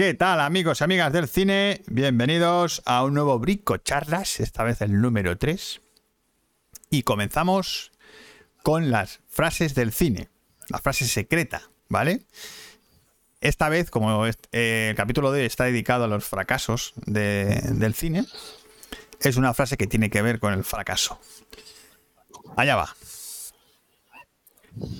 ¿Qué 0.00 0.14
tal 0.14 0.40
amigos 0.40 0.80
y 0.80 0.84
amigas 0.84 1.12
del 1.12 1.28
cine? 1.28 1.82
Bienvenidos 1.86 2.80
a 2.86 3.04
un 3.04 3.12
nuevo 3.12 3.38
Brico 3.38 3.76
Charlas, 3.76 4.40
esta 4.40 4.64
vez 4.64 4.80
el 4.80 4.98
número 4.98 5.36
3. 5.36 5.82
Y 6.88 7.02
comenzamos 7.02 7.92
con 8.62 8.90
las 8.90 9.20
frases 9.28 9.74
del 9.74 9.92
cine, 9.92 10.30
la 10.70 10.78
frase 10.78 11.04
secreta, 11.04 11.68
¿vale? 11.90 12.22
Esta 13.42 13.68
vez, 13.68 13.90
como 13.90 14.26
eh, 14.26 14.86
el 14.88 14.96
capítulo 14.96 15.32
de 15.32 15.40
hoy 15.40 15.46
está 15.46 15.64
dedicado 15.64 16.04
a 16.04 16.08
los 16.08 16.24
fracasos 16.24 16.94
del 17.04 17.92
cine, 17.92 18.24
es 19.20 19.36
una 19.36 19.52
frase 19.52 19.76
que 19.76 19.86
tiene 19.86 20.08
que 20.08 20.22
ver 20.22 20.40
con 20.40 20.54
el 20.54 20.64
fracaso. 20.64 21.20
Allá 22.56 22.74
va. 22.74 22.96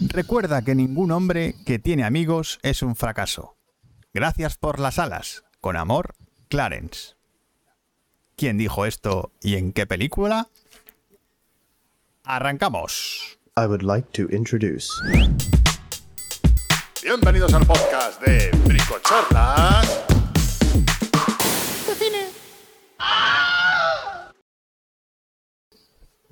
Recuerda 0.09 0.61
que 0.61 0.75
ningún 0.75 1.11
hombre 1.11 1.55
que 1.64 1.79
tiene 1.79 2.05
amigos 2.05 2.59
es 2.62 2.82
un 2.82 2.95
fracaso. 2.96 3.57
Gracias 4.13 4.57
por 4.59 4.81
las 4.81 4.99
alas. 4.99 5.45
Con 5.61 5.77
amor, 5.77 6.15
Clarence. 6.49 7.14
¿Quién 8.37 8.59
dijo 8.59 8.85
esto 8.85 9.31
y 9.41 9.55
en 9.55 9.73
qué 9.73 9.87
película? 9.87 10.49
Arrancamos. 12.25 13.39
I 13.57 13.67
would 13.67 13.82
like 13.82 14.09
to 14.13 14.35
introduce. 14.35 14.89
Bienvenidos 17.04 17.54
al 17.54 17.65
podcast 17.65 18.21
de 18.23 18.51
Bricochorlas. 18.65 20.04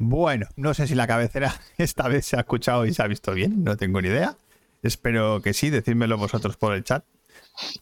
Bueno, 0.00 0.46
no 0.56 0.74
sé 0.74 0.88
si 0.88 0.96
la 0.96 1.06
cabecera 1.06 1.54
esta 1.78 2.08
vez 2.08 2.26
se 2.26 2.36
ha 2.36 2.40
escuchado 2.40 2.86
y 2.86 2.94
se 2.94 3.02
ha 3.02 3.06
visto 3.06 3.34
bien, 3.34 3.62
no 3.62 3.76
tengo 3.76 4.02
ni 4.02 4.08
idea. 4.08 4.36
Espero 4.82 5.40
que 5.42 5.54
sí, 5.54 5.70
decídmelo 5.70 6.18
vosotros 6.18 6.56
por 6.56 6.72
el 6.74 6.82
chat, 6.82 7.04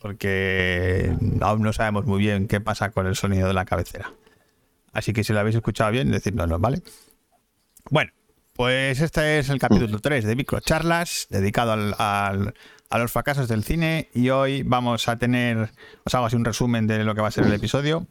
porque 0.00 1.14
aún 1.40 1.62
no 1.62 1.72
sabemos 1.72 2.06
muy 2.06 2.18
bien 2.18 2.48
qué 2.48 2.60
pasa 2.60 2.90
con 2.90 3.06
el 3.06 3.16
sonido 3.16 3.48
de 3.48 3.54
la 3.54 3.64
cabecera. 3.64 4.12
Así 4.92 5.12
que 5.12 5.24
si 5.24 5.32
lo 5.32 5.40
habéis 5.40 5.56
escuchado 5.56 5.90
bien, 5.90 6.10
decídnoslo, 6.10 6.58
¿vale? 6.58 6.82
Bueno, 7.90 8.12
pues 8.54 9.00
este 9.00 9.38
es 9.38 9.50
el 9.50 9.58
capítulo 9.58 9.98
3 9.98 10.24
de 10.24 10.36
Microcharlas, 10.36 11.26
dedicado 11.28 11.72
a 11.98 12.98
los 12.98 13.12
fracasos 13.12 13.48
del 13.48 13.64
cine, 13.64 14.08
y 14.14 14.30
hoy 14.30 14.62
vamos 14.62 15.08
a 15.08 15.18
tener, 15.18 15.70
os 16.04 16.14
hago 16.14 16.26
así 16.26 16.36
un 16.36 16.44
resumen 16.44 16.86
de 16.86 17.04
lo 17.04 17.14
que 17.14 17.20
va 17.20 17.28
a 17.28 17.32
ser 17.32 17.44
el 17.44 17.52
episodio. 17.52 18.06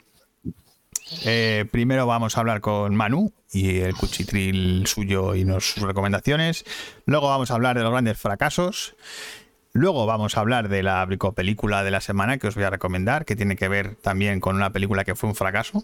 Eh, 1.23 1.65
primero 1.71 2.07
vamos 2.07 2.35
a 2.35 2.39
hablar 2.39 2.61
con 2.61 2.95
Manu 2.95 3.31
y 3.51 3.79
el 3.79 3.95
cuchitril 3.95 4.85
suyo 4.87 5.35
y 5.35 5.45
sus 5.59 5.81
recomendaciones. 5.81 6.65
Luego 7.05 7.29
vamos 7.29 7.51
a 7.51 7.55
hablar 7.55 7.77
de 7.77 7.83
los 7.83 7.91
grandes 7.91 8.17
fracasos. 8.17 8.95
Luego 9.75 10.05
vamos 10.05 10.37
a 10.37 10.39
hablar 10.39 10.69
de 10.69 10.83
la 10.83 11.05
película 11.35 11.83
de 11.83 11.91
la 11.91 11.99
semana 11.99 12.37
que 12.37 12.47
os 12.47 12.55
voy 12.55 12.63
a 12.63 12.69
recomendar, 12.69 13.25
que 13.25 13.35
tiene 13.35 13.57
que 13.57 13.67
ver 13.67 13.95
también 13.95 14.39
con 14.39 14.55
una 14.55 14.69
película 14.69 15.03
que 15.03 15.15
fue 15.15 15.27
un 15.27 15.35
fracaso 15.35 15.83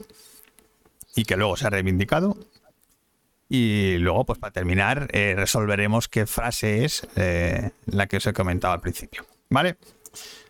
y 1.13 1.25
que 1.25 1.35
luego 1.35 1.57
se 1.57 1.67
ha 1.67 1.71
reivindicado. 1.71 2.37
Y 3.49 3.97
luego, 3.97 4.25
pues 4.25 4.39
para 4.39 4.53
terminar, 4.53 5.09
eh, 5.11 5.33
resolveremos 5.35 6.07
qué 6.07 6.25
frase 6.25 6.85
es 6.85 7.05
eh, 7.17 7.71
la 7.85 8.07
que 8.07 8.15
os 8.15 8.25
he 8.25 8.31
comentado 8.31 8.73
al 8.73 8.79
principio. 8.79 9.25
¿Vale? 9.49 9.75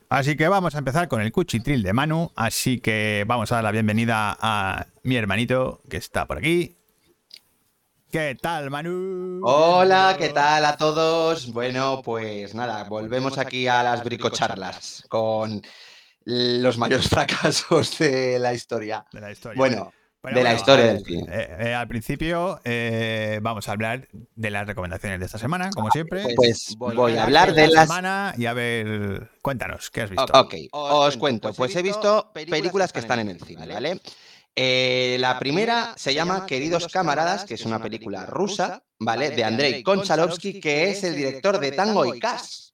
Así 0.08 0.36
que 0.36 0.48
vamos 0.48 0.76
a 0.76 0.78
empezar 0.78 1.08
con 1.08 1.20
el 1.20 1.32
cuchitril 1.32 1.82
de 1.82 1.94
Manu. 1.94 2.32
Así 2.36 2.80
que 2.80 3.24
vamos 3.26 3.52
a 3.52 3.56
dar 3.56 3.64
la 3.64 3.72
bienvenida 3.72 4.38
a 4.40 4.86
mi 5.02 5.16
hermanito 5.16 5.82
que 5.90 5.98
está 5.98 6.28
por 6.28 6.38
aquí. 6.38 6.76
¿Qué 8.12 8.36
tal, 8.36 8.70
Manu? 8.70 9.40
Hola, 9.42 10.18
¿qué 10.20 10.28
tal 10.30 10.66
a 10.66 10.76
todos? 10.76 11.54
Bueno, 11.54 12.02
pues 12.04 12.54
nada, 12.54 12.84
volvemos 12.84 13.38
aquí 13.38 13.70
a 13.70 13.82
las 13.84 14.04
bricocharlas 14.04 15.06
con 15.08 15.62
los 16.26 16.78
mayores 16.78 17.08
fracasos 17.10 17.98
de 18.00 18.38
la 18.38 18.54
historia. 18.54 19.06
De 19.14 19.22
la 19.22 19.32
historia. 19.32 19.58
Bueno, 19.58 19.94
de 20.24 20.44
la 20.44 20.54
historia 20.54 20.88
del 20.88 21.06
cine. 21.06 21.26
Eh, 21.32 21.58
eh, 21.60 21.74
al 21.74 21.88
principio 21.88 22.60
eh, 22.66 23.40
vamos 23.42 23.70
a 23.70 23.72
hablar 23.72 24.10
de 24.12 24.52
las 24.52 24.68
recomendaciones 24.68 25.22
de 25.22 25.28
esta 25.28 25.38
semana, 25.38 25.70
como 25.74 25.90
siempre. 25.90 26.26
Pues 26.36 26.76
voy, 26.78 27.16
a 27.16 27.24
hablar 27.24 27.54
de, 27.54 27.70
la 27.70 27.84
semana 27.84 28.34
y 28.38 28.46
a 28.46 28.52
ver, 28.52 29.30
cuéntanos, 29.42 29.90
¿qué 29.90 30.02
has 30.02 30.10
visto? 30.10 30.34
Ok, 30.34 30.56
os 30.72 31.16
cuento. 31.16 31.54
Pues 31.54 31.74
he 31.78 31.82
visto 31.82 32.30
películas 32.34 32.92
que 32.92 33.00
están 33.00 33.20
en 33.20 33.30
el 33.30 33.40
cine, 33.40 33.68
¿vale? 33.68 34.02
La 34.56 35.40
primera 35.40 35.94
se 35.98 36.14
llama 36.14 36.46
Queridos 36.46 36.88
Camaradas, 36.88 37.46
que 37.46 37.56
es 37.56 37.66
una 37.66 37.82
película 37.82 38.26
rusa, 38.26 38.84
¿vale? 39.00 39.32
De 39.32 39.44
Andrei 39.44 39.84
Konchalovsky, 39.84 40.60
que 40.60 40.92
es 40.92 41.04
el 41.04 41.16
director 41.16 41.60
de 41.60 41.72
Tango 41.72 42.06
y 42.14 42.20
Cash. 42.20 42.72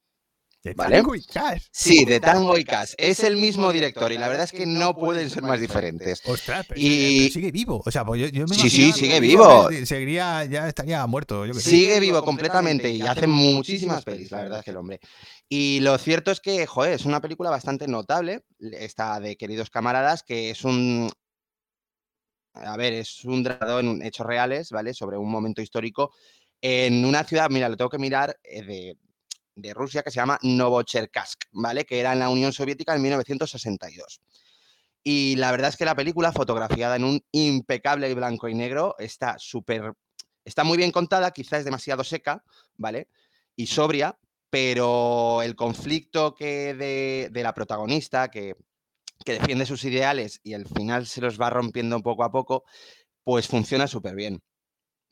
¿De 0.63 0.73
Tango 0.73 1.15
y 1.15 1.23
Cash? 1.23 1.63
Sí, 1.71 2.03
de 2.03 2.19
Tango 2.19 2.57
y 2.57 2.65
Cash. 2.65 2.93
Es 2.97 3.23
el 3.23 3.37
mismo 3.37 3.71
director 3.71 4.11
y 4.11 4.17
la 4.17 4.27
verdad 4.27 4.43
es 4.45 4.51
que 4.51 4.65
no 4.65 4.95
pueden 4.95 5.29
ser 5.29 5.43
más 5.43 5.61
diferentes. 5.61 6.21
Ostras, 6.25 6.65
pero, 6.67 6.81
y... 6.81 7.29
sigue 7.31 7.51
vivo. 7.51 7.81
O 7.85 7.91
sea, 7.91 8.03
pues 8.03 8.31
yo, 8.31 8.45
me 8.45 8.55
sí, 8.55 8.69
sí, 8.69 8.91
sigue 8.91 9.19
vivo. 9.19 9.69
Seguiría, 9.85 10.43
ya 10.45 10.67
estaría 10.67 11.05
muerto. 11.07 11.45
sigue 11.53 11.99
vivo 11.99 12.23
completamente 12.23 12.89
y 12.89 13.01
hace 13.01 13.27
muchísimas 13.27 14.03
pelis, 14.03 14.31
la 14.31 14.41
verdad 14.41 14.59
es 14.59 14.65
que 14.65 14.71
el 14.71 14.77
hombre. 14.77 14.99
Y 15.47 15.79
lo 15.79 15.97
cierto 15.97 16.31
es 16.31 16.41
que, 16.41 16.65
joder, 16.65 16.93
es 16.93 17.05
una 17.05 17.21
película 17.21 17.49
bastante 17.49 17.87
notable, 17.87 18.43
esta 18.59 19.19
de 19.21 19.37
Queridos 19.37 19.69
Camaradas, 19.69 20.23
que 20.23 20.49
es 20.49 20.65
un... 20.65 21.09
A 22.63 22.77
ver, 22.77 22.93
es 22.93 23.23
un 23.25 23.43
drama 23.43 23.79
en 23.79 24.01
hechos 24.01 24.25
reales, 24.25 24.71
¿vale? 24.71 24.93
Sobre 24.93 25.17
un 25.17 25.29
momento 25.29 25.61
histórico 25.61 26.11
en 26.61 27.05
una 27.05 27.23
ciudad, 27.23 27.49
mira, 27.49 27.69
lo 27.69 27.77
tengo 27.77 27.89
que 27.89 27.99
mirar, 27.99 28.37
eh, 28.43 28.63
de, 28.63 28.97
de 29.55 29.73
Rusia 29.73 30.03
que 30.03 30.11
se 30.11 30.15
llama 30.15 30.39
Novocherkassk, 30.41 31.45
¿vale? 31.51 31.85
Que 31.85 31.99
era 31.99 32.13
en 32.13 32.19
la 32.19 32.29
Unión 32.29 32.53
Soviética 32.53 32.95
en 32.95 33.01
1962. 33.01 34.21
Y 35.03 35.35
la 35.35 35.51
verdad 35.51 35.69
es 35.69 35.77
que 35.77 35.85
la 35.85 35.95
película, 35.95 36.31
fotografiada 36.31 36.95
en 36.95 37.03
un 37.03 37.23
impecable 37.31 38.13
blanco 38.13 38.49
y 38.49 38.55
negro, 38.55 38.95
está 38.99 39.35
súper. 39.37 39.93
Está 40.43 40.63
muy 40.63 40.77
bien 40.77 40.91
contada, 40.91 41.31
quizás 41.31 41.59
es 41.59 41.65
demasiado 41.65 42.03
seca, 42.03 42.43
¿vale? 42.77 43.09
Y 43.55 43.67
sobria, 43.67 44.17
pero 44.49 45.41
el 45.41 45.55
conflicto 45.55 46.33
que 46.33 46.73
de, 46.73 47.29
de 47.31 47.43
la 47.43 47.53
protagonista, 47.53 48.29
que, 48.29 48.55
que 49.27 49.33
defiende 49.33 49.65
sus 49.65 49.83
ideales 49.83 50.39
y 50.41 50.53
al 50.53 50.65
final 50.65 51.05
se 51.05 51.19
los 51.19 51.37
va 51.37 51.49
rompiendo 51.49 52.01
poco 52.01 52.23
a 52.23 52.31
poco, 52.31 52.63
pues 53.25 53.45
funciona 53.45 53.85
súper 53.85 54.15
bien 54.15 54.41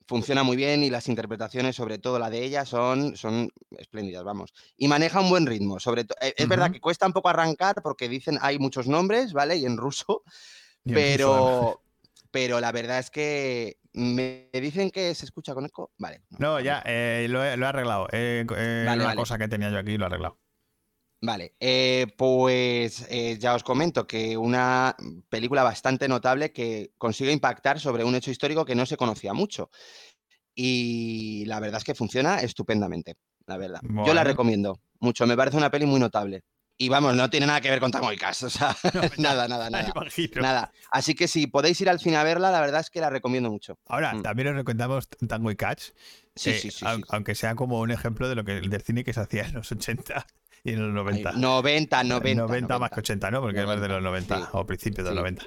funciona 0.07 0.43
muy 0.43 0.55
bien 0.55 0.83
y 0.83 0.89
las 0.89 1.07
interpretaciones, 1.07 1.75
sobre 1.75 1.97
todo 1.97 2.19
la 2.19 2.29
de 2.29 2.43
ella, 2.43 2.63
son, 2.63 3.17
son 3.17 3.49
espléndidas, 3.75 4.23
vamos. 4.23 4.53
Y 4.77 4.87
maneja 4.87 5.19
un 5.19 5.29
buen 5.29 5.47
ritmo. 5.47 5.79
Sobre 5.79 6.03
e, 6.21 6.33
es 6.37 6.47
verdad 6.47 6.71
que 6.71 6.79
cuesta 6.79 7.07
un 7.07 7.13
poco 7.13 7.29
arrancar 7.29 7.81
porque 7.81 8.07
dicen 8.07 8.37
hay 8.39 8.59
muchos 8.59 8.87
nombres, 8.87 9.33
¿vale? 9.33 9.57
Y 9.57 9.65
en 9.65 9.77
ruso, 9.77 10.23
pero, 10.85 11.81
pero 12.29 12.59
la 12.59 12.71
verdad 12.71 12.99
es 12.99 13.09
que 13.09 13.77
me 13.93 14.49
dicen 14.53 14.91
que 14.91 15.15
se 15.15 15.25
escucha 15.25 15.55
con 15.55 15.65
eco. 15.65 15.91
Vale. 15.97 16.21
No, 16.37 16.59
ya, 16.59 16.83
eh, 16.85 17.25
lo, 17.27 17.43
he, 17.43 17.53
arreglado. 17.53 18.07
Eh, 18.11 18.45
una 18.47 19.15
cosa 19.15 19.39
que 19.39 19.47
tenía 19.47 19.71
yo 19.71 19.79
aquí 19.79 19.97
lo 19.97 20.05
he 20.05 20.07
arreglado. 20.07 20.37
Vale, 21.25 21.55
eh, 21.59 22.05
pues 22.17 23.07
eh, 23.09 23.37
ya 23.39 23.55
os 23.55 23.63
comento 23.63 24.05
que 24.05 24.37
una 24.37 24.95
película 25.27 25.63
bastante 25.63 26.07
notable 26.07 26.51
que 26.51 26.91
consigue 26.99 27.31
impactar 27.31 27.79
sobre 27.79 28.03
un 28.03 28.13
hecho 28.13 28.29
histórico 28.29 28.63
que 28.63 28.75
no 28.75 28.85
se 28.85 28.95
conocía 28.95 29.33
mucho. 29.33 29.71
Y 30.53 31.43
la 31.47 31.59
verdad 31.59 31.79
es 31.79 31.83
que 31.83 31.95
funciona 31.95 32.41
estupendamente, 32.41 33.15
la 33.47 33.57
verdad. 33.57 33.81
Yo 34.05 34.13
la 34.13 34.23
recomiendo 34.23 34.79
mucho, 34.99 35.25
me 35.25 35.35
parece 35.35 35.57
una 35.57 35.71
peli 35.71 35.87
muy 35.87 35.99
notable. 35.99 36.43
Y 36.77 36.89
vamos, 36.89 37.15
no 37.15 37.29
tiene 37.29 37.47
nada 37.47 37.61
que 37.61 37.69
ver 37.69 37.79
con 37.79 37.89
Tango 37.89 38.11
y 38.11 38.17
Cash, 38.17 38.43
o 38.43 38.49
sea, 38.49 38.75
nada, 39.17 39.47
nada, 39.47 39.69
nada. 39.71 39.93
Nada. 40.35 40.71
Así 40.91 41.15
que 41.15 41.27
si 41.27 41.47
podéis 41.47 41.81
ir 41.81 41.89
al 41.89 41.99
cine 41.99 42.17
a 42.17 42.23
verla, 42.23 42.51
la 42.51 42.61
verdad 42.61 42.81
es 42.81 42.91
que 42.91 42.99
la 42.99 43.09
recomiendo 43.09 43.49
mucho. 43.49 43.79
Ahora, 43.87 44.13
mm. 44.13 44.21
también 44.21 44.49
os 44.49 44.55
recomendamos 44.55 45.09
Tango 45.09 45.49
y 45.49 45.55
Catch, 45.55 45.91
sí, 46.35 46.53
sí, 46.53 46.69
sí, 46.69 46.85
aunque 47.09 47.33
sea 47.33 47.55
como 47.55 47.79
un 47.79 47.89
ejemplo 47.89 48.29
de 48.29 48.35
lo 48.35 48.43
que 48.43 48.61
del 48.61 48.81
cine 48.81 49.03
que 49.03 49.13
se 49.13 49.21
hacía 49.21 49.45
en 49.45 49.53
los 49.53 49.71
80 49.71 50.27
y 50.65 50.73
en 50.73 50.81
los 50.81 50.93
90. 50.93 51.33
90, 51.33 52.03
90. 52.03 52.41
90, 52.41 52.79
más 52.79 52.89
que 52.89 52.99
80, 52.99 53.31
¿no? 53.31 53.39
Porque 53.39 53.59
es 53.59 53.67
más 53.67 53.79
de 53.79 53.87
los 53.87 54.01
90 54.01 54.49
o 54.53 54.66
principios 54.66 55.07
de 55.07 55.13
los 55.13 55.22
90. 55.22 55.43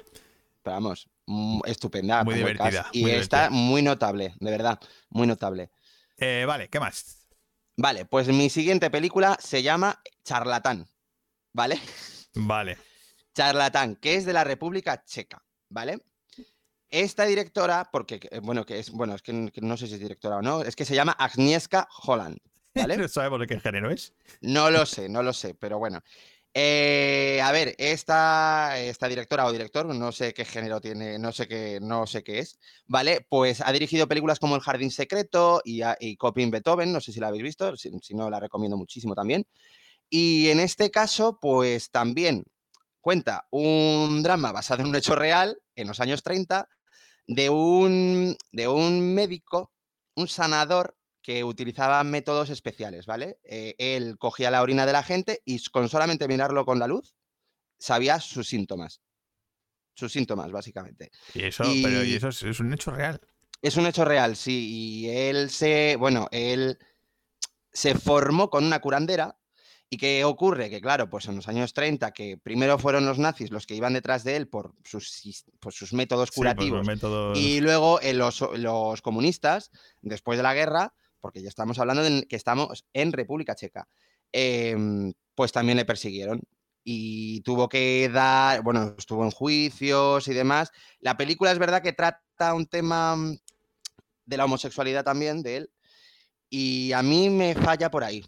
Pero 0.63 0.75
vamos, 0.75 1.09
mm, 1.25 1.59
estupenda. 1.65 2.23
Muy 2.23 2.35
divertida. 2.35 2.87
Y 2.93 3.09
está 3.09 3.49
muy 3.49 3.81
notable, 3.81 4.33
de 4.39 4.51
verdad, 4.51 4.79
muy 5.09 5.27
notable. 5.27 5.71
Eh, 6.17 6.45
vale, 6.47 6.69
¿qué 6.69 6.79
más? 6.79 7.27
Vale, 7.75 8.05
pues 8.05 8.29
mi 8.29 8.49
siguiente 8.49 8.89
película 8.89 9.37
se 9.41 9.61
llama 9.61 10.01
Charlatán, 10.23 10.87
¿vale? 11.51 11.81
Vale. 12.35 12.77
Charlatán, 13.33 13.97
que 13.97 14.15
es 14.15 14.25
de 14.25 14.31
la 14.31 14.45
República 14.45 15.03
Checa, 15.03 15.43
¿vale? 15.67 16.01
Esta 16.89 17.25
directora, 17.25 17.89
porque, 17.91 18.19
bueno, 18.41 18.65
que 18.65 18.79
es, 18.79 18.89
bueno, 18.91 19.15
es 19.15 19.21
que 19.21 19.33
no 19.33 19.75
sé 19.75 19.87
si 19.87 19.95
es 19.95 19.99
directora 19.99 20.37
o 20.37 20.41
no, 20.41 20.61
es 20.61 20.77
que 20.77 20.85
se 20.85 20.95
llama 20.95 21.11
Agnieszka 21.11 21.89
Holland, 22.03 22.37
¿Vale? 22.75 23.07
¿Sabemos 23.09 23.39
de 23.39 23.47
qué 23.47 23.59
género 23.59 23.89
es? 23.89 24.13
No 24.41 24.69
lo 24.69 24.85
sé, 24.85 25.09
no 25.09 25.23
lo 25.23 25.33
sé, 25.33 25.55
pero 25.55 25.79
bueno. 25.79 26.01
Eh, 26.53 27.39
a 27.43 27.51
ver, 27.51 27.75
esta, 27.77 28.79
esta, 28.79 29.07
directora 29.07 29.45
o 29.45 29.51
director, 29.51 29.85
no 29.85 30.11
sé 30.11 30.33
qué 30.33 30.45
género 30.45 30.81
tiene, 30.81 31.19
no 31.19 31.31
sé 31.31 31.47
qué, 31.47 31.79
no 31.79 32.07
sé 32.07 32.23
qué 32.23 32.39
es, 32.39 32.59
¿vale? 32.87 33.25
Pues 33.29 33.61
ha 33.61 33.71
dirigido 33.71 34.07
películas 34.07 34.39
como 34.39 34.55
El 34.55 34.61
Jardín 34.61 34.89
Secreto 34.89 35.61
y, 35.63 35.81
y 35.99 36.17
Coping 36.17 36.49
Beethoven, 36.49 36.91
no 36.91 37.01
sé 37.01 37.11
si 37.13 37.19
la 37.19 37.27
habéis 37.27 37.43
visto, 37.43 37.75
si, 37.77 37.91
no 38.15 38.29
la 38.29 38.39
recomiendo 38.39 38.77
muchísimo 38.77 39.13
también. 39.13 39.45
Y 40.09 40.49
en 40.49 40.59
este 40.59 40.89
caso, 40.89 41.39
pues 41.39 41.91
también 41.91 42.43
cuenta 42.99 43.47
un 43.51 44.23
drama 44.23 44.51
basado 44.51 44.81
en 44.81 44.89
un 44.89 44.95
hecho 44.95 45.15
real 45.15 45.61
en 45.75 45.87
los 45.87 45.99
años 45.99 46.23
30 46.23 46.67
de 47.27 47.49
un, 47.51 48.35
de 48.51 48.67
un 48.67 49.13
médico, 49.13 49.71
un 50.15 50.27
sanador 50.27 50.97
que 51.21 51.43
utilizaba 51.43 52.03
métodos 52.03 52.49
especiales, 52.49 53.05
¿vale? 53.05 53.39
Eh, 53.43 53.75
él 53.77 54.17
cogía 54.17 54.49
la 54.51 54.61
orina 54.61 54.85
de 54.85 54.93
la 54.93 55.03
gente 55.03 55.41
y 55.45 55.61
con 55.69 55.89
solamente 55.89 56.27
mirarlo 56.27 56.65
con 56.65 56.79
la 56.79 56.87
luz 56.87 57.15
sabía 57.77 58.19
sus 58.19 58.47
síntomas. 58.47 59.01
Sus 59.95 60.11
síntomas, 60.13 60.51
básicamente. 60.51 61.11
Y 61.33 61.43
eso, 61.43 61.63
pero 61.83 62.03
y 62.03 62.13
eso 62.15 62.29
es, 62.29 62.41
es 62.43 62.59
un 62.61 62.73
hecho 62.73 62.91
real. 62.91 63.19
Es 63.61 63.75
un 63.75 63.85
hecho 63.85 64.05
real, 64.05 64.37
sí. 64.37 64.69
Y 65.03 65.09
él 65.09 65.49
se, 65.49 65.97
bueno, 65.97 66.29
él 66.31 66.77
se 67.73 67.95
formó 67.95 68.49
con 68.49 68.63
una 68.65 68.79
curandera. 68.79 69.35
¿Y 69.91 69.97
qué 69.97 70.23
ocurre? 70.23 70.69
Que 70.69 70.79
claro, 70.81 71.09
pues 71.09 71.25
en 71.27 71.35
los 71.35 71.47
años 71.47 71.73
30, 71.73 72.11
que 72.11 72.37
primero 72.37 72.77
fueron 72.77 73.05
los 73.07 73.17
nazis 73.17 73.49
los 73.49 73.65
que 73.65 73.73
iban 73.75 73.93
detrás 73.93 74.23
de 74.23 74.35
él 74.35 74.47
por 74.47 74.73
sus, 74.85 75.09
sis- 75.11 75.45
por 75.59 75.73
sus 75.73 75.93
métodos 75.93 76.29
Sí, 76.31 76.35
por 76.35 76.45
los 76.45 76.53
curativos. 76.53 76.87
métodos- 76.87 77.37
Y 77.37 77.59
luego 77.59 77.99
eh, 78.01 78.13
los, 78.13 78.39
los 78.55 79.01
comunistas, 79.01 79.71
después 80.01 80.37
de 80.37 80.43
la 80.43 80.53
guerra, 80.53 80.93
porque 81.19 81.41
ya 81.41 81.49
estamos 81.49 81.79
hablando 81.79 82.03
de 82.03 82.27
que 82.27 82.35
estamos 82.35 82.85
en 82.93 83.11
República 83.11 83.55
Checa, 83.55 83.87
em, 84.31 85.13
pues 85.35 85.51
también 85.51 85.77
le 85.77 85.85
persiguieron. 85.85 86.41
Y 86.83 87.41
tuvo 87.41 87.69
que 87.69 88.09
dar, 88.11 88.63
bueno, 88.63 88.95
estuvo 88.97 89.23
en 89.23 89.31
juicios 89.31 90.27
y 90.27 90.33
demás. 90.33 90.71
La 90.99 91.17
película 91.17 91.51
es 91.51 91.59
verdad 91.59 91.81
que 91.83 91.93
trata 91.93 92.53
un 92.53 92.65
tema 92.67 93.15
mm, 93.15 93.37
de 94.25 94.37
la 94.37 94.45
homosexualidad 94.45 95.03
también, 95.03 95.43
de 95.43 95.57
él. 95.57 95.71
Y 96.49 96.91
a 96.93 97.03
mí 97.03 97.29
me 97.29 97.55
falla 97.55 97.91
por 97.91 98.03
ahí 98.03 98.23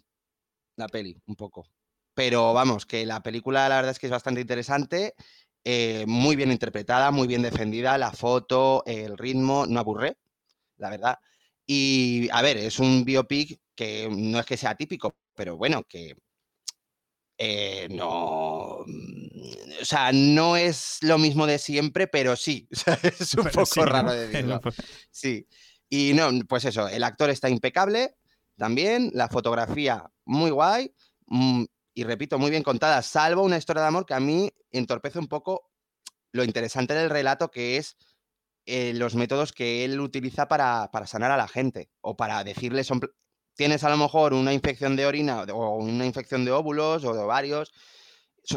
la 0.76 0.88
peli, 0.88 1.16
un 1.26 1.36
poco. 1.36 1.66
Pero 2.14 2.52
vamos, 2.52 2.86
que 2.86 3.06
la 3.06 3.22
película 3.22 3.68
la 3.68 3.76
verdad 3.76 3.92
es 3.92 3.98
que 3.98 4.06
es 4.06 4.12
bastante 4.12 4.40
interesante, 4.40 5.14
eh, 5.64 6.04
muy 6.06 6.36
bien 6.36 6.52
interpretada, 6.52 7.10
muy 7.10 7.26
bien 7.26 7.42
defendida, 7.42 7.96
la 7.98 8.12
foto, 8.12 8.82
el 8.86 9.16
ritmo, 9.16 9.66
no 9.66 9.80
aburre, 9.80 10.18
la 10.76 10.90
verdad. 10.90 11.18
Y 11.66 12.28
a 12.32 12.42
ver, 12.42 12.56
es 12.56 12.78
un 12.78 13.04
biopic 13.04 13.60
que 13.74 14.08
no 14.10 14.40
es 14.40 14.46
que 14.46 14.56
sea 14.56 14.74
típico, 14.74 15.16
pero 15.34 15.56
bueno, 15.56 15.84
que 15.84 16.16
eh, 17.38 17.88
no. 17.90 18.84
mm, 18.86 19.80
O 19.80 19.84
sea, 19.84 20.12
no 20.12 20.56
es 20.56 20.98
lo 21.02 21.18
mismo 21.18 21.46
de 21.46 21.58
siempre, 21.58 22.06
pero 22.06 22.36
sí. 22.36 22.68
o 22.72 22.76
sea, 22.76 22.98
es 23.02 23.34
un 23.34 23.44
Pero 23.44 23.54
poco 23.54 23.66
sí, 23.66 23.80
¿no? 23.80 23.86
raro 23.86 24.12
de 24.12 24.28
decirlo. 24.28 24.60
Sí. 25.10 25.46
Y 25.88 26.12
no, 26.14 26.30
pues 26.48 26.64
eso, 26.64 26.88
el 26.88 27.02
actor 27.04 27.30
está 27.30 27.48
impecable 27.48 28.14
también, 28.56 29.10
la 29.14 29.28
fotografía 29.28 30.10
muy 30.24 30.50
guay, 30.50 30.94
mm, 31.26 31.64
y 31.94 32.04
repito, 32.04 32.38
muy 32.38 32.50
bien 32.50 32.62
contada, 32.62 33.02
salvo 33.02 33.42
una 33.42 33.58
historia 33.58 33.82
de 33.82 33.88
amor 33.88 34.06
que 34.06 34.14
a 34.14 34.20
mí 34.20 34.50
entorpece 34.70 35.18
un 35.18 35.28
poco 35.28 35.70
lo 36.32 36.44
interesante 36.44 36.94
del 36.94 37.10
relato, 37.10 37.50
que 37.50 37.76
es 37.76 37.96
eh, 38.66 38.92
los 38.94 39.14
métodos 39.14 39.52
que 39.52 39.84
él 39.84 40.00
utiliza 40.00 40.48
para, 40.48 40.90
para 40.92 41.06
sanar 41.06 41.30
a 41.30 41.36
la 41.36 41.48
gente, 41.48 41.90
o 42.00 42.16
para 42.16 42.44
decirle, 42.44 42.84
son, 42.84 43.00
pl- 43.00 43.12
tienes 43.54 43.84
a 43.84 43.90
lo 43.90 43.96
mejor 43.96 44.34
una 44.34 44.52
infección 44.52 44.96
de 44.96 45.06
orina 45.06 45.42
o 45.42 45.76
una 45.76 46.06
infección 46.06 46.44
de 46.44 46.52
óvulos 46.52 47.04
o 47.04 47.12
de 47.14 47.20
ovarios, 47.20 47.72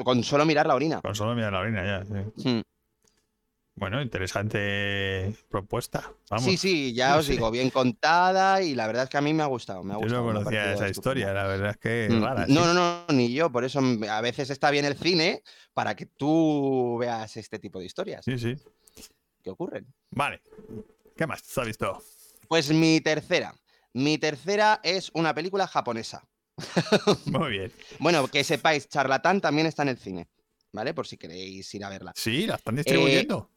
con 0.03 0.23
solo 0.23 0.45
mirar 0.45 0.67
la 0.67 0.75
orina. 0.75 1.01
Con 1.01 1.15
solo 1.15 1.35
mirar 1.35 1.53
la 1.53 1.59
orina 1.59 1.85
ya. 1.85 2.05
sí. 2.05 2.49
Mm. 2.49 2.61
Bueno, 3.77 4.01
interesante 4.01 5.35
propuesta. 5.49 6.13
Vamos. 6.29 6.45
Sí, 6.45 6.57
sí, 6.57 6.93
ya 6.95 7.17
os 7.17 7.27
digo, 7.27 7.51
bien 7.51 7.69
contada 7.69 8.61
y 8.61 8.73
la 8.73 8.87
verdad 8.87 9.03
es 9.03 9.09
que 9.09 9.17
a 9.17 9.21
mí 9.21 9.33
me 9.33 9.43
ha 9.43 9.47
gustado. 9.47 9.83
Me 9.83 9.93
ha 9.93 9.97
Yo 9.97 10.03
gustado, 10.03 10.21
no 10.21 10.27
me 10.33 10.39
ha 10.39 10.43
conocía 10.43 10.73
esa 10.73 10.87
historia, 10.89 11.33
la 11.33 11.47
verdad 11.47 11.71
es 11.71 11.77
que 11.77 12.07
Mm, 12.09 12.23
rara. 12.23 12.45
No, 12.47 12.65
no, 12.71 12.73
no, 12.73 13.05
ni 13.13 13.33
yo. 13.33 13.51
Por 13.51 13.65
eso 13.65 13.81
mm, 13.81 14.03
a 14.09 14.21
veces 14.21 14.49
está 14.49 14.69
bien 14.71 14.85
el 14.85 14.95
cine 14.95 15.41
para 15.73 15.95
que 15.95 16.05
tú 16.05 16.97
veas 16.99 17.35
este 17.35 17.57
tipo 17.59 17.79
de 17.79 17.85
historias 17.85 18.23
Sí, 18.23 18.37
sí. 18.37 18.55
Que 19.45 19.51
ocurren. 19.51 19.85
Vale. 20.11 20.41
¿Qué 21.15 21.25
más 21.27 21.57
has 21.57 21.65
visto? 21.67 22.03
Pues 22.49 22.71
mi 22.71 22.99
tercera. 22.99 23.53
Mi 23.93 24.17
tercera 24.17 24.81
es 24.83 25.11
una 25.13 25.33
película 25.33 25.67
japonesa. 25.67 26.27
Muy 27.25 27.51
bien. 27.51 27.71
Bueno, 27.99 28.27
que 28.27 28.43
sepáis, 28.43 28.89
Charlatán 28.89 29.39
también 29.39 29.67
está 29.67 29.83
en 29.83 29.89
el 29.89 29.97
cine, 29.97 30.27
¿vale? 30.73 30.93
Por 30.93 31.05
si 31.07 31.15
queréis 31.17 31.73
ir 31.75 31.85
a 31.85 31.89
verla. 31.89 32.11
Sí, 32.15 32.45
la 32.47 32.55
están 32.55 32.75
distribuyendo. 32.75 33.51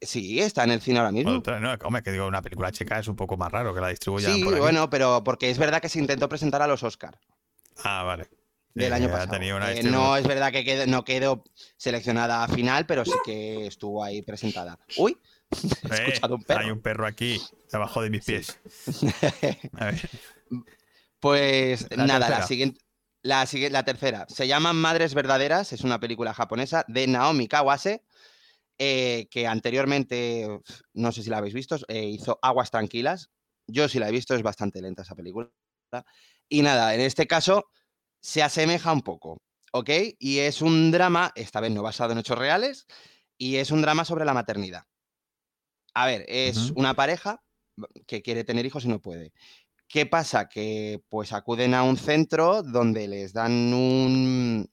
Sí, 0.00 0.40
está 0.40 0.64
en 0.64 0.72
el 0.72 0.80
cine 0.80 0.98
ahora 0.98 1.12
mismo. 1.12 1.32
Otra, 1.38 1.60
no, 1.60 1.72
hombre, 1.84 2.02
que 2.02 2.12
digo, 2.12 2.26
una 2.26 2.42
película 2.42 2.72
checa 2.72 2.98
es 2.98 3.08
un 3.08 3.16
poco 3.16 3.36
más 3.36 3.50
raro 3.52 3.74
que 3.74 3.80
la 3.80 3.88
distribuyan 3.88 4.34
Sí, 4.34 4.42
por 4.44 4.54
aquí. 4.54 4.60
bueno, 4.60 4.88
pero 4.90 5.22
porque 5.24 5.50
es 5.50 5.58
verdad 5.58 5.80
que 5.80 5.88
se 5.88 5.98
intentó 5.98 6.28
presentar 6.28 6.60
a 6.62 6.66
los 6.66 6.82
Oscar 6.82 7.18
Ah, 7.84 8.02
vale. 8.02 8.28
Del 8.74 8.92
Eh, 8.92 8.94
año 8.94 9.10
pasado. 9.10 9.36
una 9.56 9.72
Eh, 9.72 9.82
no 9.82 10.16
es 10.16 10.26
verdad 10.26 10.52
que 10.52 10.86
no 10.86 11.04
quedó 11.04 11.42
seleccionada 11.76 12.44
a 12.44 12.48
final, 12.48 12.86
pero 12.86 13.04
sí 13.04 13.12
que 13.24 13.66
estuvo 13.66 14.02
ahí 14.04 14.22
presentada. 14.22 14.78
Uy, 14.96 15.16
he 15.90 15.94
Eh, 15.94 16.04
escuchado 16.08 16.34
un 16.36 16.42
perro. 16.44 16.60
Hay 16.60 16.70
un 16.70 16.80
perro 16.80 17.06
aquí, 17.06 17.40
debajo 17.72 18.02
de 18.02 18.10
mis 18.10 18.24
Sí. 18.24 18.32
pies. 18.32 18.58
A 19.78 19.84
ver. 19.86 20.10
Pues 21.20 21.86
La 21.90 22.06
nada, 22.06 22.18
tercera. 22.26 22.38
la 22.40 22.46
siguiente. 22.46 22.80
La, 23.22 23.84
tercera. 23.84 24.26
Se 24.28 24.46
llama 24.46 24.72
Madres 24.72 25.12
Verdaderas, 25.14 25.74
es 25.74 25.82
una 25.82 26.00
película 26.00 26.32
japonesa 26.32 26.84
de 26.88 27.06
Naomi 27.06 27.48
Kawase, 27.48 28.02
eh, 28.78 29.28
que 29.30 29.46
anteriormente, 29.46 30.48
no 30.94 31.12
sé 31.12 31.22
si 31.22 31.28
la 31.28 31.36
habéis 31.38 31.52
visto, 31.52 31.76
eh, 31.88 32.04
hizo 32.04 32.38
Aguas 32.40 32.70
Tranquilas. 32.70 33.28
Yo 33.66 33.88
sí 33.90 33.98
la 33.98 34.08
he 34.08 34.12
visto, 34.12 34.34
es 34.34 34.42
bastante 34.42 34.80
lenta 34.80 35.02
esa 35.02 35.14
película. 35.14 35.50
Y 36.48 36.62
nada, 36.62 36.94
en 36.94 37.02
este 37.02 37.26
caso 37.26 37.66
se 38.20 38.42
asemeja 38.42 38.92
un 38.92 39.02
poco, 39.02 39.38
¿ok? 39.72 39.90
Y 40.18 40.38
es 40.38 40.62
un 40.62 40.90
drama, 40.90 41.32
esta 41.34 41.60
vez 41.60 41.70
no 41.70 41.82
basado 41.82 42.12
en 42.12 42.18
hechos 42.18 42.38
reales, 42.38 42.86
y 43.38 43.56
es 43.56 43.70
un 43.70 43.82
drama 43.82 44.04
sobre 44.04 44.24
la 44.24 44.34
maternidad. 44.34 44.84
A 45.94 46.06
ver, 46.06 46.24
es 46.28 46.70
una 46.76 46.94
pareja 46.94 47.42
que 48.06 48.22
quiere 48.22 48.44
tener 48.44 48.64
hijos 48.66 48.84
y 48.84 48.88
no 48.88 49.00
puede. 49.00 49.32
¿Qué 49.88 50.06
pasa? 50.06 50.48
Que 50.48 51.02
pues 51.08 51.32
acuden 51.32 51.74
a 51.74 51.82
un 51.82 51.96
centro 51.96 52.62
donde 52.62 53.08
les 53.08 53.32
dan 53.32 53.74
un, 53.74 54.70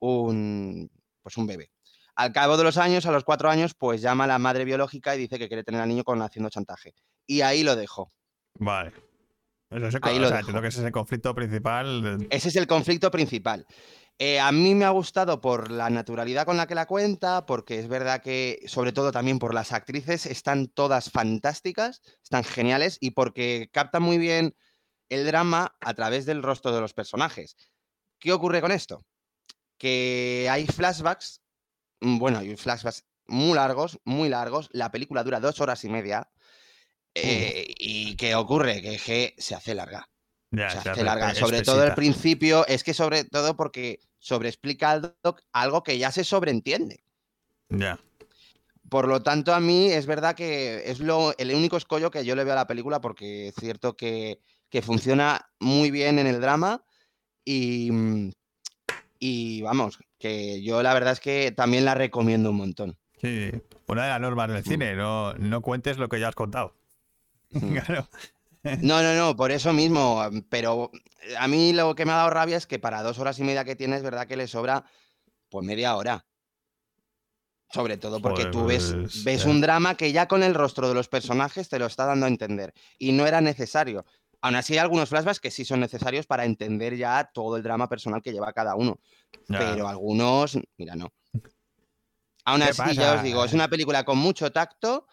un, 0.00 0.90
pues 1.22 1.36
un 1.38 1.46
bebé. 1.46 1.70
Al 2.14 2.32
cabo 2.32 2.58
de 2.58 2.64
los 2.64 2.76
años, 2.76 3.06
a 3.06 3.12
los 3.12 3.24
cuatro 3.24 3.48
años, 3.48 3.72
pues 3.74 4.02
llama 4.02 4.24
a 4.24 4.26
la 4.26 4.38
madre 4.38 4.66
biológica 4.66 5.14
y 5.14 5.20
dice 5.20 5.38
que 5.38 5.48
quiere 5.48 5.64
tener 5.64 5.80
al 5.80 5.88
niño 5.88 6.04
con 6.04 6.20
haciendo 6.20 6.50
chantaje. 6.50 6.94
Y 7.26 7.40
ahí 7.40 7.62
lo 7.62 7.76
dejo. 7.76 8.12
Vale. 8.58 8.92
Eso 9.72 9.86
es 9.86 9.94
el, 9.94 10.00
Ahí 10.02 10.16
o 10.16 10.20
lo 10.20 10.28
sea, 10.28 10.38
entiendo 10.40 10.60
que 10.60 10.68
ese 10.68 10.80
es 10.80 10.86
el 10.86 10.92
conflicto 10.92 11.34
principal. 11.34 12.26
Ese 12.30 12.48
es 12.48 12.56
el 12.56 12.66
conflicto 12.66 13.10
principal. 13.10 13.66
Eh, 14.18 14.38
a 14.38 14.52
mí 14.52 14.74
me 14.74 14.84
ha 14.84 14.90
gustado 14.90 15.40
por 15.40 15.70
la 15.70 15.90
naturalidad 15.90 16.44
con 16.44 16.56
la 16.56 16.66
que 16.66 16.74
la 16.74 16.86
cuenta, 16.86 17.46
porque 17.46 17.78
es 17.78 17.88
verdad 17.88 18.22
que, 18.22 18.60
sobre 18.66 18.92
todo 18.92 19.10
también 19.10 19.38
por 19.38 19.54
las 19.54 19.72
actrices, 19.72 20.26
están 20.26 20.68
todas 20.68 21.10
fantásticas, 21.10 22.02
están 22.22 22.44
geniales 22.44 22.98
y 23.00 23.12
porque 23.12 23.68
captan 23.72 24.02
muy 24.02 24.18
bien 24.18 24.54
el 25.08 25.26
drama 25.26 25.74
a 25.80 25.94
través 25.94 26.26
del 26.26 26.42
rostro 26.42 26.72
de 26.72 26.80
los 26.80 26.94
personajes. 26.94 27.56
¿Qué 28.18 28.32
ocurre 28.32 28.60
con 28.60 28.70
esto? 28.70 29.04
Que 29.78 30.46
hay 30.50 30.66
flashbacks, 30.66 31.40
mm, 32.00 32.18
bueno, 32.18 32.38
hay 32.38 32.56
flashbacks 32.56 33.04
muy 33.26 33.54
largos, 33.54 33.98
muy 34.04 34.28
largos. 34.28 34.68
La 34.72 34.90
película 34.90 35.24
dura 35.24 35.40
dos 35.40 35.60
horas 35.60 35.84
y 35.84 35.88
media. 35.88 36.30
Eh, 37.14 37.66
¿Y 37.78 38.16
qué 38.16 38.34
ocurre? 38.34 38.80
Que, 38.80 39.34
se 39.36 39.54
hace 39.54 39.74
larga 39.74 40.08
Ya, 40.50 40.70
se 40.70 40.90
hace 40.90 41.04
larga. 41.04 41.34
Sobre 41.34 41.62
todo 41.62 41.82
al 41.82 41.88
espesita. 41.88 41.94
principio, 41.94 42.66
es 42.66 42.84
que 42.84 42.94
sobre 42.94 43.24
todo 43.24 43.56
porque 43.56 44.00
sobreexplica 44.18 44.92
algo, 44.92 45.14
algo 45.52 45.82
que 45.82 45.98
ya 45.98 46.10
se 46.10 46.24
sobreentiende. 46.24 47.02
Ya. 47.68 47.98
Por 48.88 49.08
lo 49.08 49.22
tanto, 49.22 49.54
a 49.54 49.60
mí 49.60 49.90
es 49.90 50.06
verdad 50.06 50.34
que 50.34 50.90
es 50.90 51.00
lo, 51.00 51.34
el 51.38 51.54
único 51.54 51.76
escollo 51.76 52.10
que 52.10 52.24
yo 52.24 52.36
le 52.36 52.44
veo 52.44 52.52
a 52.52 52.56
la 52.56 52.66
película, 52.66 53.00
porque 53.00 53.48
es 53.48 53.54
cierto 53.54 53.96
que, 53.96 54.40
que 54.68 54.82
funciona 54.82 55.50
muy 55.60 55.90
bien 55.90 56.18
en 56.18 56.26
el 56.26 56.40
drama 56.40 56.84
y, 57.44 57.90
mm, 57.90 58.32
y 59.18 59.62
vamos, 59.62 59.98
que 60.18 60.62
yo 60.62 60.82
la 60.82 60.94
verdad 60.94 61.14
es 61.14 61.20
que 61.20 61.52
también 61.52 61.84
la 61.84 61.94
recomiendo 61.94 62.50
un 62.50 62.56
montón. 62.56 62.98
Sí. 63.20 63.50
Una 63.86 64.04
de 64.04 64.08
las 64.10 64.20
normas 64.20 64.50
del 64.50 64.64
cine, 64.64 64.94
no, 64.94 65.34
no 65.34 65.60
cuentes 65.60 65.98
lo 65.98 66.08
que 66.08 66.18
ya 66.18 66.28
has 66.28 66.34
contado. 66.34 66.74
Claro. 67.84 68.08
No, 68.80 69.02
no, 69.02 69.14
no, 69.16 69.34
por 69.34 69.50
eso 69.50 69.72
mismo, 69.72 70.22
pero 70.48 70.92
a 71.36 71.48
mí 71.48 71.72
lo 71.72 71.96
que 71.96 72.04
me 72.04 72.12
ha 72.12 72.16
dado 72.16 72.30
rabia 72.30 72.56
es 72.56 72.66
que 72.66 72.78
para 72.78 73.02
dos 73.02 73.18
horas 73.18 73.38
y 73.40 73.42
media 73.42 73.64
que 73.64 73.74
tienes, 73.74 74.02
verdad 74.04 74.28
que 74.28 74.36
le 74.36 74.46
sobra 74.46 74.84
pues 75.48 75.66
media 75.66 75.96
hora. 75.96 76.24
Sobre 77.72 77.96
todo 77.96 78.20
porque 78.20 78.46
tú 78.46 78.66
ves, 78.66 78.94
Pues, 78.94 79.24
ves 79.24 79.44
un 79.46 79.60
drama 79.60 79.96
que 79.96 80.12
ya 80.12 80.28
con 80.28 80.42
el 80.42 80.54
rostro 80.54 80.88
de 80.88 80.94
los 80.94 81.08
personajes 81.08 81.68
te 81.68 81.78
lo 81.78 81.86
está 81.86 82.06
dando 82.06 82.26
a 82.26 82.28
entender. 82.28 82.72
Y 82.98 83.12
no 83.12 83.26
era 83.26 83.40
necesario. 83.40 84.04
Aún 84.42 84.56
así 84.56 84.74
hay 84.74 84.80
algunos 84.80 85.08
flashbacks 85.08 85.40
que 85.40 85.50
sí 85.50 85.64
son 85.64 85.80
necesarios 85.80 86.26
para 86.26 86.44
entender 86.44 86.96
ya 86.96 87.30
todo 87.32 87.56
el 87.56 87.62
drama 87.62 87.88
personal 87.88 88.22
que 88.22 88.32
lleva 88.32 88.52
cada 88.52 88.74
uno. 88.74 88.98
Pero 89.46 89.88
algunos, 89.88 90.58
mira, 90.76 90.94
no. 90.96 91.12
Aún 92.44 92.60
¿Qué 92.60 92.70
así, 92.70 92.94
ya 92.94 93.14
os 93.14 93.22
digo, 93.22 93.44
es 93.44 93.52
una 93.52 93.68
película 93.68 94.04
con 94.04 94.18
mucho 94.18 94.50
tacto, 94.50 95.06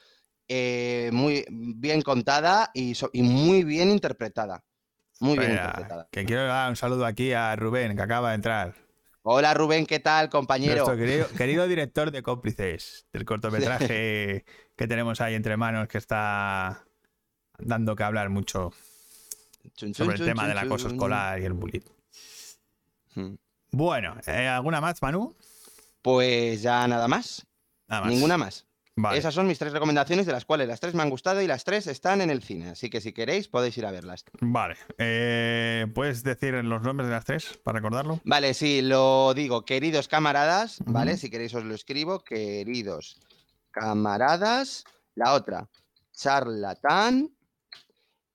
eh, 0.49 1.09
muy 1.13 1.45
bien 1.49 2.01
contada 2.01 2.71
y, 2.73 2.95
so- 2.95 3.09
y 3.13 3.21
muy 3.21 3.63
bien 3.63 3.89
interpretada. 3.89 4.63
Muy 5.21 5.37
bien 5.37 5.51
interpretada. 5.51 6.07
que 6.11 6.25
quiero 6.25 6.45
dar 6.45 6.69
un 6.69 6.75
saludo 6.75 7.05
aquí 7.05 7.31
a 7.33 7.55
Rubén, 7.55 7.95
que 7.95 8.01
acaba 8.01 8.29
de 8.29 8.35
entrar. 8.35 8.73
Hola 9.21 9.53
Rubén, 9.53 9.85
¿qué 9.85 9.99
tal, 9.99 10.29
compañero? 10.29 10.75
Nuestro 10.85 10.97
querido, 10.97 11.27
querido 11.37 11.67
director 11.67 12.09
de 12.11 12.23
cómplices 12.23 13.05
del 13.13 13.25
cortometraje 13.25 14.45
que 14.75 14.87
tenemos 14.87 15.21
ahí 15.21 15.35
entre 15.35 15.55
manos, 15.57 15.87
que 15.87 15.97
está 15.97 16.83
dando 17.57 17.95
que 17.95 18.03
hablar 18.03 18.29
mucho 18.29 18.71
Chun, 19.75 19.93
chun, 19.93 19.93
sobre 19.93 20.17
el 20.17 20.25
tema 20.25 20.43
chun, 20.43 20.49
del 20.49 20.57
acoso 20.57 20.87
escolar 20.87 21.39
y 21.41 21.45
el 21.45 21.53
bullying. 21.53 21.81
Hmm. 23.15 23.35
Bueno, 23.71 24.15
¿eh, 24.25 24.47
¿alguna 24.47 24.79
más, 24.81 25.01
Manu? 25.01 25.35
Pues 26.01 26.61
ya 26.61 26.87
nada 26.87 27.07
más. 27.09 27.45
Nada 27.87 28.03
más. 28.03 28.11
Ninguna 28.11 28.37
más. 28.37 28.65
Vale. 29.01 29.17
Esas 29.17 29.33
son 29.33 29.47
mis 29.47 29.57
tres 29.57 29.71
recomendaciones, 29.71 30.25
de 30.25 30.31
las 30.33 30.43
cuales 30.45 30.67
las 30.67 30.79
tres 30.79 30.93
me 30.93 31.01
han 31.03 31.09
gustado 31.09 31.41
y 31.41 31.47
las 31.47 31.63
tres 31.63 31.87
están 31.87 32.19
en 32.21 32.29
el 32.29 32.43
cine. 32.43 32.69
Así 32.71 32.89
que 32.89 32.99
si 32.99 33.13
queréis, 33.13 33.47
podéis 33.47 33.77
ir 33.77 33.85
a 33.85 33.91
verlas. 33.91 34.25
Vale. 34.41 34.75
Eh, 34.97 35.87
¿Puedes 35.95 36.23
decir 36.23 36.53
los 36.55 36.81
nombres 36.81 37.07
de 37.07 37.13
las 37.15 37.23
tres 37.23 37.59
para 37.63 37.77
recordarlo? 37.79 38.19
Vale, 38.25 38.53
sí, 38.53 38.81
lo 38.81 39.33
digo. 39.33 39.63
Queridos 39.63 40.07
camaradas, 40.07 40.79
¿vale? 40.85 41.15
Si 41.17 41.29
queréis 41.29 41.53
os 41.55 41.63
lo 41.63 41.73
escribo. 41.75 42.23
Queridos 42.23 43.19
camaradas. 43.71 44.83
La 45.15 45.33
otra, 45.33 45.69
charlatán. 46.11 47.29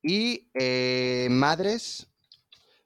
Y 0.03 0.49
eh, 0.55 1.29
madres, 1.31 2.07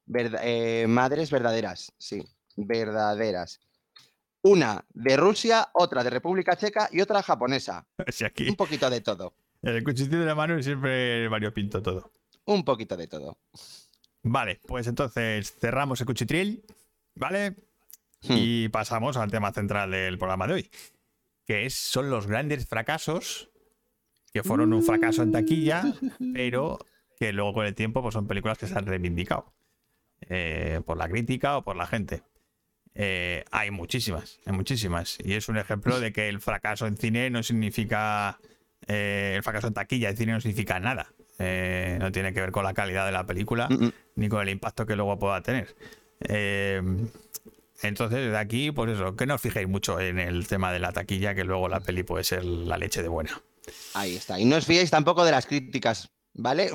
verda- 0.06 0.40
eh, 0.42 0.87
madres 0.88 1.30
verdaderas. 1.30 1.92
Sí, 1.99 2.23
verdaderas. 2.56 3.61
Una 4.42 4.85
de 4.90 5.16
Rusia, 5.16 5.68
otra 5.75 6.04
de 6.04 6.11
República 6.11 6.57
Checa 6.57 6.88
y 6.92 7.00
otra 7.00 7.23
japonesa. 7.23 7.87
Aquí 8.25 8.49
Un 8.49 8.57
poquito 8.57 8.88
de 8.88 9.00
todo. 9.00 9.35
el 9.62 9.83
cuchitril 9.83 10.21
de 10.21 10.26
la 10.26 10.35
mano 10.35 10.62
siempre 10.62 11.28
variopinto 11.28 11.83
todo. 11.83 12.12
Un 12.45 12.64
poquito 12.64 12.97
de 12.97 13.07
todo. 13.09 13.38
Vale, 14.23 14.61
pues 14.66 14.87
entonces 14.87 15.54
cerramos 15.59 16.00
el 16.00 16.07
cuchitril, 16.07 16.64
¿vale? 17.14 17.50
Hmm. 18.23 18.35
Y 18.37 18.68
pasamos 18.68 19.16
al 19.16 19.30
tema 19.30 19.52
central 19.52 19.90
del 19.90 20.18
programa 20.18 20.47
de 20.47 20.54
hoy, 20.54 20.71
que 21.45 21.66
es, 21.66 21.75
son 21.75 22.11
los 22.11 22.26
grandes 22.26 22.66
fracasos, 22.66 23.50
que 24.33 24.42
fueron 24.42 24.73
un 24.73 24.83
fracaso 24.83 25.23
en 25.23 25.33
taquilla, 25.33 25.83
pero 26.35 26.78
que 27.18 27.33
luego 27.33 27.54
con 27.54 27.66
el 27.66 27.75
tiempo 27.75 28.02
pues, 28.02 28.14
son 28.14 28.26
películas 28.26 28.59
que 28.59 28.66
se 28.66 28.78
han 28.78 28.87
reivindicado 28.87 29.52
eh, 30.23 30.80
por 30.85 30.97
la 30.97 31.09
crítica 31.09 31.59
o 31.59 31.62
por 31.62 31.76
la 31.76 31.87
gente. 31.87 32.23
Eh, 33.00 33.45
hay 33.52 33.71
muchísimas, 33.71 34.40
hay 34.45 34.52
muchísimas. 34.52 35.19
Y 35.25 35.35
es 35.35 35.49
un 35.49 35.57
ejemplo 35.57 36.00
de 36.00 36.12
que 36.12 36.28
el 36.28 36.40
fracaso 36.40 36.87
en 36.87 36.97
cine 36.97 37.31
no 37.31 37.43
significa. 37.45 38.38
eh, 38.88 39.35
el 39.37 39.43
fracaso 39.45 39.69
en 39.69 39.75
taquilla 39.75 40.11
en 40.11 40.17
cine 40.17 40.33
no 40.33 40.40
significa 40.40 40.81
nada. 40.81 41.07
Eh, 41.38 41.97
no 42.00 42.11
tiene 42.11 42.35
que 42.35 42.40
ver 42.40 42.50
con 42.50 42.64
la 42.64 42.75
calidad 42.75 43.07
de 43.07 43.12
la 43.12 43.25
película 43.25 43.69
ni 44.17 44.28
con 44.28 44.43
el 44.43 44.49
impacto 44.49 44.85
que 44.85 44.97
luego 44.97 45.17
pueda 45.17 45.40
tener. 45.43 45.76
Entonces, 47.81 48.33
de 48.33 48.37
aquí, 48.37 48.73
pues 48.73 48.90
eso, 48.93 49.14
que 49.14 49.26
no 49.26 49.37
os 49.37 49.40
fijéis 49.40 49.69
mucho 49.69 50.00
en 50.00 50.19
el 50.19 50.49
tema 50.49 50.73
de 50.73 50.81
la 50.81 50.93
taquilla, 50.93 51.35
que 51.35 51.45
luego 51.45 51.69
la 51.69 51.78
peli 51.78 52.02
puede 52.02 52.25
ser 52.25 52.45
la 52.45 52.76
leche 52.76 53.02
de 53.02 53.09
buena. 53.09 53.40
Ahí 53.95 54.17
está. 54.17 54.40
Y 54.40 54.45
no 54.45 54.57
os 54.57 54.67
fiéis 54.67 54.90
tampoco 54.90 55.25
de 55.25 55.31
las 55.31 55.47
críticas, 55.47 56.11
¿vale? 56.35 56.73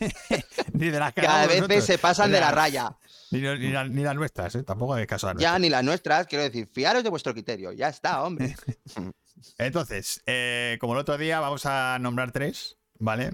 Ni 0.72 0.88
de 0.88 0.98
las 0.98 1.12
que 1.12 1.20
que 1.20 1.26
a 1.26 1.30
hagamos 1.30 1.48
veces 1.48 1.60
nosotros, 1.62 1.84
se 1.84 1.98
pasan 1.98 2.32
de 2.32 2.40
la 2.40 2.50
raya. 2.50 2.96
Ni, 3.40 3.58
ni 3.66 3.72
la- 3.72 3.84
ni 3.88 4.02
las 4.02 4.14
nuestras, 4.14 4.54
¿eh? 4.54 4.62
tampoco 4.62 4.94
hay 4.94 5.06
caso 5.06 5.26
las 5.26 5.36
Ya 5.36 5.58
ni 5.58 5.68
las 5.70 5.84
nuestras, 5.84 6.26
quiero 6.26 6.44
decir, 6.44 6.68
fiaros 6.72 7.02
de 7.04 7.10
vuestro 7.10 7.32
criterio. 7.32 7.72
Ya 7.72 7.88
está, 7.88 8.22
hombre. 8.22 8.54
Entonces, 9.58 10.22
eh, 10.26 10.78
como 10.80 10.94
el 10.94 11.00
otro 11.00 11.18
día, 11.18 11.40
vamos 11.40 11.66
a 11.66 11.98
nombrar 12.00 12.32
tres, 12.32 12.78
¿vale? 12.98 13.32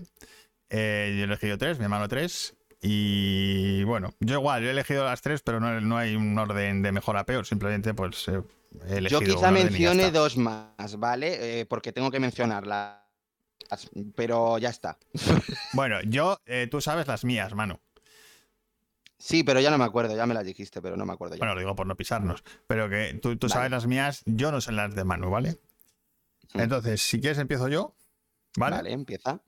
Eh, 0.71 1.13
yo 1.17 1.23
he 1.23 1.25
elegido 1.25 1.59
tres, 1.59 1.79
mi 1.79 1.85
hermano 1.85 2.09
tres. 2.09 2.55
Y 2.81 3.85
bueno, 3.85 4.13
yo 4.19 4.35
igual, 4.41 4.63
yo 4.63 4.69
he 4.69 4.73
elegido 4.73 5.05
las 5.05 5.23
tres, 5.23 5.41
pero 5.43 5.61
no, 5.61 5.81
no 5.81 5.97
hay 5.97 6.17
un 6.17 6.37
orden 6.37 6.83
de 6.83 6.91
mejor 6.91 7.17
a 7.17 7.25
peor, 7.25 7.47
simplemente 7.47 7.95
pues 7.95 8.27
he 8.27 8.97
elegido 8.97 9.21
Yo 9.21 9.35
quizá 9.35 9.53
mencione 9.53 10.11
dos 10.11 10.37
más, 10.37 10.97
¿vale? 10.99 11.65
Porque 11.69 11.93
tengo 11.93 12.11
que 12.11 12.19
mencionarlas. 12.19 12.99
Pero 14.17 14.59
ya 14.59 14.71
está. 14.71 14.99
Bueno, 15.75 16.01
yo, 16.03 16.37
tú 16.71 16.81
sabes 16.81 17.07
las 17.07 17.25
mías, 17.25 17.55
Manu. 17.55 17.79
Sí, 19.23 19.45
pero 19.45 19.61
ya 19.61 19.71
no 19.71 19.79
me 19.79 19.85
acuerdo, 19.85 20.17
ya 20.17 20.27
me 20.27 20.35
las 20.35 20.45
dijiste, 20.45 20.83
pero 20.83 20.97
no 20.97 21.07
me 21.07 21.13
acuerdo 21.13 21.37
ya. 21.37 21.39
Bueno, 21.39 21.55
lo 21.55 21.61
digo 21.61 21.77
por 21.77 21.87
no 21.87 21.97
pisarnos. 21.97 22.43
Pero 22.67 22.91
que 22.91 23.17
tú, 23.23 23.37
tú 23.37 23.47
Vale. 23.47 23.55
sabes 23.55 23.71
las 23.71 23.87
mías, 23.87 24.23
yo 24.27 24.51
no 24.51 24.61
sé 24.61 24.73
las 24.73 24.97
de 24.97 25.05
Manu, 25.05 25.31
¿vale? 25.31 25.61
Mm. 26.55 26.61
Entonces, 26.61 27.03
si 27.03 27.21
quieres, 27.21 27.39
empiezo 27.39 27.69
yo, 27.69 27.95
¿vale? 28.57 28.77
Vale, 28.79 28.93
empieza. 28.93 29.41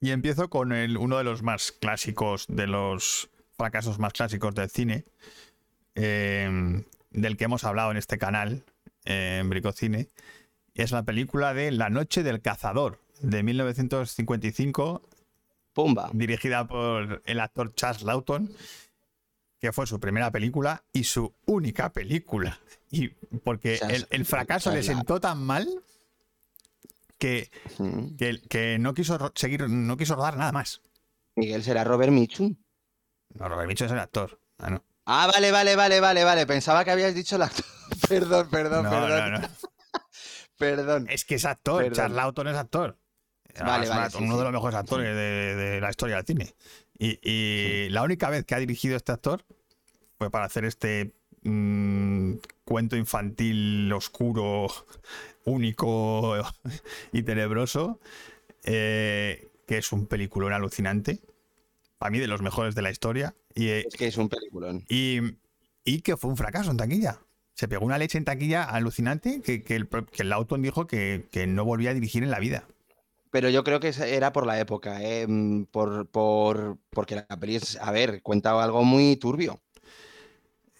Y 0.00 0.12
empiezo 0.12 0.48
con 0.48 0.72
el, 0.72 0.96
uno 0.96 1.18
de 1.18 1.24
los 1.24 1.42
más 1.42 1.72
clásicos, 1.72 2.46
de 2.48 2.66
los 2.66 3.28
fracasos 3.54 3.98
más 3.98 4.14
clásicos 4.14 4.54
del 4.54 4.70
cine, 4.70 5.04
eh, 5.94 6.82
del 7.10 7.36
que 7.36 7.44
hemos 7.44 7.64
hablado 7.64 7.90
en 7.90 7.98
este 7.98 8.16
canal, 8.16 8.64
eh, 9.04 9.40
en 9.42 9.50
Bricocine. 9.50 10.08
Es 10.72 10.90
la 10.90 11.02
película 11.02 11.52
de 11.52 11.70
La 11.70 11.90
Noche 11.90 12.22
del 12.22 12.40
Cazador, 12.40 12.98
de 13.20 13.42
1955, 13.42 15.02
Pumba. 15.78 16.10
dirigida 16.12 16.66
por 16.66 17.22
el 17.24 17.38
actor 17.40 17.72
Charles 17.74 18.02
Lawton, 18.02 18.50
que 19.60 19.72
fue 19.72 19.86
su 19.86 20.00
primera 20.00 20.32
película 20.32 20.82
y 20.92 21.04
su 21.04 21.32
única 21.46 21.92
película. 21.92 22.58
Y 22.90 23.08
porque 23.44 23.76
el, 23.88 24.06
el 24.10 24.24
fracaso 24.24 24.72
le 24.72 24.82
sentó 24.82 25.20
tan 25.20 25.40
mal 25.40 25.68
que, 27.18 27.48
que, 28.18 28.40
que 28.48 28.78
no 28.80 28.92
quiso 28.92 29.32
seguir, 29.36 29.68
no 29.68 29.96
quiso 29.96 30.16
rodar 30.16 30.36
nada 30.36 30.50
más. 30.50 30.80
Miguel 31.36 31.62
será 31.62 31.84
Robert 31.84 32.10
Michu. 32.12 32.56
No, 33.34 33.48
Robert 33.48 33.68
Mitchum 33.68 33.86
es 33.86 33.92
el 33.92 33.98
actor. 34.00 34.40
Ah, 34.58 34.70
no. 34.70 34.84
Ah, 35.04 35.30
vale, 35.32 35.52
vale, 35.52 35.76
vale, 35.76 36.00
vale, 36.00 36.24
vale. 36.24 36.46
Pensaba 36.46 36.84
que 36.84 36.90
habías 36.90 37.14
dicho 37.14 37.36
el 37.36 37.42
actor. 37.42 37.64
perdón, 38.08 38.48
perdón, 38.50 38.84
No, 38.84 38.90
perdón. 38.90 39.32
no. 39.42 39.48
Perdón. 40.58 41.06
Es 41.08 41.24
que 41.24 41.36
es 41.36 41.44
actor. 41.44 41.92
Charles 41.92 42.16
Lawton 42.16 42.48
es 42.48 42.56
actor. 42.56 42.98
Vale, 43.64 43.86
sí, 43.86 44.18
uno 44.18 44.32
sí. 44.32 44.38
de 44.38 44.44
los 44.44 44.52
mejores 44.52 44.76
actores 44.76 45.14
de, 45.14 45.54
de 45.56 45.80
la 45.80 45.90
historia 45.90 46.16
del 46.16 46.26
cine. 46.26 46.54
Y, 46.98 47.18
y 47.22 47.88
la 47.90 48.02
única 48.02 48.28
vez 48.30 48.44
que 48.44 48.54
ha 48.54 48.58
dirigido 48.58 48.96
este 48.96 49.12
actor 49.12 49.44
fue 50.18 50.30
para 50.30 50.44
hacer 50.46 50.64
este 50.64 51.12
mm, 51.42 52.34
cuento 52.64 52.96
infantil 52.96 53.90
oscuro, 53.92 54.66
único 55.44 56.34
y 57.12 57.22
tenebroso, 57.22 58.00
eh, 58.64 59.48
que 59.66 59.78
es 59.78 59.92
un 59.92 60.06
peliculón 60.06 60.52
alucinante. 60.52 61.20
Para 61.98 62.10
mí, 62.10 62.18
de 62.18 62.28
los 62.28 62.42
mejores 62.42 62.74
de 62.74 62.82
la 62.82 62.90
historia. 62.90 63.34
Y, 63.54 63.68
eh, 63.68 63.84
Es 63.88 63.96
que 63.96 64.06
es 64.06 64.16
un 64.16 64.28
peliculón. 64.28 64.84
y, 64.88 65.18
y 65.84 66.00
que 66.02 66.16
fue 66.16 66.30
un 66.30 66.36
fracaso 66.36 66.70
en 66.70 66.76
taquilla. 66.76 67.20
Se 67.54 67.66
pegó 67.66 67.84
una 67.84 67.98
leche 67.98 68.18
en 68.18 68.24
taquilla 68.24 68.62
alucinante 68.62 69.40
que, 69.40 69.64
que 69.64 69.74
el, 69.74 69.88
que 69.88 70.22
el 70.22 70.28
Lawton 70.28 70.62
dijo 70.62 70.86
que, 70.86 71.26
que 71.32 71.48
no 71.48 71.64
volvía 71.64 71.90
a 71.90 71.94
dirigir 71.94 72.22
en 72.22 72.30
la 72.30 72.38
vida. 72.38 72.68
Pero 73.30 73.48
yo 73.50 73.62
creo 73.64 73.80
que 73.80 73.88
era 73.98 74.32
por 74.32 74.46
la 74.46 74.58
época, 74.58 75.02
¿eh? 75.02 75.26
Mm, 75.28 75.64
por, 75.64 76.08
por, 76.08 76.78
porque 76.90 77.14
la 77.16 77.26
peli 77.38 77.56
es, 77.56 77.76
a 77.80 77.90
ver, 77.92 78.22
cuenta 78.22 78.62
algo 78.62 78.82
muy 78.84 79.16
turbio. 79.16 79.60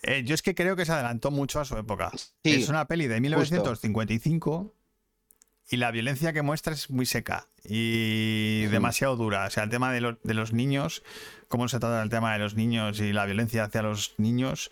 Eh, 0.02 0.22
yo 0.24 0.34
es 0.34 0.42
que 0.42 0.54
creo 0.54 0.76
que 0.76 0.84
se 0.84 0.92
adelantó 0.92 1.30
mucho 1.30 1.60
a 1.60 1.64
su 1.64 1.76
época. 1.76 2.10
Sí, 2.14 2.30
es 2.62 2.68
una 2.68 2.86
peli 2.86 3.06
de 3.08 3.20
1955 3.20 4.74
y 5.70 5.76
la 5.76 5.90
violencia 5.90 6.32
que 6.32 6.42
muestra 6.42 6.72
es 6.72 6.88
muy 6.88 7.04
seca 7.04 7.48
y 7.64 8.62
demasiado 8.66 9.16
dura. 9.16 9.46
O 9.46 9.50
sea, 9.50 9.64
el 9.64 9.70
tema 9.70 9.92
de, 9.92 10.00
los- 10.00 10.16
de 10.22 10.34
los 10.34 10.52
niños, 10.52 11.02
cómo 11.48 11.68
se 11.68 11.78
trata 11.80 12.02
el 12.02 12.08
tema 12.10 12.32
de 12.32 12.38
los 12.38 12.54
niños 12.54 13.00
y 13.00 13.12
la 13.12 13.26
violencia 13.26 13.64
hacia 13.64 13.82
los 13.82 14.14
niños, 14.18 14.70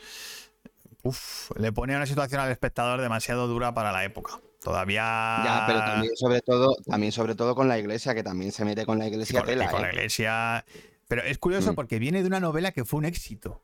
uf, 1.03 1.51
le 1.59 1.73
pone 1.73 1.97
una 1.97 2.07
situación 2.07 2.41
al 2.41 2.51
espectador 2.51 3.01
demasiado 3.01 3.47
dura 3.49 3.75
para 3.75 3.93
la 3.93 4.05
época. 4.05 4.41
Todavía... 4.63 5.03
Ya, 5.45 5.65
pero 5.67 5.79
también 5.81 6.17
sobre 6.17 6.41
todo, 6.41 6.75
también 6.87 7.13
sobre 7.13 7.35
todo 7.35 7.55
con 7.55 7.69
la 7.69 7.79
iglesia, 7.79 8.15
que 8.15 8.23
también 8.23 8.53
se 8.53 8.65
mete 8.65 8.85
con 8.87 8.99
la 8.99 9.07
iglesia 9.07 9.41
con, 9.41 9.49
tela, 9.49 9.71
con 9.71 9.83
la 9.83 9.89
¿eh? 9.89 9.93
iglesia... 9.93 10.65
Pero 11.09 11.23
es 11.23 11.39
curioso 11.39 11.73
Mm. 11.73 11.75
porque 11.77 11.99
viene 12.01 12.23
de 12.23 12.27
una 12.27 12.41
novela 12.41 12.73
que 12.73 12.85
fue 12.85 12.99
un 12.99 13.05
éxito. 13.05 13.63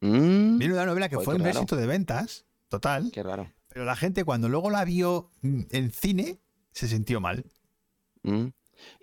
Mm, 0.00 0.58
Viene 0.58 0.68
de 0.74 0.80
una 0.80 0.86
novela 0.86 1.08
que 1.10 1.18
fue 1.18 1.34
un 1.34 1.40
raro. 1.40 1.50
éxito 1.50 1.76
de 1.76 1.86
ventas, 1.86 2.46
total. 2.68 3.10
qué 3.12 3.22
raro. 3.22 3.52
Pero 3.68 3.84
la 3.84 3.94
gente 3.94 4.24
cuando 4.24 4.48
luego 4.48 4.70
la 4.70 4.84
vio 4.84 5.30
mm, 5.42 5.60
en 5.70 5.90
cine 5.92 6.40
se 6.72 6.88
sintió 6.88 7.20
mal. 7.20 7.44
Mm. 8.22 8.46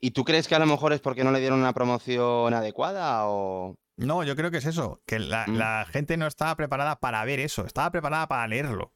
¿Y 0.01 0.11
tú 0.11 0.25
crees 0.25 0.47
que 0.47 0.55
a 0.55 0.59
lo 0.59 0.65
mejor 0.65 0.93
es 0.93 0.99
porque 0.99 1.23
no 1.23 1.31
le 1.31 1.39
dieron 1.39 1.59
una 1.59 1.73
promoción 1.73 2.53
adecuada 2.53 3.27
o...? 3.27 3.77
No, 3.97 4.23
yo 4.23 4.35
creo 4.35 4.49
que 4.49 4.57
es 4.57 4.65
eso, 4.65 5.01
que 5.05 5.19
la, 5.19 5.45
la 5.47 5.85
gente 5.89 6.17
no 6.17 6.25
estaba 6.25 6.55
preparada 6.55 6.99
para 6.99 7.23
ver 7.25 7.39
eso, 7.39 7.65
estaba 7.65 7.91
preparada 7.91 8.27
para 8.27 8.47
leerlo 8.47 8.93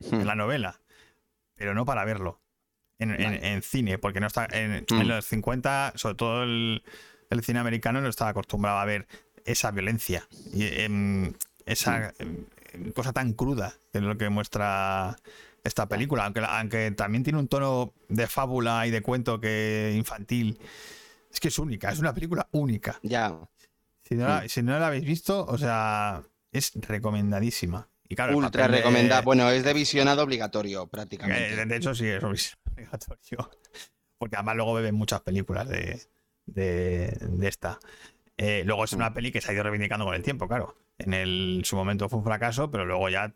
en 0.00 0.26
la 0.26 0.34
novela, 0.36 0.80
pero 1.56 1.74
no 1.74 1.84
para 1.84 2.04
verlo 2.04 2.40
en, 2.98 3.10
en- 3.12 3.22
Vale. 3.24 3.52
en 3.52 3.62
cine, 3.62 3.98
porque 3.98 4.20
no 4.20 4.26
está 4.26 4.46
en, 4.50 4.84
Mm. 4.90 5.00
en 5.00 5.08
los 5.08 5.24
50, 5.26 5.92
sobre 5.96 6.14
todo 6.14 6.42
el, 6.44 6.82
el 7.30 7.42
cine 7.44 7.58
americano 7.58 8.00
no 8.00 8.08
estaba 8.08 8.30
acostumbrado 8.30 8.78
a 8.78 8.84
ver 8.84 9.06
esa 9.44 9.70
violencia 9.70 10.26
y 10.52 10.64
em, 10.64 11.32
esa 11.66 12.12
em, 12.18 12.46
cosa 12.94 13.12
tan 13.12 13.32
cruda 13.34 13.74
que 13.92 13.98
es 13.98 14.04
lo 14.04 14.16
que 14.16 14.28
muestra 14.30 15.16
esta 15.64 15.88
película, 15.88 16.24
aunque, 16.26 16.40
aunque 16.40 16.90
también 16.92 17.24
tiene 17.24 17.38
un 17.38 17.48
tono 17.48 17.94
de 18.08 18.26
fábula 18.26 18.86
y 18.86 18.90
de 18.90 19.00
cuento 19.02 19.40
que 19.40 19.92
infantil. 19.96 20.58
Es 21.32 21.40
que 21.40 21.48
es 21.48 21.58
única, 21.58 21.90
es 21.90 21.98
una 21.98 22.12
película 22.14 22.46
única. 22.52 23.00
Ya, 23.02 23.36
Si 24.04 24.14
no, 24.14 24.28
la, 24.28 24.48
si 24.48 24.62
no 24.62 24.78
la 24.78 24.86
habéis 24.88 25.04
visto, 25.04 25.44
o 25.46 25.58
sea, 25.58 26.22
Es 26.52 26.72
recomendadísima. 26.74 27.88
Y 28.08 28.14
claro, 28.16 28.36
Ultra 28.36 28.68
de- 28.68 28.78
recomendada. 28.78 29.22
Bueno, 29.22 29.50
es 29.50 29.64
de 29.64 29.72
visionado 29.72 30.22
obligatorio 30.22 30.86
prácticamente. 30.86 31.54
Eh, 31.60 31.64
de 31.66 31.76
hecho, 31.76 31.94
sí, 31.94 32.06
es 32.06 32.22
obligatorio. 32.72 33.50
Porque 34.18 34.36
además 34.36 34.56
luego 34.56 34.74
beben 34.74 34.94
muchas 34.94 35.20
películas 35.22 35.68
de, 35.68 36.00
de, 36.46 37.16
de 37.20 37.48
esta. 37.48 37.78
Eh, 38.36 38.62
luego 38.66 38.84
es 38.84 38.92
una 38.92 39.10
Mm. 39.10 39.14
peli 39.14 39.32
que 39.32 39.40
se 39.40 39.50
ha 39.50 39.54
ido 39.54 39.62
reivindicando 39.62 40.04
con 40.04 40.14
el 40.14 40.22
tiempo, 40.22 40.48
claro. 40.48 40.76
En 40.98 41.14
el, 41.14 41.62
su 41.64 41.76
momento 41.76 42.08
fue 42.08 42.18
un 42.18 42.24
fracaso, 42.24 42.70
pero 42.70 42.84
luego 42.84 43.08
ya 43.08 43.32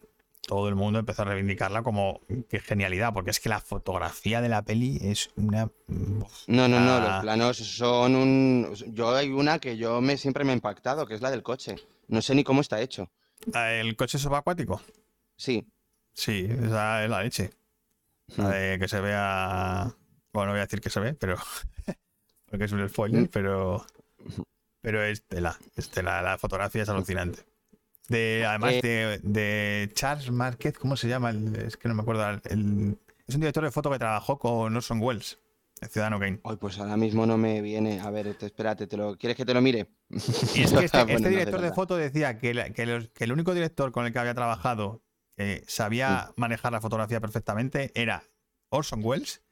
todo 0.47 0.69
el 0.69 0.75
mundo 0.77 0.99
empezó 0.99 1.23
a 1.23 1.25
reivindicarla 1.27 1.83
como 1.83 2.21
qué 2.49 2.61
genialidad, 2.61 3.13
porque 3.13 3.31
es 3.31 3.41
que 3.41 3.49
la 3.49 3.61
fotografía 3.61 4.41
de 4.41 4.49
la 4.49 4.63
peli 4.63 4.99
es 5.03 5.31
una... 5.37 5.65
uf, 5.67 6.45
No, 6.47 6.69
no, 6.69 6.81
no, 6.81 6.97
Ah. 6.97 7.01
los 7.15 7.23
planos 7.23 7.57
son 7.59 8.15
un... 8.17 8.75
Yo 8.89 9.15
hay 9.15 9.29
una 9.31 9.59
que 9.59 9.77
yo 9.77 10.01
me 10.01 10.17
siempre 10.17 10.45
me 10.45 10.53
ha 10.53 10.55
impactado, 10.55 11.07
que 11.07 11.15
es 11.15 11.21
la 11.21 11.31
del 11.31 11.43
coche. 11.43 11.77
No 12.09 12.23
sé 12.23 12.35
ni 12.35 12.45
cómo 12.45 12.61
está 12.61 12.81
hecho. 12.81 13.11
El 13.55 13.97
coche 13.97 14.19
subacuático. 14.19 14.81
Sí. 15.37 15.67
Sí, 16.13 16.49
esa 16.51 17.05
es 17.05 17.11
la 17.11 17.23
leche. 17.23 17.51
La 18.37 18.45
Mm. 18.45 18.51
de 18.51 18.79
que 18.81 18.89
se 18.89 19.01
vea. 19.01 19.95
Bueno, 20.33 20.47
no 20.49 20.53
voy 20.53 20.59
a 20.61 20.65
decir 20.67 20.81
que 20.81 20.91
se 20.91 21.01
ve, 21.01 21.15
pero. 21.15 21.37
porque 22.51 22.65
es 22.65 22.73
un 22.73 22.87
spoiler, 22.89 23.23
Mm. 23.23 23.29
pero. 23.29 23.87
Pero 24.81 25.03
es 25.03 25.23
tela. 25.23 25.59
Es 25.77 25.91
tela. 25.91 26.21
La 26.23 26.39
fotografía 26.39 26.83
es 26.83 26.89
alucinante. 26.89 27.41
De, 28.09 28.45
además 28.47 28.73
Eh. 28.75 28.81
de, 28.83 29.19
de 29.23 29.91
Charles 29.95 30.31
Márquez, 30.31 30.79
¿cómo 30.79 30.97
se 30.97 31.09
llama? 31.09 31.31
Es 31.31 31.77
que 31.77 31.89
no 31.89 31.95
me 31.95 32.03
acuerdo. 32.03 32.27
el- 32.45 32.99
es 33.27 33.35
un 33.35 33.41
director 33.41 33.63
de 33.65 33.71
foto 33.71 33.91
que 33.91 33.99
trabajó 33.99 34.39
con 34.39 34.75
Orson 34.75 35.01
Welles, 35.03 35.39
el 35.81 35.89
Ciudadano 35.89 36.19
Kane. 36.19 36.41
Ay, 36.45 36.57
pues 36.57 36.79
ahora 36.79 36.97
mismo 36.97 37.27
no 37.27 37.37
me 37.37 37.61
viene. 37.63 38.01
A 38.01 38.11
ver, 38.11 38.35
te- 38.37 38.47
espérate, 38.47 38.87
te 38.87 38.97
lo... 38.97 39.17
¿quieres 39.17 39.37
que 39.37 39.45
te 39.45 39.55
lo 39.55 39.61
mire? 39.63 39.89
Y 40.55 40.63
es 40.63 40.73
que 40.73 40.85
este, 40.85 40.99
Bueno, 41.05 41.13
este 41.17 41.23
no 41.23 41.29
director 41.29 41.61
de 41.61 41.73
foto 41.73 41.97
decía 41.97 42.39
que, 42.39 42.55
la- 42.55 42.71
que 42.71 42.87
los- 42.87 43.09
que 43.11 43.25
el 43.25 43.33
único 43.33 43.55
director 43.55 43.93
con 43.93 44.07
el 44.07 44.13
que 44.13 44.19
había 44.19 44.35
trabajado 44.35 45.03
que 45.37 45.63
sabía 45.69 46.33
manejar 46.37 46.73
la 46.73 46.81
fotografía 46.81 47.21
perfectamente 47.21 47.93
era 47.95 48.25
Orson 48.71 49.01
Welles 49.05 49.43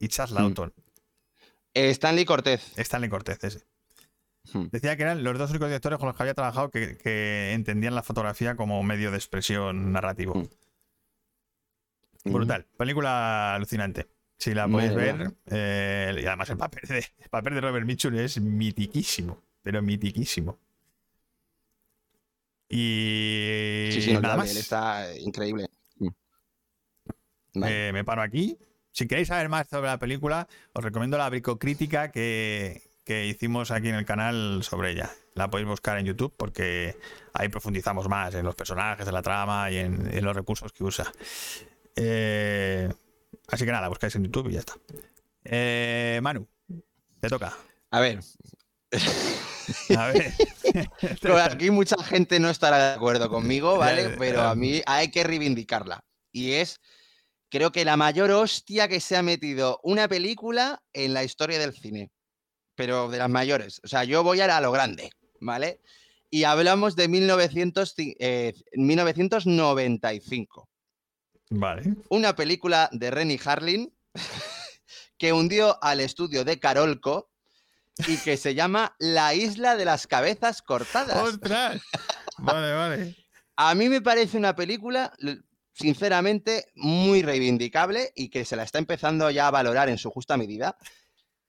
y 0.00 0.08
Charles 0.08 0.34
Mm. 0.34 0.42
Lawton. 0.42 0.74
Eh, 1.74 1.90
Stanley 1.90 2.24
Cortez. 2.24 2.72
Stanley 2.76 3.08
Cortez, 3.08 3.42
ese. 3.44 3.66
Hmm. 4.52 4.66
Decía 4.72 4.96
que 4.96 5.04
eran 5.04 5.22
los 5.22 5.38
dos 5.38 5.50
únicos 5.50 5.68
directores 5.68 5.98
con 6.00 6.08
los 6.08 6.16
que 6.16 6.22
había 6.24 6.34
trabajado 6.34 6.68
que, 6.70 6.98
que 6.98 7.52
entendían 7.52 7.94
la 7.94 8.02
fotografía 8.02 8.56
como 8.56 8.82
medio 8.82 9.12
de 9.12 9.16
expresión 9.16 9.92
narrativo. 9.92 10.34
Hmm. 10.34 10.48
Brutal. 12.32 12.66
Película 12.76 13.54
alucinante. 13.54 14.08
Si 14.42 14.54
la 14.54 14.66
podéis 14.66 14.90
Madre 14.92 15.12
ver. 15.12 15.32
eh, 15.50 16.20
y 16.20 16.26
además 16.26 16.50
el 16.50 16.56
papel, 16.56 16.82
de, 16.88 16.98
el 16.98 17.28
papel 17.30 17.54
de 17.54 17.60
Robert 17.60 17.86
Mitchum 17.86 18.14
es 18.16 18.40
mitiquísimo. 18.40 19.40
Pero 19.62 19.80
mitiquísimo. 19.82 20.58
Y 22.68 23.90
Sí, 23.92 24.02
sí, 24.02 24.12
no, 24.14 24.20
nada 24.20 24.34
él 24.34 24.38
más. 24.40 24.56
está 24.56 25.16
increíble. 25.18 25.68
Mm. 25.98 26.08
Vale. 27.54 27.88
Eh, 27.88 27.92
me 27.92 28.04
paro 28.04 28.22
aquí. 28.22 28.58
Si 28.90 29.06
queréis 29.06 29.28
saber 29.28 29.48
más 29.48 29.68
sobre 29.68 29.86
la 29.88 29.98
película, 29.98 30.48
os 30.72 30.82
recomiendo 30.82 31.18
la 31.18 31.28
bricocrítica 31.28 32.10
que, 32.10 32.82
que 33.04 33.26
hicimos 33.26 33.70
aquí 33.70 33.88
en 33.90 33.94
el 33.94 34.04
canal 34.04 34.60
sobre 34.64 34.90
ella. 34.90 35.10
La 35.34 35.48
podéis 35.50 35.68
buscar 35.68 35.98
en 35.98 36.06
YouTube 36.06 36.34
porque 36.36 36.96
ahí 37.32 37.48
profundizamos 37.48 38.08
más 38.08 38.34
en 38.34 38.44
los 38.44 38.54
personajes, 38.54 39.06
en 39.06 39.14
la 39.14 39.22
trama 39.22 39.70
y 39.70 39.78
en, 39.78 40.12
en 40.12 40.24
los 40.24 40.34
recursos 40.34 40.72
que 40.72 40.82
usa. 40.84 41.10
Eh, 41.96 42.92
así 43.52 43.64
que 43.64 43.70
nada, 43.72 43.88
buscáis 43.88 44.14
en 44.16 44.24
YouTube 44.24 44.48
y 44.50 44.54
ya 44.54 44.58
está. 44.60 44.74
Eh, 45.44 46.18
Manu, 46.22 46.48
te 47.20 47.28
toca. 47.28 47.56
A 47.90 48.00
ver, 48.00 48.20
A 49.96 50.06
ver. 50.08 50.32
Pero 51.20 51.38
aquí 51.38 51.70
mucha 51.70 51.96
gente 52.02 52.40
no 52.40 52.50
estará 52.50 52.90
de 52.90 52.94
acuerdo 52.96 53.28
conmigo, 53.30 53.78
¿vale? 53.78 54.10
Pero 54.18 54.42
a 54.42 54.54
mí 54.54 54.82
hay 54.86 55.10
que 55.10 55.22
reivindicarla. 55.24 56.04
Y 56.32 56.52
es, 56.52 56.80
creo 57.48 57.70
que 57.72 57.84
la 57.84 57.96
mayor 57.96 58.30
hostia 58.32 58.88
que 58.88 59.00
se 59.00 59.16
ha 59.16 59.22
metido 59.22 59.78
una 59.82 60.08
película 60.08 60.82
en 60.92 61.14
la 61.14 61.24
historia 61.24 61.58
del 61.58 61.72
cine. 61.74 62.10
Pero 62.74 63.08
de 63.10 63.18
las 63.18 63.28
mayores. 63.30 63.80
O 63.84 63.88
sea, 63.88 64.04
yo 64.04 64.22
voy 64.22 64.40
a, 64.40 64.56
a 64.56 64.60
lo 64.60 64.72
grande, 64.72 65.10
¿vale? 65.40 65.80
Y 66.30 66.44
hablamos 66.44 66.96
de 66.96 67.08
1900 67.08 67.96
ci- 67.96 68.16
eh, 68.18 68.54
1995. 68.72 70.68
Vale. 71.54 71.82
Una 72.08 72.34
película 72.34 72.88
de 72.92 73.10
Renny 73.10 73.38
Harlin 73.44 73.92
que 75.18 75.32
hundió 75.32 75.82
al 75.82 76.00
estudio 76.00 76.44
de 76.44 76.58
Carolco 76.58 77.30
y 78.08 78.16
que 78.16 78.36
se 78.36 78.54
llama 78.54 78.96
La 78.98 79.34
isla 79.34 79.76
de 79.76 79.84
las 79.84 80.06
cabezas 80.06 80.62
cortadas. 80.62 81.22
¡Ostras! 81.22 81.82
Vale, 82.38 82.72
vale. 82.72 83.16
A 83.56 83.74
mí 83.74 83.88
me 83.88 84.00
parece 84.00 84.38
una 84.38 84.56
película, 84.56 85.12
sinceramente, 85.74 86.72
muy 86.74 87.22
reivindicable 87.22 88.10
y 88.16 88.30
que 88.30 88.44
se 88.46 88.56
la 88.56 88.62
está 88.62 88.78
empezando 88.78 89.30
ya 89.30 89.46
a 89.46 89.50
valorar 89.50 89.88
en 89.90 89.98
su 89.98 90.10
justa 90.10 90.36
medida. 90.36 90.76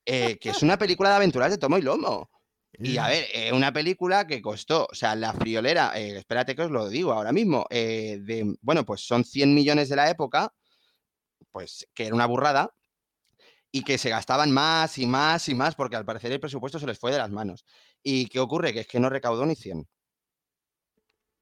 eh, 0.06 0.38
que 0.38 0.50
es 0.50 0.62
una 0.62 0.78
película 0.78 1.10
de 1.10 1.16
aventuras 1.16 1.50
de 1.50 1.58
tomo 1.58 1.78
y 1.78 1.82
lomo. 1.82 2.30
Y 2.80 2.98
a 2.98 3.08
ver, 3.08 3.26
eh, 3.34 3.54
una 3.54 3.72
película 3.72 4.26
que 4.26 4.42
costó, 4.42 4.88
o 4.92 4.96
sea, 4.96 5.16
la 5.16 5.34
friolera, 5.34 5.98
eh, 6.00 6.18
espérate 6.18 6.56
que 6.56 6.64
os 6.64 6.72
lo 6.72 6.90
digo 6.90 7.12
ahora 7.14 7.32
mismo, 7.32 7.68
eh, 7.70 8.18
de, 8.22 8.56
bueno, 8.62 8.84
pues 8.86 9.02
son 9.06 9.24
100 9.24 9.54
millones 9.54 9.90
de 9.90 9.96
la 9.96 10.10
época, 10.10 10.54
pues 11.52 11.88
que 11.94 12.08
era 12.08 12.16
una 12.16 12.26
burrada, 12.26 12.74
y 13.72 13.84
que 13.84 13.98
se 13.98 14.10
gastaban 14.10 14.52
más 14.52 14.98
y 14.98 15.06
más 15.08 15.50
y 15.50 15.56
más, 15.56 15.76
porque 15.76 15.96
al 15.96 16.06
parecer 16.06 16.32
el 16.32 16.40
presupuesto 16.40 16.80
se 16.80 16.88
les 16.88 17.00
fue 17.00 17.12
de 17.12 17.18
las 17.18 17.32
manos. 17.32 17.66
¿Y 18.04 18.28
qué 18.28 18.40
ocurre? 18.40 18.74
Que 18.74 18.82
es 18.82 18.88
que 18.88 19.00
no 19.00 19.10
recaudó 19.10 19.46
ni 19.46 19.56
100. 19.56 19.88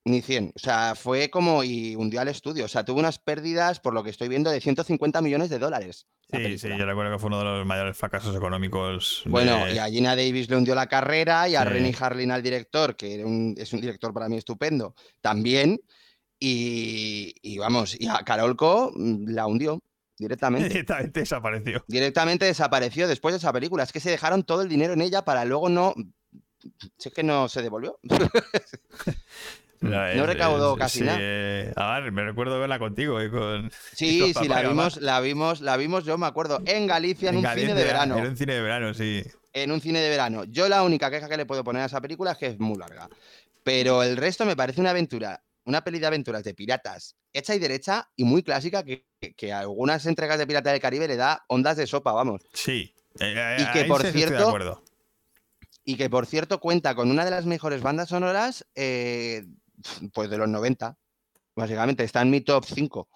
Ni 0.04 0.22
100. 0.22 0.54
O 0.56 0.60
sea, 0.60 0.96
fue 0.96 1.30
como 1.30 1.64
y 1.64 1.96
hundió 1.96 2.22
al 2.22 2.28
estudio. 2.28 2.66
O 2.66 2.68
sea, 2.68 2.84
tuvo 2.84 3.00
unas 3.00 3.20
pérdidas, 3.20 3.80
por 3.80 3.94
lo 3.94 4.04
que 4.04 4.10
estoy 4.10 4.30
viendo, 4.30 4.50
de 4.50 4.60
150 4.60 5.22
millones 5.22 5.50
de 5.52 5.60
dólares. 5.60 6.08
la 6.30 6.40
Sí, 6.40 6.58
sí, 6.58 6.70
yo 6.70 6.86
recuerdo 6.86 7.12
que 7.12 7.20
fue 7.20 7.28
uno 7.28 7.38
de 7.40 7.44
los 7.46 7.66
mayores 7.68 7.96
fracasos 7.96 8.36
económicos. 8.36 9.22
Bueno, 9.28 9.66
de- 9.66 9.76
y 9.76 9.78
a 9.78 9.86
Gina 9.88 10.16
Davis 10.16 10.50
le 10.50 10.58
hundió 10.58 10.74
la 10.74 10.88
carrera 10.88 11.48
y 11.50 11.56
a 11.56 11.62
Sí. 11.64 11.70
Renny 11.70 11.94
Harlin 12.00 12.32
al 12.32 12.42
director, 12.42 12.96
que 12.96 13.24
un- 13.24 13.54
es 13.58 13.72
un 13.74 13.82
director 13.82 14.12
para 14.14 14.28
mí 14.28 14.38
estupendo, 14.38 14.96
también. 15.22 15.80
Y, 16.40 17.36
y 17.44 17.60
vamos, 17.60 17.96
y 18.00 18.08
a 18.08 18.24
Carolco 18.26 18.92
mm, 18.96 19.28
la 19.30 19.46
hundió 19.46 19.80
directamente. 20.18 20.70
Directamente 20.70 21.20
desapareció. 21.20 21.84
directamente 21.88 22.46
desapareció 22.46 23.08
después 23.08 23.34
de 23.34 23.38
esa 23.38 23.54
película. 23.54 23.84
Es 23.84 23.92
que 23.92 24.00
se 24.00 24.10
dejaron 24.10 24.42
todo 24.44 24.64
el 24.64 24.70
dinero 24.70 24.94
en 24.94 25.02
ella 25.02 25.24
para 25.24 25.46
luego 25.46 25.70
no. 25.70 25.94
Si 26.98 27.10
es 27.10 27.14
que 27.14 27.24
no 27.24 27.48
se 27.50 27.62
devolvió. 27.62 28.00
No, 29.82 30.14
no 30.14 30.26
recaudó 30.28 30.76
casi 30.78 31.00
sí, 31.00 31.06
nada. 31.06 31.18
eh, 31.22 31.74
a 31.76 32.00
ver, 32.00 32.12
me 32.12 32.24
recuerdo 32.24 32.60
verla 32.60 32.78
contigo 32.80 33.22
y 33.22 33.30
con. 33.30 33.72
Sí, 33.94 34.20
con 34.34 34.44
sí, 34.44 34.50
papá 34.50 34.62
la 34.62 34.70
vimos, 34.70 34.98
la 35.02 35.20
vimos, 35.20 35.62
la 35.62 35.78
vimos, 35.78 36.04
yo 36.06 36.18
me 36.18 36.28
acuerdo, 36.28 36.62
en 36.66 36.86
Galicia 36.88 37.30
en, 37.32 37.38
un 37.38 37.46
cine 37.48 37.74
de 37.74 37.84
verano. 37.84 38.18
Era 38.18 38.30
un 38.30 38.38
cine 38.38 38.54
de 38.54 38.62
verano, 38.62 38.94
sí. 38.94 39.24
en 39.54 39.72
un 39.72 39.82
cine 39.82 40.00
de 40.00 40.10
verano. 40.10 40.44
Yo 40.46 40.70
la 40.70 40.84
única 40.84 41.10
queja 41.10 41.28
que 41.28 41.38
le 41.38 41.46
puedo 41.46 41.64
poner 41.64 41.82
a 41.82 41.86
esa 41.86 42.00
película 42.00 42.34
es 42.34 42.38
que 42.38 42.48
es 42.48 42.60
muy 42.60 42.78
larga. 42.78 43.10
Pero 43.64 44.04
el 44.04 44.18
resto 44.18 44.46
me 44.46 44.56
parece 44.56 44.82
una 44.82 44.92
aventura, 44.92 45.44
una 45.66 45.84
peli 45.84 46.00
de 46.00 46.08
aventuras 46.08 46.44
de 46.44 46.54
piratas, 46.54 47.16
hecha 47.34 47.56
y 47.56 47.60
derecha 47.60 48.08
y 48.16 48.24
muy 48.24 48.44
clásica 48.44 48.84
que, 48.84 49.06
que- 49.36 49.52
a 49.54 49.60
algunas 49.60 50.06
entregas 50.06 50.38
de 50.38 50.48
Pirata 50.48 50.72
del 50.72 50.80
Caribe 50.82 51.08
le 51.08 51.16
da 51.16 51.44
ondas 51.48 51.78
de 51.78 51.88
sopa, 51.88 52.12
vamos. 52.12 52.42
Sí. 52.54 52.94
Eh, 53.20 53.58
Y 53.60 53.66
que, 53.74 53.80
ahí 53.80 53.88
por 53.88 54.02
sí 54.02 54.08
estoy 54.08 54.22
de 54.22 54.28
cierto, 54.28 54.48
acuerdo. 54.48 54.84
Y 55.84 55.96
que 55.96 56.10
por 56.10 56.26
cierto 56.28 56.60
cuenta 56.60 56.94
con 56.96 57.10
una 57.10 57.26
de 57.26 57.32
las 57.32 57.46
mejores 57.46 57.82
bandas 57.82 58.10
sonoras, 58.10 58.66
eh, 58.76 59.44
pues 60.14 60.30
de 60.30 60.38
los 60.38 60.48
90. 60.48 60.98
Básicamente 61.56 62.04
está 62.04 62.22
en 62.22 62.30
mi 62.30 62.42
top 62.42 62.66
5. 62.66 63.10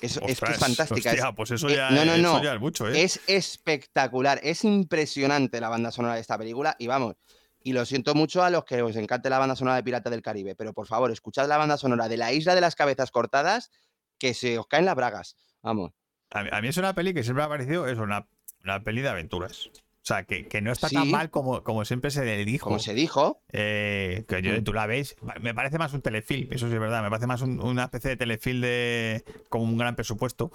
Es, 0.00 0.18
es 0.18 0.40
que 0.40 0.52
es 0.52 0.58
fantástica. 0.58 1.10
hostia, 1.10 1.32
pues 1.32 1.52
eso 1.52 1.68
eh, 1.68 1.76
ya, 1.76 1.90
no, 1.90 2.04
no, 2.04 2.12
eso 2.12 2.22
no. 2.22 2.42
ya 2.42 2.54
es 2.54 2.60
mucho, 2.60 2.86
¿eh? 2.88 3.02
Es 3.02 3.20
espectacular, 3.26 4.38
es 4.42 4.64
impresionante 4.64 5.60
la 5.60 5.70
banda 5.70 5.90
sonora 5.90 6.14
de 6.14 6.20
esta 6.20 6.36
película 6.36 6.76
y 6.78 6.86
vamos, 6.86 7.16
y 7.62 7.72
lo 7.72 7.86
siento 7.86 8.14
mucho 8.14 8.42
a 8.42 8.50
los 8.50 8.64
que 8.64 8.82
os 8.82 8.94
encante 8.96 9.30
la 9.30 9.38
banda 9.38 9.56
sonora 9.56 9.76
de 9.76 9.82
Pirata 9.82 10.10
del 10.10 10.20
Caribe, 10.20 10.54
pero 10.54 10.74
por 10.74 10.86
favor, 10.86 11.10
escuchad 11.10 11.48
la 11.48 11.56
banda 11.56 11.78
sonora 11.78 12.08
de 12.08 12.18
La 12.18 12.30
Isla 12.32 12.54
de 12.54 12.60
las 12.60 12.74
Cabezas 12.74 13.10
Cortadas 13.10 13.70
que 14.18 14.34
se 14.34 14.58
os 14.58 14.66
caen 14.66 14.84
las 14.84 14.96
bragas. 14.96 15.36
Vamos. 15.62 15.92
A, 16.30 16.42
mí, 16.42 16.50
a 16.52 16.60
mí 16.60 16.68
es 16.68 16.76
una 16.76 16.94
peli 16.94 17.14
que 17.14 17.22
siempre 17.22 17.40
me 17.40 17.46
ha 17.46 17.48
parecido 17.48 17.88
es 17.88 17.98
una, 17.98 18.28
una 18.62 18.84
peli 18.84 19.00
de 19.00 19.08
aventuras. 19.08 19.70
O 20.02 20.06
sea, 20.10 20.24
que, 20.24 20.48
que 20.48 20.62
no 20.62 20.72
está 20.72 20.88
tan 20.88 21.10
mal 21.10 21.30
como, 21.30 21.62
como 21.62 21.84
siempre 21.84 22.10
se 22.10 22.24
le 22.24 22.42
dijo. 22.46 22.64
Como 22.64 22.78
se 22.78 22.94
dijo, 22.94 23.42
Eh, 23.52 24.24
que 24.26 24.40
yo, 24.40 24.62
tú 24.64 24.72
la 24.72 24.86
ves, 24.86 25.14
me 25.42 25.54
parece 25.54 25.76
más 25.78 25.92
un 25.92 26.00
telefilm, 26.00 26.52
eso 26.52 26.68
sí 26.68 26.74
es 26.74 26.80
verdad, 26.80 27.02
me 27.02 27.10
parece 27.10 27.26
más 27.26 27.42
un- 27.42 27.60
una 27.62 27.84
especie 27.84 28.10
de 28.10 28.16
telefilm 28.16 28.62
de 28.62 29.22
como 29.50 29.64
un 29.64 29.76
gran 29.76 29.94
presupuesto. 29.96 30.50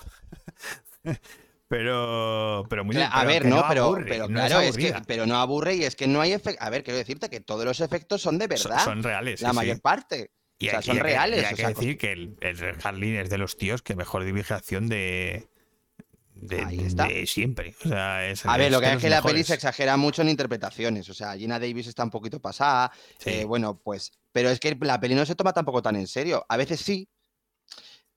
pero, 1.67 2.63
pero 2.69 2.83
muy 2.85 2.95
cla- 2.95 3.09
a 3.11 3.23
ver, 3.25 3.45
no, 3.45 3.63
pero, 3.67 3.85
aburre, 3.85 4.05
pero 4.07 4.27
no 4.27 4.35
claro, 4.35 4.59
es, 4.61 4.77
que, 4.77 4.93
pero 5.07 5.25
no 5.25 5.35
aburre 5.37 5.75
y 5.75 5.83
es 5.83 5.95
que 5.95 6.07
no 6.07 6.21
hay 6.21 6.33
efectos. 6.33 6.65
A 6.65 6.69
ver, 6.69 6.83
quiero 6.83 6.97
decirte 6.97 7.29
que 7.29 7.39
todos 7.39 7.65
los 7.65 7.79
efectos 7.81 8.21
son 8.21 8.37
de 8.37 8.47
verdad, 8.47 8.83
son 8.83 9.03
reales. 9.03 9.41
la 9.41 9.49
sí, 9.49 9.53
sí. 9.53 9.55
mayor 9.57 9.81
parte. 9.81 10.31
Y 10.57 10.67
o 10.67 10.69
sea, 10.71 10.79
hay- 10.79 10.85
son 10.85 10.97
y 10.97 10.99
reales, 10.99 11.41
y 11.41 11.45
hay 11.45 11.53
o 11.53 11.57
que 11.57 11.67
decir 11.67 11.97
que 11.97 12.11
el, 12.13 12.37
el 12.41 12.75
Harlin 12.83 13.15
es 13.17 13.29
de 13.29 13.37
los 13.37 13.57
tíos 13.57 13.81
que 13.81 13.95
mejor 13.95 14.23
dirige 14.23 14.53
acción 14.53 14.87
de, 14.87 15.47
de, 16.47 16.63
Ahí 16.63 16.79
está. 16.79 17.07
de 17.07 17.25
siempre. 17.25 17.75
O 17.83 17.87
sea, 17.89 18.27
es, 18.29 18.45
A 18.45 18.57
ver, 18.57 18.71
lo 18.71 18.79
que 18.79 18.91
es 18.93 19.01
que 19.01 19.09
la 19.09 19.21
peli 19.21 19.43
se 19.43 19.53
exagera 19.53 19.97
mucho 19.97 20.21
en 20.21 20.29
interpretaciones. 20.29 21.09
O 21.09 21.13
sea, 21.13 21.35
Gina 21.35 21.59
Davis 21.59 21.87
está 21.87 22.03
un 22.03 22.11
poquito 22.11 22.39
pasada. 22.39 22.91
Sí. 23.19 23.29
eh, 23.31 23.45
bueno, 23.45 23.77
pues. 23.77 24.11
Pero 24.31 24.49
es 24.49 24.59
que 24.59 24.77
la 24.81 24.99
peli 24.99 25.15
no 25.15 25.25
se 25.25 25.35
toma 25.35 25.53
tampoco 25.53 25.81
tan 25.81 25.95
en 25.95 26.07
serio. 26.07 26.45
A 26.49 26.57
veces 26.57 26.79
sí, 26.81 27.07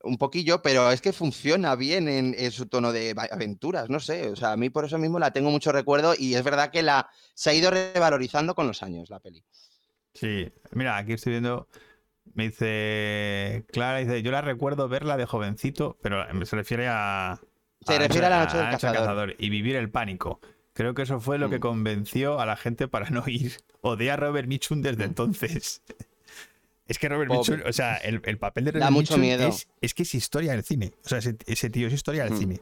un 0.02 0.16
poquillo, 0.18 0.62
pero 0.62 0.90
es 0.90 1.00
que 1.00 1.12
funciona 1.12 1.74
bien 1.74 2.08
en, 2.08 2.34
en 2.38 2.50
su 2.52 2.66
tono 2.66 2.92
de 2.92 3.14
aventuras. 3.30 3.90
No 3.90 4.00
sé. 4.00 4.28
O 4.28 4.36
sea, 4.36 4.52
a 4.52 4.56
mí 4.56 4.70
por 4.70 4.84
eso 4.84 4.98
mismo 4.98 5.18
la 5.18 5.32
tengo 5.32 5.50
mucho 5.50 5.72
recuerdo 5.72 6.14
y 6.18 6.34
es 6.34 6.42
verdad 6.44 6.70
que 6.70 6.82
la 6.82 7.10
se 7.34 7.50
ha 7.50 7.54
ido 7.54 7.70
revalorizando 7.70 8.54
con 8.54 8.66
los 8.66 8.82
años 8.82 9.10
la 9.10 9.20
peli. 9.20 9.44
Sí, 10.14 10.50
mira, 10.72 10.96
aquí 10.96 11.12
estoy 11.12 11.32
viendo. 11.32 11.68
Me 12.34 12.48
dice 12.48 13.64
Clara, 13.72 13.98
dice, 13.98 14.22
yo 14.22 14.30
la 14.30 14.42
recuerdo 14.42 14.88
verla 14.88 15.16
de 15.16 15.26
jovencito, 15.26 15.98
pero 16.02 16.24
se 16.44 16.56
refiere 16.56 16.86
a. 16.88 17.40
Se 17.92 17.98
refiere 17.98 18.27
a 18.27 18.31
la 18.31 18.44
noche 18.44 18.57
del 18.57 18.70
cazador. 18.70 19.35
y 19.38 19.51
vivir 19.51 19.77
el 19.77 19.90
pánico. 19.90 20.40
Creo 20.72 20.94
que 20.94 21.03
eso 21.03 21.18
fue 21.20 21.38
lo 21.38 21.51
que 21.51 21.57
Mm. 21.59 21.61
convenció 21.61 22.40
a 22.40 22.46
la 22.46 22.57
gente 22.57 22.87
para 22.88 23.11
no 23.11 23.24
ir. 23.27 23.57
Odié 23.81 24.12
a 24.12 24.16
Robert 24.16 24.46
Mitchum 24.48 24.81
desde 24.81 25.05
Mm. 25.05 25.09
entonces. 25.09 25.83
Es 26.87 26.98
que 26.98 27.09
Robert. 27.09 27.31
Mitchum, 27.31 27.61
o 27.66 27.72
sea, 27.72 27.96
el, 27.96 28.22
el 28.24 28.38
papel 28.38 28.64
de 28.66 28.72
Da 28.72 28.79
Robert 28.79 28.92
mucho 28.92 29.14
Mitchum 29.18 29.20
miedo. 29.20 29.48
Es, 29.48 29.68
es 29.81 29.92
que 29.94 30.05
es 30.05 30.14
historia 30.14 30.53
del 30.53 30.64
cine. 30.64 30.92
O 31.05 31.09
sea, 31.09 31.18
ese, 31.18 31.37
ese 31.46 31.68
tío 31.68 31.88
es 31.88 31.92
historia 31.94 32.24
del 32.24 32.33
Mm. 32.35 32.38
cine. 32.38 32.61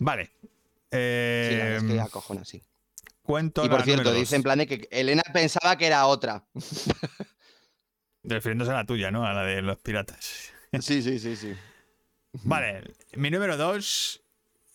Vale. 0.00 0.24
Sí, 0.26 0.30
la 1.56 1.76
es 1.76 1.82
que 1.84 1.94
Eh, 1.96 2.00
acojona, 2.00 2.44
sí. 2.44 2.62
cuento 3.22 3.64
Y 3.64 3.68
por 3.68 3.82
cierto, 3.82 4.12
dice 4.12 4.36
en 4.36 4.42
plan 4.42 4.58
de 4.58 4.66
que 4.66 4.88
Elena 4.90 5.22
pensaba 5.32 5.76
que 5.78 5.86
era 5.86 6.06
otra. 6.06 6.44
Refiriéndose 8.22 8.70
a 8.70 8.74
la 8.74 8.84
tuya, 8.86 9.10
¿no? 9.10 9.24
A 9.26 9.32
la 9.32 9.42
de 9.44 9.60
los 9.62 9.78
piratas. 9.78 10.50
Sí, 10.80 11.02
sí, 11.02 11.18
sí, 11.18 11.36
sí. 11.36 11.54
Vale, 12.42 12.82
mi 13.16 13.30
número 13.30 13.56
dos. 13.56 14.22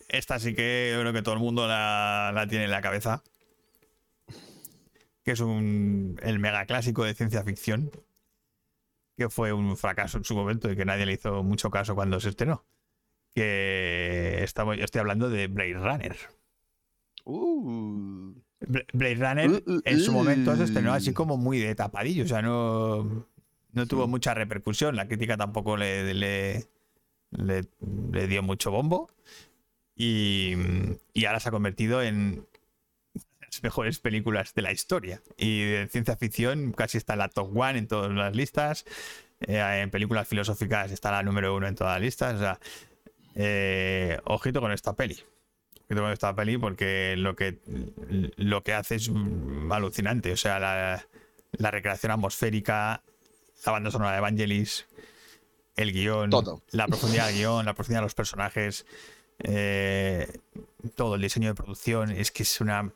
Esta 0.07 0.39
sí 0.39 0.55
que 0.55 0.91
yo 0.93 1.01
creo 1.01 1.13
que 1.13 1.21
todo 1.21 1.35
el 1.35 1.39
mundo 1.39 1.67
la, 1.67 2.31
la 2.33 2.47
tiene 2.47 2.65
en 2.65 2.71
la 2.71 2.81
cabeza. 2.81 3.23
Que 5.23 5.31
es 5.31 5.39
un, 5.39 6.19
el 6.23 6.39
mega 6.39 6.65
clásico 6.65 7.03
de 7.03 7.13
ciencia 7.13 7.43
ficción. 7.43 7.91
Que 9.17 9.29
fue 9.29 9.51
un 9.53 9.75
fracaso 9.77 10.17
en 10.17 10.23
su 10.23 10.35
momento 10.35 10.71
y 10.71 10.75
que 10.75 10.85
nadie 10.85 11.05
le 11.05 11.13
hizo 11.13 11.43
mucho 11.43 11.69
caso 11.69 11.93
cuando 11.93 12.19
se 12.19 12.29
estrenó. 12.29 12.65
Que 13.35 14.43
estamos, 14.43 14.77
yo 14.77 14.85
estoy 14.85 14.99
hablando 14.99 15.29
de 15.29 15.47
Blade 15.47 15.73
Runner. 15.73 16.17
Uh. 17.25 18.33
Bla- 18.61 18.85
Blade 18.93 19.15
Runner 19.15 19.49
Uh, 19.49 19.71
uh, 19.73 19.81
en 19.85 19.99
su 19.99 20.11
momento 20.11 20.55
se 20.55 20.63
estrenó 20.63 20.93
así 20.93 21.13
como 21.13 21.37
muy 21.37 21.59
de 21.59 21.75
tapadillo, 21.75 22.23
o 22.23 22.27
sea, 22.27 22.41
no, 22.41 23.27
no 23.71 23.85
tuvo 23.87 24.07
mucha 24.07 24.33
repercusión, 24.33 24.95
la 24.95 25.07
crítica 25.07 25.37
tampoco 25.37 25.77
le, 25.77 26.13
le, 26.13 26.67
le- 27.31 27.67
dio 28.27 28.43
mucho 28.43 28.71
bombo 28.71 29.09
y, 29.95 30.53
y 31.13 31.25
ahora 31.25 31.39
se 31.39 31.49
ha 31.49 31.51
convertido 31.51 32.01
en 32.01 32.45
las 33.41 33.63
mejores 33.63 33.99
películas 33.99 34.53
de 34.53 34.61
la 34.61 34.71
historia. 34.71 35.21
Y 35.37 35.63
de 35.63 35.87
ciencia 35.89 36.15
ficción 36.17 36.71
casi 36.71 36.97
está 36.97 37.13
en 37.13 37.19
la 37.19 37.29
top 37.29 37.55
one 37.55 37.79
en 37.79 37.87
todas 37.87 38.11
las 38.11 38.35
listas, 38.35 38.85
eh, 39.41 39.81
en 39.81 39.89
películas 39.89 40.27
filosóficas 40.27 40.91
está 40.91 41.11
la 41.11 41.23
número 41.23 41.55
uno 41.55 41.67
en 41.67 41.75
todas 41.75 41.93
las 41.95 42.01
listas, 42.01 42.59
eh, 43.35 44.19
ojito 44.25 44.61
con 44.61 44.71
esta 44.71 44.93
peli. 44.95 45.17
Que 45.87 45.95
tengo 45.95 46.09
esta 46.11 46.35
peli 46.35 46.55
porque 46.59 47.15
lo 47.17 47.35
que 47.35 47.57
lo 48.37 48.61
que 48.61 48.73
hace 48.75 48.95
es 48.95 49.09
alucinante. 49.71 50.31
O 50.31 50.37
sea, 50.37 50.59
la, 50.59 51.07
la 51.53 51.71
recreación 51.71 52.11
atmosférica, 52.11 53.01
la 53.65 53.71
banda 53.71 53.89
sonora 53.89 54.11
de 54.11 54.17
Evangelis, 54.19 54.85
el 55.81 55.91
guion, 55.93 56.29
Todo. 56.29 56.63
la 56.71 56.87
profundidad 56.87 57.27
del 57.27 57.35
guion, 57.39 57.65
la 57.65 57.73
profundidad 57.73 57.99
de 58.01 58.05
los 58.05 58.15
personajes, 58.15 58.85
eh, 59.39 60.27
todo 60.95 61.15
el 61.15 61.21
diseño 61.21 61.49
de 61.49 61.55
producción, 61.55 62.11
es 62.11 62.31
que 62.31 62.43
es 62.43 62.61
una 62.61 62.91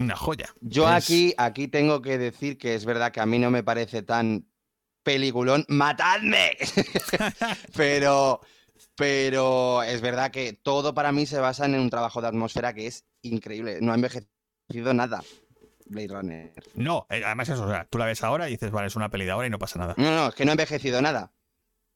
una 0.00 0.14
joya. 0.16 0.48
Yo 0.60 0.88
Es- 0.88 1.04
aquí, 1.04 1.34
aquí 1.38 1.66
tengo 1.68 2.02
que 2.02 2.18
decir 2.18 2.56
que 2.58 2.74
es 2.74 2.84
verdad 2.84 3.10
que 3.12 3.20
a 3.20 3.26
mí 3.26 3.38
no 3.38 3.50
me 3.50 3.62
parece 3.64 4.02
tan 4.02 4.46
peliculón. 5.02 5.64
¡Matadme! 5.68 6.56
pero, 7.76 8.40
pero 8.94 9.82
es 9.82 10.00
verdad 10.00 10.30
que 10.30 10.52
todo 10.52 10.94
para 10.94 11.12
mí 11.12 11.26
se 11.26 11.38
basa 11.40 11.66
en 11.66 11.74
un 11.78 11.90
trabajo 11.90 12.20
de 12.20 12.28
atmósfera 12.28 12.74
que 12.74 12.86
es 12.86 13.04
increíble. 13.22 13.78
No 13.80 13.92
ha 13.92 13.96
envejecido 13.96 14.94
nada. 14.94 15.22
Blade 15.86 16.08
Runner. 16.08 16.52
No, 16.74 17.06
eh, 17.10 17.22
además 17.24 17.48
eso, 17.48 17.64
o 17.64 17.68
sea, 17.70 17.86
tú 17.86 17.96
la 17.98 18.04
ves 18.06 18.22
ahora 18.22 18.48
y 18.48 18.52
dices, 18.52 18.70
vale, 18.70 18.88
es 18.88 18.96
una 18.96 19.10
peli 19.10 19.24
de 19.24 19.30
ahora 19.30 19.46
y 19.46 19.50
no 19.50 19.58
pasa 19.58 19.78
nada. 19.78 19.94
No, 19.96 20.14
no, 20.14 20.28
es 20.28 20.34
que 20.34 20.44
no 20.44 20.50
ha 20.50 20.54
envejecido 20.54 21.00
nada. 21.00 21.32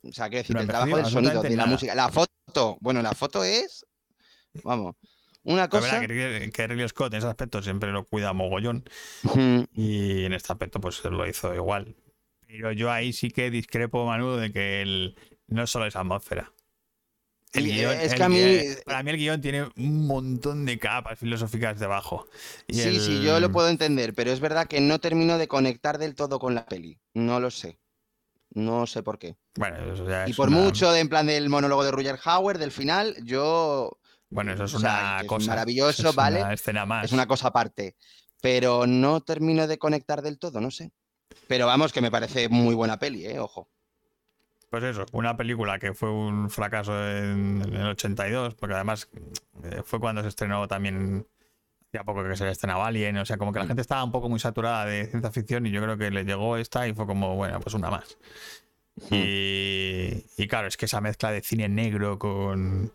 O 0.03 0.13
sea, 0.13 0.29
quiero 0.29 0.43
decir, 0.43 0.57
el 0.57 0.67
trabajo 0.67 0.97
del 0.97 1.07
sonido, 1.07 1.43
de 1.43 1.51
la 1.51 1.57
nada. 1.57 1.69
música, 1.69 1.95
la 1.95 2.09
foto. 2.11 2.77
Bueno, 2.81 3.03
la 3.03 3.13
foto 3.13 3.45
es. 3.45 3.87
Vamos. 4.65 4.97
Una 5.45 5.63
La 5.63 5.69
cosa. 5.69 5.99
verdad 6.01 6.07
que, 6.41 6.51
que 6.53 6.67
Ridley 6.67 6.89
Scott 6.89 7.13
en 7.15 7.19
ese 7.19 7.27
aspecto 7.29 7.63
siempre 7.63 7.91
lo 7.93 8.05
cuida 8.05 8.33
mogollón. 8.33 8.85
Y 9.75 10.25
en 10.25 10.33
este 10.33 10.53
aspecto, 10.53 10.81
pues 10.81 11.03
lo 11.05 11.27
hizo 11.27 11.55
igual. 11.55 11.97
Pero 12.47 12.73
yo 12.73 12.91
ahí 12.91 13.13
sí 13.13 13.31
que 13.31 13.51
discrepo, 13.51 14.05
Manu, 14.07 14.37
de 14.37 14.53
que 14.53 14.83
el, 14.83 15.17
no 15.49 15.67
solo 15.67 15.87
es 15.87 15.97
atmósfera. 15.97 16.53
El 17.55 17.65
guión- 17.67 17.93
es 18.01 18.13
el 18.13 18.19
que 18.19 18.23
a 18.25 18.29
mí- 18.29 18.61
para 18.87 19.03
mí 19.03 19.11
el 19.11 19.17
guion 19.19 19.41
tiene 19.41 19.65
un 19.77 20.07
montón 20.07 20.65
de 20.65 20.79
capas 20.79 21.19
filosóficas 21.19 21.79
debajo. 21.79 22.27
Y 22.67 22.75
Sí, 22.75 22.99
sí, 23.01 23.23
yo 23.23 23.41
lo 23.41 23.53
puedo 23.53 23.69
entender, 23.69 24.15
pero 24.15 24.31
es 24.33 24.41
verdad 24.41 24.67
que 24.67 24.81
no 24.81 25.01
termino 25.01 25.37
de 25.39 25.49
conectar 25.49 25.99
del 25.99 26.15
todo 26.15 26.39
con 26.39 26.55
la 26.55 26.65
peli. 26.67 26.99
No 27.15 27.41
lo 27.41 27.51
sé. 27.51 27.79
No 28.55 28.87
sé 28.87 29.03
por 29.03 29.19
qué. 29.19 29.37
Bueno, 29.57 29.93
eso 29.93 30.09
ya 30.09 30.27
Y 30.27 30.31
es 30.33 30.37
por 30.37 30.49
una- 30.49 30.59
mucho 30.59 30.91
de 30.93 31.01
en 31.01 31.09
plan 31.09 31.27
del 31.27 31.49
monólogo 31.49 31.85
de 31.85 31.91
Roger 31.91 32.19
Hauer 32.25 32.59
del 32.59 32.71
final, 32.73 33.17
yo 33.25 33.99
Bueno, 34.31 34.53
eso 34.53 34.65
es 34.65 34.75
o 34.75 34.79
sea, 34.79 34.91
una 35.15 35.21
es 35.23 35.27
cosa. 35.27 35.47
maravilloso, 35.51 36.09
es 36.11 36.15
¿vale? 36.15 36.41
Una 36.43 36.53
escena 36.53 36.85
más. 36.87 37.05
es 37.07 37.13
una 37.13 37.27
cosa 37.27 37.49
aparte. 37.49 37.97
Pero 38.41 38.87
no 38.87 39.21
termino 39.21 39.67
de 39.67 39.79
conectar 39.79 40.21
del 40.23 40.39
todo, 40.39 40.61
no 40.61 40.71
sé. 40.71 40.91
Pero 41.49 41.67
vamos, 41.67 41.93
que 41.93 42.01
me 42.01 42.11
parece 42.11 42.49
muy 42.49 42.75
buena 42.75 42.99
peli, 42.99 43.25
eh, 43.27 43.39
ojo. 43.39 43.69
Pues 44.69 44.83
eso, 44.85 45.05
una 45.13 45.37
película 45.37 45.79
que 45.79 45.93
fue 45.93 46.11
un 46.11 46.49
fracaso 46.51 46.93
en, 47.09 47.63
en 47.63 47.75
el 47.75 47.87
82, 47.89 48.55
porque 48.55 48.75
además 48.75 49.09
eh, 49.65 49.83
fue 49.85 50.01
cuando 50.01 50.23
se 50.23 50.29
estrenó 50.29 50.67
también, 50.67 51.27
hacía 51.93 52.05
poco 52.05 52.25
que 52.27 52.35
se 52.37 52.49
estrenaba 52.49 52.87
Alien, 52.87 53.19
o 53.19 53.27
sea, 53.27 53.37
como 53.37 53.53
que 53.53 53.59
la 53.59 53.67
Mm. 53.67 53.69
gente 53.69 53.83
estaba 53.83 54.03
un 54.03 54.13
poco 54.13 54.29
muy 54.31 54.41
saturada 54.41 54.87
de 54.87 55.05
ciencia 55.07 55.31
ficción 55.31 55.67
y 55.67 55.71
yo 55.71 55.83
creo 55.83 55.99
que 55.99 56.11
le 56.11 56.25
llegó 56.25 56.57
esta 56.57 56.89
y 56.89 56.95
fue 56.95 57.07
como, 57.07 57.37
bueno, 57.37 57.61
pues 57.61 57.75
una 57.75 57.91
más. 57.91 58.17
Hmm. 59.11 59.15
Y, 59.15 60.25
y 60.39 60.49
claro, 60.49 60.69
es 60.69 60.77
que 60.79 60.87
esa 60.87 61.01
mezcla 61.03 61.31
de 61.31 61.43
cine 61.43 61.69
negro 61.69 62.19
con, 62.19 62.93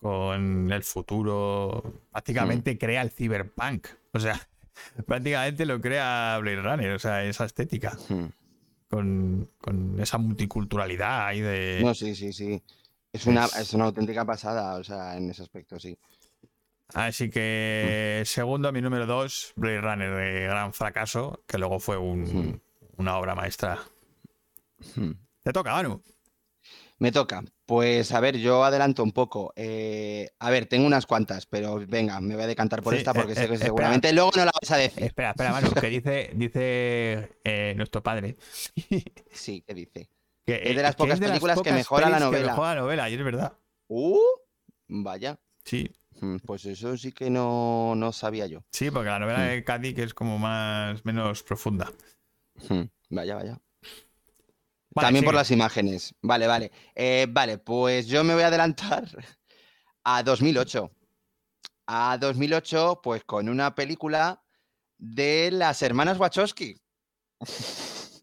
con 0.00 0.72
el 0.72 0.82
futuro 0.82 2.00
prácticamente 2.10 2.76
crea 2.78 3.02
el 3.02 3.10
cyberpunk. 3.10 3.86
O 4.12 4.18
sea, 4.18 4.40
prácticamente 5.06 5.64
lo 5.64 5.80
crea 5.80 6.36
Blade 6.40 6.62
Runner, 6.62 6.92
o 6.94 6.98
sea, 6.98 7.22
esa 7.24 7.44
estética, 7.44 7.96
con, 8.88 9.48
con 9.58 10.00
esa 10.00 10.18
multiculturalidad 10.18 11.26
ahí 11.28 11.40
de... 11.40 11.80
No, 11.84 11.94
sí, 11.94 12.14
sí, 12.16 12.32
sí. 12.32 12.60
Es 13.12 13.26
una, 13.26 13.44
Es- 13.44 13.56
es 13.56 13.74
una 13.74 13.84
auténtica 13.84 14.24
pasada, 14.24 14.74
o 14.78 14.84
sea, 14.84 15.16
en 15.16 15.30
ese 15.30 15.42
aspecto, 15.42 15.78
sí. 15.78 15.96
Así 16.94 17.30
que, 17.30 18.22
segundo, 18.26 18.70
mi 18.72 18.82
número 18.82 19.06
dos, 19.06 19.52
Blade 19.56 19.80
Runner 19.80 20.14
de 20.14 20.40
gran 20.42 20.72
fracaso, 20.74 21.42
que 21.46 21.58
luego 21.58 21.80
fue 21.80 21.96
un- 21.96 22.60
una 22.96 23.16
obra 23.18 23.34
maestra. 23.34 23.78
Hmm. 24.94 25.12
Te 25.42 25.52
toca, 25.52 25.72
Manu. 25.72 26.02
Me 26.98 27.10
toca. 27.10 27.42
Pues 27.66 28.12
a 28.12 28.20
ver, 28.20 28.36
yo 28.36 28.62
adelanto 28.62 29.02
un 29.02 29.10
poco. 29.12 29.52
Eh, 29.56 30.30
a 30.38 30.50
ver, 30.50 30.66
tengo 30.66 30.86
unas 30.86 31.06
cuantas, 31.06 31.46
pero 31.46 31.76
venga, 31.88 32.20
me 32.20 32.34
voy 32.34 32.44
a 32.44 32.46
decantar 32.46 32.82
por 32.82 32.92
Sí, 32.92 32.98
esta 32.98 33.12
porque 33.14 33.32
eh, 33.32 33.34
sé 33.36 33.44
eh, 33.44 33.48
que 33.48 33.54
espera. 33.54 33.66
seguramente 33.68 34.12
luego 34.12 34.30
no 34.36 34.44
la 34.44 34.52
vas 34.60 34.70
a 34.70 34.76
decir. 34.76 35.02
Espera, 35.02 35.30
espera, 35.30 35.50
Manu, 35.52 35.72
que 35.72 35.88
dice, 35.88 36.30
dice 36.34 37.30
nuestro 37.76 38.02
padre. 38.02 38.36
Sí, 39.32 39.64
¿qué 39.66 39.74
dice? 39.74 40.10
Que, 40.46 40.60
Es 40.70 40.76
de 40.76 40.82
las 40.82 40.94
pocas 40.94 41.18
las 41.18 41.28
películas 41.30 41.54
que 41.56 41.60
pocas 41.70 41.74
mejora 41.74 42.10
la 42.10 42.16
pelis 42.18 42.18
que 42.18 42.24
novela. 42.36 42.52
mejora 42.52 42.74
la 42.74 42.80
novela, 42.82 43.10
y 43.10 43.14
es 43.14 43.24
verdad. 43.24 43.52
Uh, 43.88 44.18
vaya. 44.88 45.38
Sí, 45.64 45.90
Mm, 45.90 46.01
Pues 46.46 46.64
eso 46.66 46.96
sí 46.96 47.12
que 47.12 47.30
no, 47.30 47.94
no 47.96 48.12
sabía 48.12 48.46
yo. 48.46 48.64
sí, 48.72 48.90
porque 48.90 49.08
la 49.10 49.18
novela 49.18 49.38
Hmm. 49.40 49.48
de 49.50 49.64
Cádiz 49.64 49.98
es 49.98 50.14
como 50.14 50.38
más, 50.38 51.04
menos 51.04 51.42
profunda. 51.42 51.92
Mm, 52.68 52.82
Vaya, 53.10 53.34
vaya. 53.34 53.60
Vale, 54.94 55.06
También 55.06 55.24
por 55.24 55.34
las 55.34 55.50
imágenes. 55.50 56.14
Vale, 56.22 56.46
vale. 56.46 56.70
Eh, 56.94 57.26
vale, 57.28 57.58
pues 57.58 58.06
yo 58.06 58.22
me 58.24 58.34
voy 58.34 58.42
a 58.42 58.48
adelantar 58.48 59.04
a 60.04 60.22
2008. 60.22 60.90
A 61.86 62.18
2008, 62.20 63.00
pues 63.02 63.24
con 63.24 63.48
una 63.48 63.74
película 63.74 64.42
de 64.98 65.50
las 65.50 65.82
hermanas 65.82 66.18
Wachowski. 66.18 66.76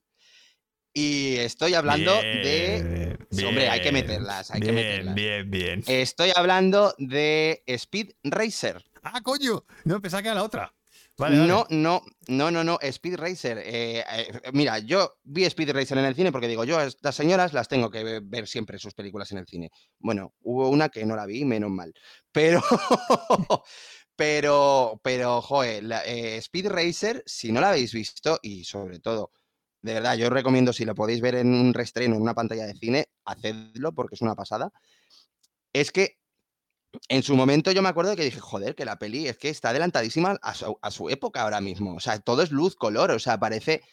Y 0.91 1.35
estoy 1.37 1.75
hablando 1.75 2.11
de... 2.21 3.08
Bien, 3.31 3.39
Sí, 3.41 3.45
hombre, 3.45 3.69
hay 3.69 3.81
que 3.81 3.91
meterlas, 3.91 4.49
hay 4.51 4.59
que 4.61 4.71
bien, 4.71 4.75
meterlas. 4.87 5.15
Bien, 5.15 5.51
bien. 5.51 5.83
Estoy 5.85 6.31
hablando 6.35 6.95
de 6.97 7.63
Speed 7.67 8.11
Racer. 8.23 8.83
Ah, 9.03 9.21
coño. 9.21 9.65
No, 9.85 10.01
pensaba 10.01 10.21
que 10.23 10.29
era 10.29 10.35
la 10.35 10.43
otra. 10.43 10.73
Vale, 11.17 11.37
vale. 11.37 11.47
No, 11.47 11.67
no, 11.69 12.01
no, 12.27 12.49
no, 12.49 12.63
no, 12.63 12.79
Speed 12.81 13.17
Racer. 13.17 13.57
eh, 13.63 14.03
eh, 14.09 14.39
mira, 14.53 14.79
yo 14.79 15.19
vi 15.23 15.43
Speed 15.45 15.71
Racer 15.73 15.97
en 15.97 16.05
el 16.05 16.15
cine 16.15 16.31
porque 16.31 16.47
digo, 16.47 16.63
yo 16.63 16.77
a 16.79 16.85
estas 16.85 17.13
señoras 17.13 17.51
las 17.53 17.67
tengo 17.67 17.91
que 17.91 18.03
ve- 18.03 18.21
ver 18.23 18.47
siempre 18.47 18.79
sus 18.79 18.93
películas 18.93 19.31
en 19.33 19.39
el 19.39 19.45
cine. 19.45 19.69
Bueno, 19.99 20.33
hubo 20.41 20.69
una 20.69 20.89
que 20.89 21.05
no 21.05 21.15
la 21.17 21.25
vi, 21.25 21.43
menos 21.45 21.69
mal. 21.71 21.93
Pero, 22.31 22.61
pero, 24.15 24.99
pero, 25.03 25.41
joder, 25.41 25.83
la- 25.83 26.05
eh, 26.05 26.37
Speed 26.37 26.67
Racer, 26.67 27.23
si 27.25 27.51
no 27.51 27.61
la 27.61 27.69
habéis 27.69 27.93
visto, 27.93 28.39
y 28.41 28.63
sobre 28.63 28.99
todo, 28.99 29.31
de 29.81 29.93
verdad, 29.93 30.15
yo 30.17 30.27
os 30.27 30.33
recomiendo 30.33 30.73
si 30.73 30.85
lo 30.85 30.95
podéis 30.95 31.21
ver 31.21 31.35
en 31.35 31.53
un 31.53 31.73
reestreno, 31.73 32.15
en 32.15 32.21
una 32.21 32.33
pantalla 32.35 32.65
de 32.65 32.73
cine, 32.75 33.05
hacedlo 33.25 33.93
porque 33.93 34.15
es 34.15 34.21
una 34.21 34.35
pasada. 34.35 34.71
Es 35.73 35.91
que 35.91 36.17
en 37.07 37.21
su 37.23 37.35
momento 37.35 37.71
yo 37.71 37.81
me 37.81 37.89
acuerdo 37.89 38.15
que 38.15 38.23
dije, 38.23 38.39
joder, 38.39 38.75
que 38.75 38.85
la 38.85 38.97
peli 38.97 39.27
es 39.27 39.37
que 39.37 39.49
está 39.49 39.69
adelantadísima 39.69 40.37
a 40.41 40.53
su, 40.55 40.77
a 40.81 40.91
su 40.91 41.09
época 41.09 41.41
ahora 41.43 41.61
mismo. 41.61 41.95
O 41.95 41.99
sea, 41.99 42.19
todo 42.19 42.41
es 42.41 42.51
luz, 42.51 42.75
color, 42.75 43.11
o 43.11 43.19
sea, 43.19 43.39
parece, 43.39 43.83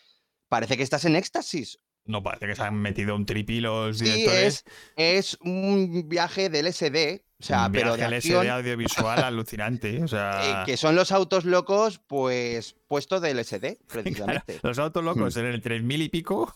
parece 0.49 0.77
que 0.77 0.83
estás 0.83 1.05
en 1.05 1.16
éxtasis. 1.16 1.79
No 2.05 2.22
parece 2.22 2.46
que 2.46 2.57
se 2.57 2.62
han 2.62 2.77
metido 2.77 3.14
un 3.16 3.27
tripi 3.27 3.61
los 3.61 3.99
Sí, 3.99 4.05
directores. 4.05 4.64
es, 4.96 5.35
es 5.35 5.38
un 5.40 6.09
viaje 6.09 6.49
del 6.49 6.72
SD, 6.72 7.26
o 7.38 7.44
sea, 7.44 7.66
un 7.66 7.72
pero 7.72 7.96
de 7.96 8.05
acción, 8.05 8.46
LSD 8.46 8.51
audiovisual 8.51 9.25
alucinante. 9.25 10.03
O 10.03 10.05
eh, 10.05 10.09
sea, 10.09 10.62
que 10.64 10.77
son 10.77 10.96
los 10.96 11.12
autos 11.12 11.44
locos, 11.44 12.01
pues, 12.07 12.77
puestos 12.88 13.20
del 13.20 13.44
SD, 13.44 13.79
claro, 13.87 14.03
precisamente. 14.03 14.61
los 14.62 14.79
autos 14.79 15.05
locos 15.05 15.37
en 15.37 15.46
el 15.46 15.61
3000 15.61 16.03
y 16.03 16.09
pico. 16.09 16.55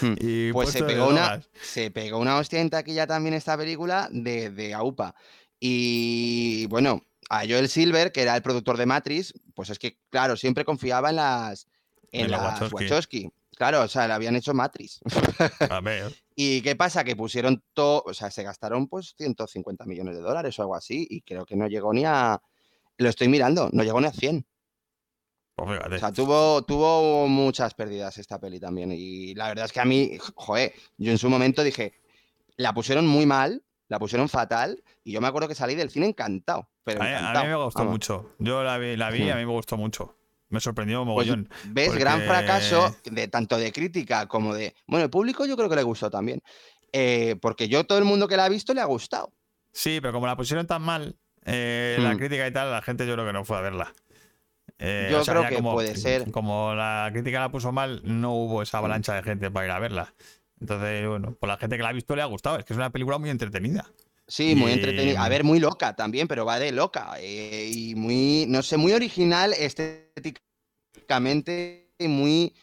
Hmm. 0.00 0.14
Y 0.20 0.52
Pues 0.52 0.70
se 0.70 0.80
puesto 0.80 0.86
de 0.86 0.94
pegó, 0.94 1.08
una, 1.08 1.42
se 1.60 1.90
pegó 1.90 2.18
una 2.18 2.36
hostia 2.36 2.60
en 2.60 2.70
taquilla 2.70 3.06
también 3.06 3.34
esta 3.34 3.56
película 3.56 4.08
de, 4.12 4.50
de 4.50 4.74
AUPA. 4.74 5.14
Y 5.58 6.66
bueno, 6.66 7.02
a 7.30 7.40
Joel 7.40 7.68
Silver, 7.68 8.12
que 8.12 8.22
era 8.22 8.36
el 8.36 8.42
productor 8.42 8.76
de 8.76 8.86
Matrix, 8.86 9.32
pues 9.54 9.70
es 9.70 9.78
que, 9.78 9.98
claro, 10.10 10.36
siempre 10.36 10.64
confiaba 10.64 11.10
en 11.10 11.16
las, 11.16 11.66
en 12.10 12.26
En 12.26 12.30
la 12.30 12.36
las 12.38 12.60
Wachowski. 12.60 12.74
Wachowski. 12.74 13.32
Claro, 13.56 13.82
o 13.82 13.88
sea, 13.88 14.06
le 14.06 14.14
habían 14.14 14.36
hecho 14.36 14.54
Matrix. 14.54 15.00
A 15.70 15.80
ver, 15.80 16.12
¿Y 16.36 16.62
qué 16.62 16.76
pasa? 16.76 17.04
Que 17.04 17.16
pusieron 17.16 17.62
todo, 17.74 18.02
o 18.06 18.14
sea, 18.14 18.30
se 18.30 18.42
gastaron 18.42 18.88
pues 18.88 19.14
150 19.16 19.84
millones 19.86 20.16
de 20.16 20.22
dólares 20.22 20.58
o 20.58 20.62
algo 20.62 20.74
así, 20.74 21.06
y 21.10 21.22
creo 21.22 21.44
que 21.44 21.56
no 21.56 21.66
llegó 21.68 21.92
ni 21.92 22.04
a. 22.04 22.40
Lo 22.98 23.08
estoy 23.08 23.28
mirando, 23.28 23.68
no 23.72 23.82
llegó 23.82 24.00
ni 24.00 24.06
a 24.06 24.12
100. 24.12 24.46
pues. 25.54 25.80
O 25.94 25.98
sea, 25.98 26.12
tuvo, 26.12 26.62
tuvo 26.62 27.26
muchas 27.28 27.74
pérdidas 27.74 28.16
esta 28.18 28.38
peli 28.40 28.58
también. 28.60 28.92
Y 28.92 29.34
la 29.34 29.48
verdad 29.48 29.66
es 29.66 29.72
que 29.72 29.80
a 29.80 29.84
mí, 29.84 30.16
joder, 30.34 30.72
yo 30.98 31.10
en 31.12 31.18
su 31.18 31.28
momento 31.28 31.62
dije, 31.62 31.94
la 32.56 32.72
pusieron 32.72 33.06
muy 33.06 33.26
mal, 33.26 33.62
la 33.88 33.98
pusieron 33.98 34.28
fatal, 34.28 34.82
y 35.04 35.12
yo 35.12 35.20
me 35.20 35.28
acuerdo 35.28 35.48
que 35.48 35.54
salí 35.54 35.74
del 35.74 35.90
cine 35.90 36.06
encantado. 36.06 36.68
Pero 36.84 37.02
a, 37.02 37.04
mí, 37.04 37.10
a 37.14 37.44
me 37.44 37.54
gustó 37.56 37.80
vamos. 37.80 37.92
mucho. 37.92 38.30
Yo 38.38 38.62
la 38.64 38.76
vi, 38.78 38.96
la 38.96 39.10
vi 39.10 39.24
y 39.24 39.30
a 39.30 39.34
Hmm. 39.34 39.38
mí 39.38 39.46
me 39.46 39.52
gustó 39.52 39.76
mucho. 39.76 40.16
Me 40.52 40.60
sorprendió 40.60 40.98
Pues, 40.98 41.06
mogollón. 41.08 41.48
¿Ves? 41.64 41.96
Gran 41.96 42.20
fracaso 42.22 42.94
de 43.10 43.26
tanto 43.26 43.56
de 43.56 43.72
crítica 43.72 44.26
como 44.26 44.54
de. 44.54 44.74
Bueno, 44.86 45.04
el 45.04 45.10
público 45.10 45.46
yo 45.46 45.56
creo 45.56 45.68
que 45.68 45.76
le 45.76 45.82
gustó 45.82 46.10
también. 46.10 46.40
Eh, 46.92 47.36
porque 47.40 47.68
yo, 47.68 47.84
todo 47.84 47.98
el 47.98 48.04
mundo 48.04 48.28
que 48.28 48.36
la 48.36 48.44
ha 48.44 48.48
visto 48.50 48.74
le 48.74 48.82
ha 48.82 48.84
gustado. 48.84 49.32
Sí, 49.72 49.98
pero 50.02 50.12
como 50.12 50.26
la 50.26 50.36
pusieron 50.36 50.66
tan 50.66 50.82
mal, 50.82 51.16
eh, 51.46 51.96
la 52.00 52.12
Hmm. 52.14 52.18
crítica 52.18 52.46
y 52.46 52.52
tal, 52.52 52.70
la 52.70 52.82
gente 52.82 53.06
yo 53.06 53.14
creo 53.14 53.26
que 53.26 53.32
no 53.32 53.44
fue 53.46 53.56
a 53.56 53.60
verla. 53.62 53.94
Eh, 54.78 55.08
Yo 55.10 55.22
creo 55.24 55.48
que 55.48 55.54
como, 55.54 55.72
puede 55.72 55.96
ser. 55.96 56.30
Como 56.30 56.74
la 56.74 57.08
crítica 57.12 57.40
la 57.40 57.50
puso 57.50 57.72
mal, 57.72 58.02
no 58.04 58.34
hubo 58.34 58.62
esa 58.62 58.78
avalancha 58.78 59.14
de 59.14 59.22
gente 59.22 59.50
para 59.50 59.66
ir 59.66 59.72
a 59.72 59.78
verla. 59.78 60.14
Entonces, 60.60 61.08
bueno, 61.08 61.34
pues 61.40 61.48
la 61.48 61.56
gente 61.56 61.76
que 61.76 61.82
la 61.82 61.88
ha 61.88 61.92
visto 61.92 62.14
le 62.14 62.22
ha 62.22 62.26
gustado. 62.26 62.58
Es 62.58 62.64
que 62.64 62.72
es 62.74 62.76
una 62.76 62.90
película 62.90 63.16
muy 63.18 63.30
entretenida. 63.30 63.86
Sí, 64.34 64.54
muy 64.54 64.72
entretenida. 64.72 65.22
A 65.22 65.28
ver, 65.28 65.44
muy 65.44 65.60
loca 65.60 65.94
también, 65.94 66.26
pero 66.26 66.46
va 66.46 66.58
de 66.58 66.72
loca. 66.72 67.16
eh, 67.18 67.70
y 67.70 67.94
muy, 67.94 68.46
no 68.48 68.62
sé, 68.62 68.78
muy 68.78 68.92
original 68.92 69.52
estéticamente 69.52 71.92
y 71.98 72.08
muy. 72.08 72.54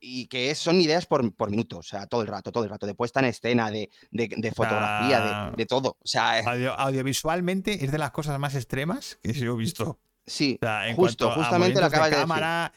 Y 0.00 0.26
que 0.26 0.50
es- 0.50 0.58
son 0.58 0.80
ideas 0.80 1.06
por, 1.06 1.32
por 1.34 1.50
minuto, 1.50 1.78
o 1.78 1.82
sea, 1.82 2.06
todo 2.08 2.20
el 2.22 2.26
rato, 2.26 2.50
todo 2.52 2.64
el 2.64 2.70
rato, 2.70 2.84
de 2.86 2.94
puesta 2.94 3.20
en 3.20 3.26
escena, 3.26 3.70
de, 3.70 3.88
de- 4.10 4.28
de 4.36 4.52
fotografía, 4.52 5.46
Ah. 5.46 5.50
de, 5.50 5.56
de 5.56 5.66
todo. 5.66 5.90
O 5.98 6.06
sea, 6.06 6.40
Audio- 6.40 6.74
audiovisualmente 6.78 7.84
es 7.84 7.90
de 7.92 7.96
las 7.98 8.10
cosas 8.10 8.38
más 8.40 8.54
extremas 8.56 9.18
que 9.22 9.32
yo 9.32 9.54
he 9.54 9.56
visto. 9.56 9.98
sí, 10.26 10.58
O 10.60 10.64
sea, 10.66 10.88
en 10.88 10.96
justo, 10.96 11.30
justamente 11.30 11.80
movimientos 11.80 11.92
de 11.92 11.98
decir. 12.10 12.18
cámara, 12.18 12.72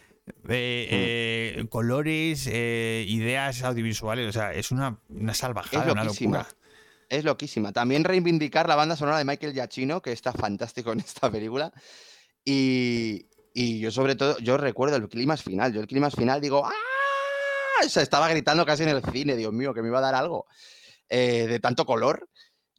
eh, 0.48 1.56
eh, 1.58 1.66
colores, 1.70 2.48
eh, 2.50 3.04
ideas 3.08 3.62
audiovisuales. 3.64 4.30
O 4.30 4.32
sea, 4.32 4.54
es 4.54 4.72
una, 4.72 5.00
una 5.10 5.34
salvajada, 5.34 5.92
una 5.92 6.04
locura. 6.06 6.48
Es 7.10 7.24
loquísima. 7.24 7.72
También 7.72 8.04
reivindicar 8.04 8.68
la 8.68 8.76
banda 8.76 8.96
sonora 8.96 9.18
de 9.18 9.26
Michael 9.26 9.54
Giacchino, 9.54 10.02
que 10.02 10.12
está 10.12 10.34
fantástico 10.34 10.92
en 10.92 11.00
esta 11.00 11.32
película. 11.32 11.72
Y, 12.44 13.28
y 13.54 13.80
yo 13.80 13.92
sobre 13.92 14.16
todo, 14.16 14.38
yo 14.40 14.58
recuerdo 14.58 14.98
el 14.98 15.08
clímax 15.08 15.44
final. 15.44 15.74
Yo 15.74 15.82
el 15.82 15.88
clímax 15.88 16.16
final 16.16 16.42
digo, 16.42 16.66
¡ah! 16.66 16.72
O 17.80 18.00
estaba 18.00 18.28
gritando 18.28 18.66
casi 18.66 18.84
en 18.84 18.90
el 18.90 19.04
cine, 19.04 19.36
Dios 19.36 19.54
mío, 19.54 19.74
que 19.74 19.82
me 19.82 19.90
iba 19.90 20.00
a 20.00 20.02
dar 20.02 20.16
algo 20.16 20.48
eh, 21.10 21.48
de 21.48 21.60
tanto 21.60 21.86
color. 21.86 22.30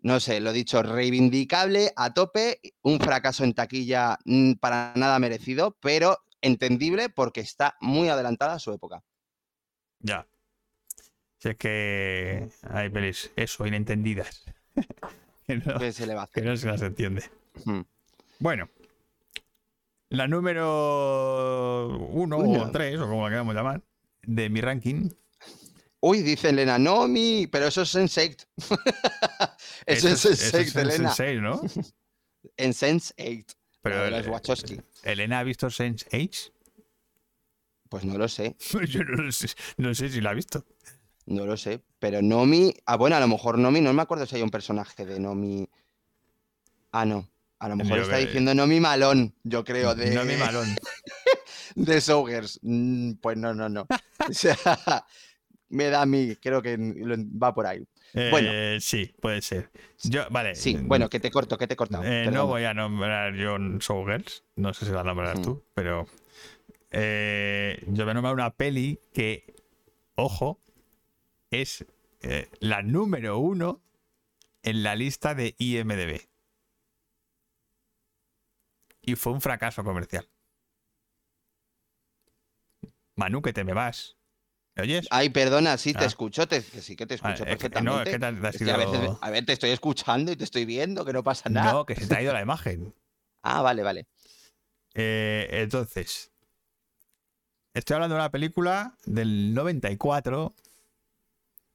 No 0.00 0.20
sé, 0.20 0.40
lo 0.40 0.52
dicho, 0.52 0.82
reivindicable 0.82 1.92
a 1.96 2.14
tope, 2.14 2.60
un 2.82 3.00
fracaso 3.00 3.44
en 3.44 3.54
taquilla 3.54 4.18
mm, 4.24 4.54
para 4.54 4.92
nada 4.94 5.18
merecido, 5.18 5.76
pero 5.80 6.18
entendible 6.40 7.08
porque 7.08 7.40
está 7.40 7.76
muy 7.80 8.08
adelantada 8.08 8.54
a 8.54 8.58
su 8.58 8.72
época. 8.72 9.02
Ya. 10.00 10.26
Si 11.38 11.50
es 11.50 11.56
que 11.56 12.48
hay 12.68 12.90
pelis, 12.90 13.30
eso, 13.36 13.66
inentendidas. 13.66 14.44
que, 15.46 15.56
no, 15.56 15.78
¿Qué 15.78 15.92
se 15.92 16.06
le 16.06 16.14
va 16.14 16.24
a 16.24 16.26
que 16.26 16.42
no 16.42 16.56
se 16.56 16.66
las 16.66 16.82
entiende. 16.82 17.22
Mm. 17.64 17.80
Bueno. 18.40 18.68
La 20.10 20.26
número 20.26 21.88
uno 22.12 22.38
Uno. 22.38 22.64
o 22.64 22.70
tres, 22.70 22.98
o 22.98 23.06
como 23.08 23.24
la 23.24 23.30
queramos 23.30 23.54
llamar, 23.54 23.82
de 24.22 24.48
mi 24.48 24.60
ranking. 24.60 25.10
Uy, 26.00 26.22
dice 26.22 26.48
Elena, 26.48 26.78
no, 26.78 27.06
mi, 27.06 27.46
pero 27.46 27.66
eso 27.66 27.82
es 27.82 27.94
Sense8. 27.94 28.46
eso 29.86 30.08
es 30.08 30.24
eso 30.24 30.30
Sense8, 30.30 30.60
es 30.60 30.76
Elena. 30.76 31.10
Sense8, 31.12 31.40
¿no? 31.40 31.60
En 32.56 32.70
Sense8. 32.70 33.44
Pero 33.82 34.04
de 34.04 34.10
los 34.10 34.26
eh, 34.26 34.30
Wachowski. 34.30 34.80
¿Elena 35.02 35.40
ha 35.40 35.42
visto 35.42 35.66
Sense8? 35.68 36.52
Pues 37.88 38.04
no 38.04 38.16
lo 38.18 38.28
sé, 38.28 38.56
Yo 38.88 39.04
no, 39.04 39.22
lo 39.22 39.32
sé, 39.32 39.48
no 39.76 39.94
sé 39.94 40.08
si 40.08 40.20
la 40.20 40.30
ha 40.30 40.34
visto. 40.34 40.64
No 41.28 41.46
lo 41.46 41.56
sé. 41.56 41.80
Pero 41.98 42.20
Nomi. 42.22 42.74
Ah, 42.86 42.96
bueno, 42.96 43.16
a 43.16 43.20
lo 43.20 43.28
mejor 43.28 43.58
Nomi, 43.58 43.80
no 43.80 43.92
me 43.92 44.02
acuerdo 44.02 44.26
si 44.26 44.36
hay 44.36 44.42
un 44.42 44.50
personaje 44.50 45.04
de 45.06 45.18
Nomi. 45.20 45.68
Ah, 46.92 47.04
no. 47.04 47.28
A 47.60 47.68
lo 47.68 47.76
mejor 47.76 47.96
Yo 47.96 48.02
está 48.04 48.18
que- 48.18 48.26
diciendo 48.26 48.54
Nomi 48.54 48.78
Malón, 48.80 49.34
yo 49.42 49.64
creo, 49.64 49.94
de, 49.94 50.14
No 50.14 50.24
mi 50.24 50.36
malón. 50.36 50.68
de 51.74 52.00
Sougers. 52.00 52.60
Mm, 52.62 53.14
Pues 53.20 53.36
no, 53.36 53.52
no, 53.52 53.68
no. 53.68 53.86
O 54.28 54.32
sea, 54.32 54.56
me 55.70 55.86
da 55.90 56.02
a 56.02 56.06
mí, 56.06 56.36
creo 56.40 56.62
que 56.62 56.76
va 56.78 57.52
por 57.54 57.66
ahí. 57.66 57.84
Bueno. 58.30 58.48
Eh, 58.50 58.78
sí, 58.80 59.12
puede 59.20 59.42
ser. 59.42 59.70
Yo, 60.04 60.22
vale. 60.30 60.54
Sí, 60.54 60.78
bueno, 60.80 61.10
que 61.10 61.20
te 61.20 61.30
corto, 61.30 61.58
que 61.58 61.66
te 61.66 61.74
he 61.74 61.76
cortado. 61.76 62.04
Eh, 62.04 62.30
no 62.32 62.46
voy 62.46 62.64
a 62.64 62.72
nombrar 62.72 63.34
John 63.38 63.78
Showgirls, 63.80 64.44
no 64.56 64.72
sé 64.72 64.86
si 64.86 64.92
la 64.92 65.02
nombrarás 65.04 65.40
Mm. 65.40 65.42
tú, 65.42 65.62
pero 65.74 66.06
eh, 66.90 67.82
yo 67.88 68.04
voy 68.04 68.12
a 68.12 68.14
nombrar 68.14 68.34
una 68.34 68.50
peli 68.50 68.98
que, 69.12 69.54
ojo, 70.14 70.60
es 71.50 71.84
eh, 72.22 72.50
la 72.60 72.82
número 72.82 73.38
uno 73.38 73.80
en 74.62 74.82
la 74.82 74.94
lista 74.96 75.34
de 75.34 75.54
IMDB. 75.58 76.20
Y 79.02 79.16
fue 79.16 79.32
un 79.32 79.40
fracaso 79.40 79.82
comercial. 79.84 80.28
Manu, 83.16 83.42
que 83.42 83.52
te 83.52 83.64
me 83.64 83.72
vas. 83.72 84.16
¿Me 84.76 84.82
oyes? 84.82 85.06
Ay, 85.10 85.30
perdona, 85.30 85.76
sí, 85.76 85.92
te 85.92 86.04
Ah. 86.04 86.06
escucho, 86.06 86.46
te, 86.46 86.60
sí 86.62 86.94
que 86.94 87.06
te 87.06 87.14
Ah, 87.14 87.16
escucho 87.16 87.32
es 87.32 87.58
que- 87.58 87.70
perfectamente. 87.70 87.90
no, 87.90 88.02
es 88.02 88.08
que 88.10 88.18
te 88.18 88.26
has- 88.26 88.40
te 88.40 88.46
has 88.46 88.54
Es 88.54 88.62
que 88.62 88.70
a, 88.70 88.76
ido- 88.78 88.90
veces, 88.92 89.18
a 89.20 89.30
ver, 89.30 89.44
te 89.46 89.52
estoy 89.54 89.70
escuchando 89.70 90.30
y 90.30 90.36
te 90.36 90.44
estoy 90.44 90.64
viendo, 90.66 91.04
que 91.04 91.12
no 91.12 91.24
pasa 91.24 91.48
nada. 91.48 91.72
No, 91.72 91.86
que 91.86 91.96
se 91.96 92.06
te 92.06 92.14
ha 92.14 92.22
ido 92.22 92.32
la 92.32 92.42
imagen. 92.42 92.94
Ah, 93.42 93.62
vale, 93.62 93.82
vale. 93.82 94.06
Eh, 94.94 95.48
entonces, 95.50 96.30
estoy 97.74 97.94
hablando 97.94 98.14
de 98.16 98.20
una 98.20 98.30
película 98.30 98.96
del 99.04 99.52
94, 99.54 100.54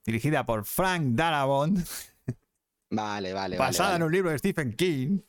dirigida 0.05 0.45
por 0.45 0.65
Frank 0.65 1.15
Darabont, 1.15 1.79
Vale, 2.89 3.33
vale, 3.33 3.57
basada 3.57 3.89
vale. 3.91 3.97
en 3.97 4.03
un 4.03 4.11
libro 4.11 4.29
de 4.31 4.37
Stephen 4.37 4.73
King, 4.73 5.19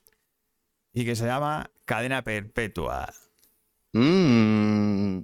y 0.92 1.04
que 1.04 1.16
se 1.16 1.24
llama 1.26 1.70
Cadena 1.86 2.22
Perpetua. 2.22 3.12
Mm. 3.92 5.20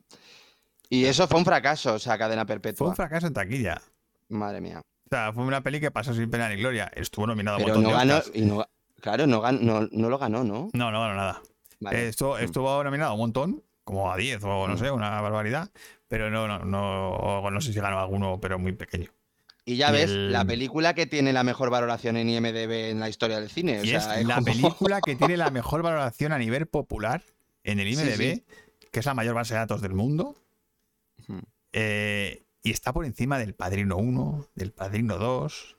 Y 0.89 1.05
eso 1.05 1.29
fue 1.29 1.39
un 1.39 1.45
fracaso, 1.45 1.95
o 1.95 1.99
sea, 1.99 2.19
cadena 2.19 2.43
Fue 2.43 2.55
perpetua. 2.55 2.89
un 2.89 2.97
fracaso 2.97 3.27
en 3.27 3.35
taquilla. 3.35 3.81
Madre 4.29 4.61
mía. 4.61 4.81
O 4.81 5.09
sea, 5.11 5.33
fue 5.33 5.45
una 5.45 5.61
peli 5.61 5.81
que 5.81 5.91
pasó 5.91 6.15
sin 6.15 6.31
pena 6.31 6.49
ni 6.49 6.57
gloria. 6.57 6.91
Estuvo 6.95 7.27
nominado 7.27 7.57
a 7.57 7.61
un 7.61 7.65
montón 7.67 7.83
no 7.83 7.89
de 7.91 7.95
ganó, 7.95 8.17
Oscars. 8.19 8.37
y 8.37 8.41
no, 8.43 8.65
claro, 9.01 9.27
no, 9.27 9.43
gan- 9.43 9.61
no, 9.61 9.89
no 9.93 10.09
lo 10.09 10.19
ganó, 10.19 10.43
¿no? 10.45 10.71
No, 10.73 10.91
no 10.91 11.01
ganó 11.01 11.15
nada. 11.15 11.43
Vale. 11.81 12.05
Eh, 12.05 12.09
Estuvo, 12.09 12.39
estuvo 12.39 12.83
nominado 12.85 13.11
a 13.11 13.15
un 13.15 13.21
montón, 13.21 13.63
como 13.85 14.11
a 14.11 14.17
10 14.17 14.43
o 14.45 14.67
no 14.69 14.75
Mm. 14.75 14.79
sé, 14.79 14.91
una 14.91 15.21
barbaridad. 15.21 15.71
Pero 16.09 16.31
no, 16.31 16.49
no, 16.49 16.59
no, 16.65 17.51
no 17.51 17.61
sé 17.61 17.73
si 17.73 17.81
ganó 17.81 18.01
alguno, 18.01 18.41
pero 18.41 18.59
muy 18.59 18.73
pequeño. 18.73 19.11
Y 19.73 19.77
ya 19.77 19.91
ves, 19.91 20.11
el- 20.11 20.33
la 20.33 20.45
película 20.45 20.95
que 20.95 21.07
tiene 21.07 21.33
la 21.33 21.45
mejor 21.45 21.71
valoración 21.71 22.17
en 22.17 22.29
IMDB 22.29 22.91
en 22.91 23.01
la 23.01 23.09
historia 23.09 23.39
del 23.41 23.51
cine. 23.51 23.81
o 23.81 23.85
Y 23.85 23.89
sea, 23.89 24.19
es 24.21 24.27
la 24.27 24.35
como- 24.37 24.45
película 24.47 25.01
que 25.01 25.15
tiene 25.17 25.37
la 25.37 25.51
mejor 25.51 25.83
valoración 25.83 26.33
a 26.33 26.39
nivel 26.39 26.67
popular 26.67 27.23
en 27.65 27.79
el 27.81 27.89
IMDb, 27.89 28.35
sí. 28.37 28.45
que 28.91 29.01
es 29.01 29.07
la 29.07 29.15
mayor 29.15 29.35
base 29.35 29.55
de 29.55 29.61
datos 29.61 29.81
del 29.83 29.93
mundo. 29.95 30.37
Eh, 31.73 32.43
y 32.63 32.73
está 32.73 32.93
por 32.93 33.05
encima 33.05 33.39
del 33.39 33.55
Padrino 33.55 33.97
1, 33.97 34.49
del 34.55 34.73
Padrino 34.73 35.19
2. 35.19 35.77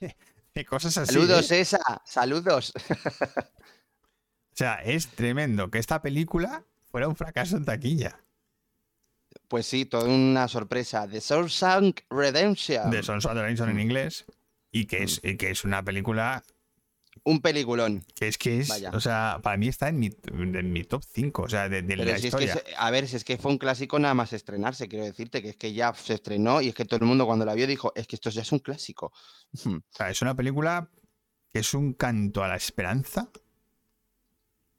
de 0.54 0.64
cosas 0.66 0.96
así. 0.98 1.14
Saludos, 1.14 1.50
¿eh? 1.50 1.60
esa. 1.60 1.80
Saludos. 2.04 2.72
O 4.52 4.56
sea, 4.60 4.74
es 4.84 5.06
tremendo 5.08 5.70
que 5.70 5.78
esta 5.78 6.02
película 6.02 6.64
fuera 6.90 7.08
un 7.08 7.16
fracaso 7.16 7.56
en 7.56 7.64
taquilla. 7.64 8.20
Pues 9.50 9.66
sí, 9.66 9.84
toda 9.84 10.04
una 10.08 10.46
sorpresa. 10.46 11.08
The 11.08 11.18
Shawshank 11.18 12.02
Redemption. 12.08 12.88
De 12.88 13.02
Sons 13.02 13.24
of 13.26 13.32
Annihilación 13.32 13.70
en 13.70 13.76
Mm. 13.76 13.80
inglés. 13.80 14.24
Y 14.70 14.86
que 14.86 15.02
es, 15.02 15.20
y 15.24 15.36
que 15.36 15.50
es 15.50 15.64
una 15.64 15.82
película 15.82 16.44
Un 17.24 17.40
peliculón. 17.40 18.04
que 18.14 18.28
es 18.28 18.38
que 18.38 18.60
es. 18.60 18.68
Vaya. 18.68 18.90
O 18.94 19.00
sea, 19.00 19.40
para 19.42 19.56
mí 19.56 19.66
está 19.66 19.88
en 19.88 19.98
mi, 19.98 20.10
en 20.32 20.72
mi 20.72 20.84
top 20.84 21.02
5. 21.04 21.42
O 21.42 21.48
sea, 21.48 21.68
de, 21.68 21.82
de 21.82 21.96
la 21.96 22.04
si 22.18 22.28
es 22.28 22.34
que, 22.36 22.44
historia. 22.44 22.62
a 22.78 22.90
ver, 22.92 23.08
si 23.08 23.16
es 23.16 23.24
que 23.24 23.38
fue 23.38 23.50
un 23.50 23.58
clásico 23.58 23.98
nada 23.98 24.14
más 24.14 24.32
estrenarse, 24.32 24.86
quiero 24.86 25.04
decirte, 25.04 25.42
que 25.42 25.48
es 25.48 25.56
que 25.56 25.72
ya 25.72 25.92
se 25.94 26.14
estrenó 26.14 26.62
y 26.62 26.68
es 26.68 26.74
que 26.76 26.84
todo 26.84 27.00
el 27.00 27.06
mundo 27.06 27.26
cuando 27.26 27.44
la 27.44 27.54
vio 27.54 27.66
dijo, 27.66 27.92
es 27.96 28.06
que 28.06 28.14
esto 28.14 28.30
ya 28.30 28.42
es 28.42 28.52
un 28.52 28.60
clásico. 28.60 29.12
Ujú. 29.54 29.78
O 29.78 29.82
sea, 29.90 30.08
es 30.10 30.22
una 30.22 30.36
película 30.36 30.88
que 31.52 31.58
es 31.58 31.74
un 31.74 31.94
canto 31.94 32.44
a 32.44 32.48
la 32.48 32.54
esperanza 32.54 33.28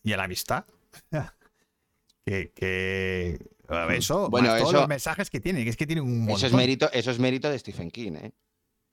y 0.01 0.13
a 0.13 0.17
la 0.17 0.23
amistad. 0.23 0.63
que, 2.25 2.53
que- 2.55 3.45
eso, 3.91 4.29
Bueno, 4.29 4.49
más 4.49 4.59
todos 4.59 4.73
los 4.73 4.87
mensajes 4.87 5.29
que 5.29 5.39
tiene, 5.39 5.63
que 5.63 5.69
es 5.69 5.77
que 5.77 5.85
tiene 5.87 6.01
un 6.01 6.19
montón. 6.19 6.35
Eso 6.37 6.47
es 6.47 6.53
mérito, 6.53 6.89
eso 6.91 7.11
es 7.11 7.19
mérito 7.19 7.49
de 7.49 7.57
Stephen 7.59 7.89
King, 7.91 8.13
¿eh? 8.13 8.31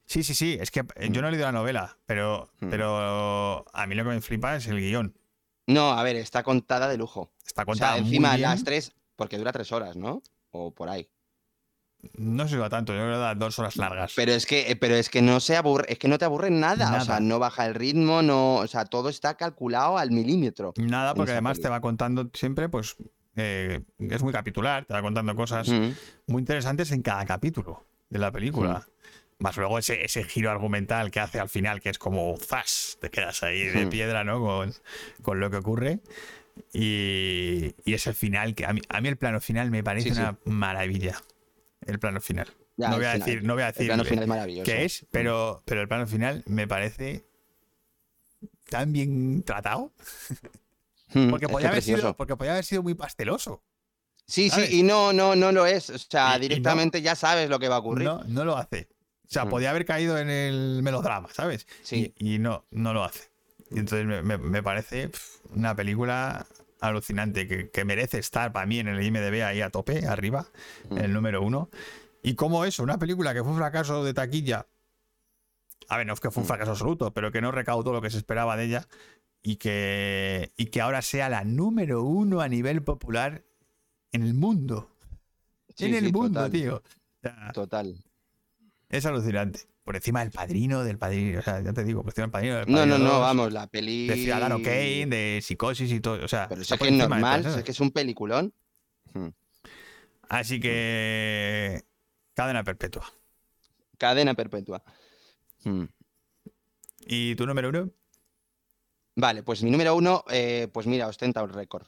Sí, 0.06 0.22
sí, 0.22 0.34
sí, 0.34 0.56
es 0.60 0.70
que 0.70 0.80
eh, 0.96 1.08
yo 1.10 1.20
no 1.20 1.28
he 1.28 1.30
leído 1.30 1.46
la 1.46 1.52
novela, 1.52 1.98
pero, 2.06 2.48
Mm. 2.60 2.70
pero 2.70 3.64
a 3.74 3.86
mí 3.86 3.94
lo 3.94 4.04
que 4.04 4.10
me 4.10 4.20
flipa 4.20 4.56
es 4.56 4.66
el 4.66 4.80
guion. 4.80 5.14
No, 5.66 5.90
a 5.92 6.02
ver, 6.02 6.16
está 6.16 6.42
contada 6.42 6.88
de 6.88 6.96
lujo. 6.96 7.30
Está 7.46 7.62
O 7.62 7.66
contada 7.66 7.92
sea, 7.94 8.00
muy 8.02 8.08
encima 8.10 8.30
bien. 8.36 8.48
las 8.48 8.64
tres, 8.64 8.92
porque 9.16 9.36
dura 9.36 9.52
tres 9.52 9.70
horas, 9.70 9.96
¿no? 9.96 10.22
O 10.50 10.70
por 10.74 10.88
ahí. 10.88 11.08
No 12.14 12.46
se 12.46 12.56
va 12.56 12.70
tanto, 12.70 12.92
yo 12.94 13.00
creo 13.00 13.12
que 13.14 13.18
da 13.18 13.34
dos 13.34 13.58
horas 13.58 13.76
largas. 13.76 14.12
Pero 14.14 14.32
es 14.32 14.46
que, 14.46 14.70
eh, 14.70 14.76
pero 14.76 14.94
es 14.94 15.10
que 15.10 15.20
no 15.20 15.40
se 15.40 15.56
aburre, 15.56 15.92
es 15.92 15.98
que 15.98 16.06
no 16.06 16.16
te 16.16 16.24
aburre 16.24 16.48
nada. 16.48 16.96
O 17.02 17.04
sea, 17.04 17.18
no 17.18 17.38
baja 17.40 17.66
el 17.66 17.74
ritmo, 17.74 18.22
no, 18.22 18.54
o 18.56 18.66
sea, 18.68 18.84
todo 18.84 19.08
está 19.08 19.36
calculado 19.36 19.98
al 19.98 20.12
milímetro. 20.12 20.72
Nada, 20.76 21.14
porque 21.14 21.32
además 21.32 21.60
te 21.60 21.68
va 21.68 21.80
contando 21.80 22.30
siempre, 22.34 22.68
pues, 22.68 22.96
eh, 23.38 23.80
es 23.98 24.22
muy 24.22 24.32
capitular, 24.32 24.84
te 24.84 24.92
va 24.94 25.02
contando 25.02 25.34
cosas 25.36 25.68
Mm. 25.68 25.90
muy 26.26 26.40
interesantes 26.40 26.90
en 26.92 27.02
cada 27.02 27.24
capítulo 27.26 27.84
de 28.10 28.18
la 28.18 28.30
película. 28.32 28.86
Más 29.38 29.56
luego 29.56 29.78
ese, 29.78 30.04
ese 30.04 30.24
giro 30.24 30.50
argumental 30.50 31.10
que 31.12 31.20
hace 31.20 31.38
al 31.38 31.48
final, 31.48 31.80
que 31.80 31.90
es 31.90 31.98
como 31.98 32.36
¡zas! 32.38 32.98
Te 33.00 33.08
quedas 33.10 33.42
ahí 33.44 33.64
de 33.66 33.86
piedra, 33.86 34.24
¿no? 34.24 34.40
Con, 34.40 34.74
con 35.22 35.38
lo 35.40 35.48
que 35.50 35.56
ocurre. 35.58 36.00
Y, 36.72 37.72
y 37.84 37.94
ese 37.94 38.14
final, 38.14 38.54
que 38.56 38.66
a 38.66 38.72
mí, 38.72 38.80
a 38.88 39.00
mí 39.00 39.08
el 39.08 39.16
plano 39.16 39.40
final 39.40 39.70
me 39.70 39.84
parece 39.84 40.08
Sí, 40.08 40.14
sí. 40.16 40.20
una 40.20 40.38
maravilla. 40.44 41.22
El 41.86 42.00
plano 42.00 42.20
final. 42.20 42.48
Ya, 42.76 42.88
no, 42.90 42.96
voy 42.96 43.04
a 43.06 43.12
final. 43.12 43.26
decir, 43.26 43.44
no 43.44 43.54
voy 43.54 43.62
a 43.62 43.66
decir 43.66 43.90
es 43.92 44.64
qué 44.64 44.84
es, 44.84 45.06
pero, 45.12 45.62
pero 45.64 45.80
el 45.82 45.88
plano 45.88 46.06
final 46.08 46.42
me 46.46 46.66
parece 46.66 47.24
tan 48.68 48.92
bien 48.92 49.42
tratado. 49.44 49.92
Mm, 51.14 51.30
Porque 51.30 51.46
es 51.46 51.52
podía, 51.52 51.68
haber 51.70 51.82
sido, 51.82 52.16
porque 52.16 52.36
podía 52.36 52.52
haber 52.52 52.64
sido 52.64 52.82
muy 52.82 52.94
pasteloso. 52.94 53.62
Sí, 54.26 54.50
¿sabes? 54.50 54.68
sí, 54.68 54.80
y 54.80 54.82
no, 54.82 55.12
no, 55.12 55.34
no 55.36 55.52
lo 55.52 55.64
es. 55.66 55.88
O 55.90 55.98
sea, 55.98 56.24
Y- 56.24 56.30
y 56.30 56.34
no- 56.34 56.38
directamente 56.40 57.00
ya 57.02 57.14
sabes 57.14 57.48
lo 57.48 57.58
que 57.58 57.68
va 57.68 57.76
a 57.76 57.78
ocurrir. 57.78 58.04
No, 58.06 58.22
no 58.24 58.44
lo 58.44 58.56
hace. 58.58 58.88
O 59.24 59.30
sea, 59.30 59.44
Mm. 59.46 59.48
podía 59.50 59.70
haber 59.70 59.84
caído 59.86 60.18
en 60.18 60.28
el 60.30 60.80
melodrama, 60.82 61.28
¿sabes? 61.32 61.66
Sí. 61.82 62.12
Y, 62.18 62.34
y 62.34 62.38
no, 62.38 62.66
no 62.70 62.92
lo 62.92 63.04
hace. 63.04 63.30
Y 63.70 63.78
entonces 63.78 64.06
me, 64.06 64.22
me- 64.22 64.38
me 64.38 64.62
parece 64.62 65.08
pf, 65.08 65.38
una 65.54 65.74
película 65.74 66.46
alucinante 66.80 67.48
que, 67.48 67.70
que 67.70 67.84
merece 67.84 68.18
estar 68.18 68.52
para 68.52 68.64
mí 68.66 68.78
en 68.78 68.88
el 68.88 69.02
IMDB 69.02 69.42
ahí 69.44 69.60
a 69.62 69.70
tope, 69.70 70.06
arriba, 70.06 70.46
Mm. 70.90 70.98
el 70.98 71.12
número 71.12 71.42
uno. 71.42 71.70
Y 72.22 72.34
como 72.34 72.64
eso, 72.64 72.82
una 72.82 72.98
película 72.98 73.32
que 73.32 73.40
fue 73.42 73.52
un 73.52 73.58
fracaso 73.58 74.04
de 74.04 74.12
taquilla. 74.14 74.66
A 75.88 75.96
ver, 75.96 76.06
no 76.06 76.12
es 76.12 76.20
que 76.20 76.30
fue 76.30 76.42
un 76.42 76.46
fracaso 76.46 76.72
absoluto, 76.72 77.12
pero 77.14 77.32
que 77.32 77.40
no 77.40 77.50
recaudó 77.50 77.92
lo 77.92 78.02
que 78.02 78.10
se 78.10 78.18
esperaba 78.18 78.56
de 78.56 78.64
ella. 78.64 78.88
Y 79.42 79.56
que, 79.56 80.52
y 80.56 80.66
que 80.66 80.80
ahora 80.80 81.00
sea 81.02 81.28
la 81.28 81.44
número 81.44 82.02
uno 82.02 82.40
a 82.40 82.48
nivel 82.48 82.82
popular 82.82 83.44
en 84.12 84.22
el 84.22 84.34
mundo. 84.34 84.90
Sí, 85.76 85.86
en 85.86 85.94
el 85.94 86.06
sí, 86.06 86.12
mundo, 86.12 86.40
total, 86.40 86.50
tío. 86.50 86.76
O 86.76 87.20
sea, 87.22 87.52
Total. 87.52 88.04
es 88.88 89.06
alucinante. 89.06 89.60
Por 89.84 89.96
encima 89.96 90.20
del 90.20 90.30
padrino, 90.32 90.84
del 90.84 90.98
padrino. 90.98 91.38
O 91.38 91.42
sea, 91.42 91.62
ya 91.62 91.72
te 91.72 91.82
digo, 91.82 92.02
por 92.02 92.10
encima 92.10 92.24
del 92.26 92.30
padrino. 92.32 92.56
Del 92.56 92.66
No, 92.68 92.76
Padrino 92.78 92.98
no, 92.98 93.04
no, 93.04 93.10
2, 93.12 93.20
vamos, 93.20 93.52
la 93.52 93.66
peli. 93.68 94.06
De 94.06 94.16
Ciudadano 94.16 94.58
Kane, 94.58 95.06
de 95.06 95.40
psicosis 95.42 95.90
y 95.92 96.00
todo. 96.00 96.22
O 96.22 96.28
sea, 96.28 96.46
Pero 96.48 96.60
eso 96.60 96.74
es 96.74 96.80
que 96.80 96.88
es 96.88 96.94
normal, 96.94 97.46
es 97.46 97.64
que 97.64 97.70
es 97.70 97.80
un 97.80 97.90
peliculón. 97.90 98.52
Mm. 99.14 99.28
Así 100.28 100.60
que. 100.60 101.84
Cadena 102.34 102.64
perpetua. 102.64 103.10
Cadena 103.96 104.34
perpetua. 104.34 104.82
Mm. 105.64 105.84
¿Y 107.06 107.34
tu 107.36 107.46
número 107.46 107.70
uno? 107.70 107.90
Vale, 109.20 109.42
pues 109.42 109.64
mi 109.64 109.70
número 109.72 109.96
uno, 109.96 110.22
eh, 110.30 110.68
pues 110.72 110.86
mira, 110.86 111.08
ostenta 111.08 111.42
un 111.42 111.52
récord. 111.52 111.86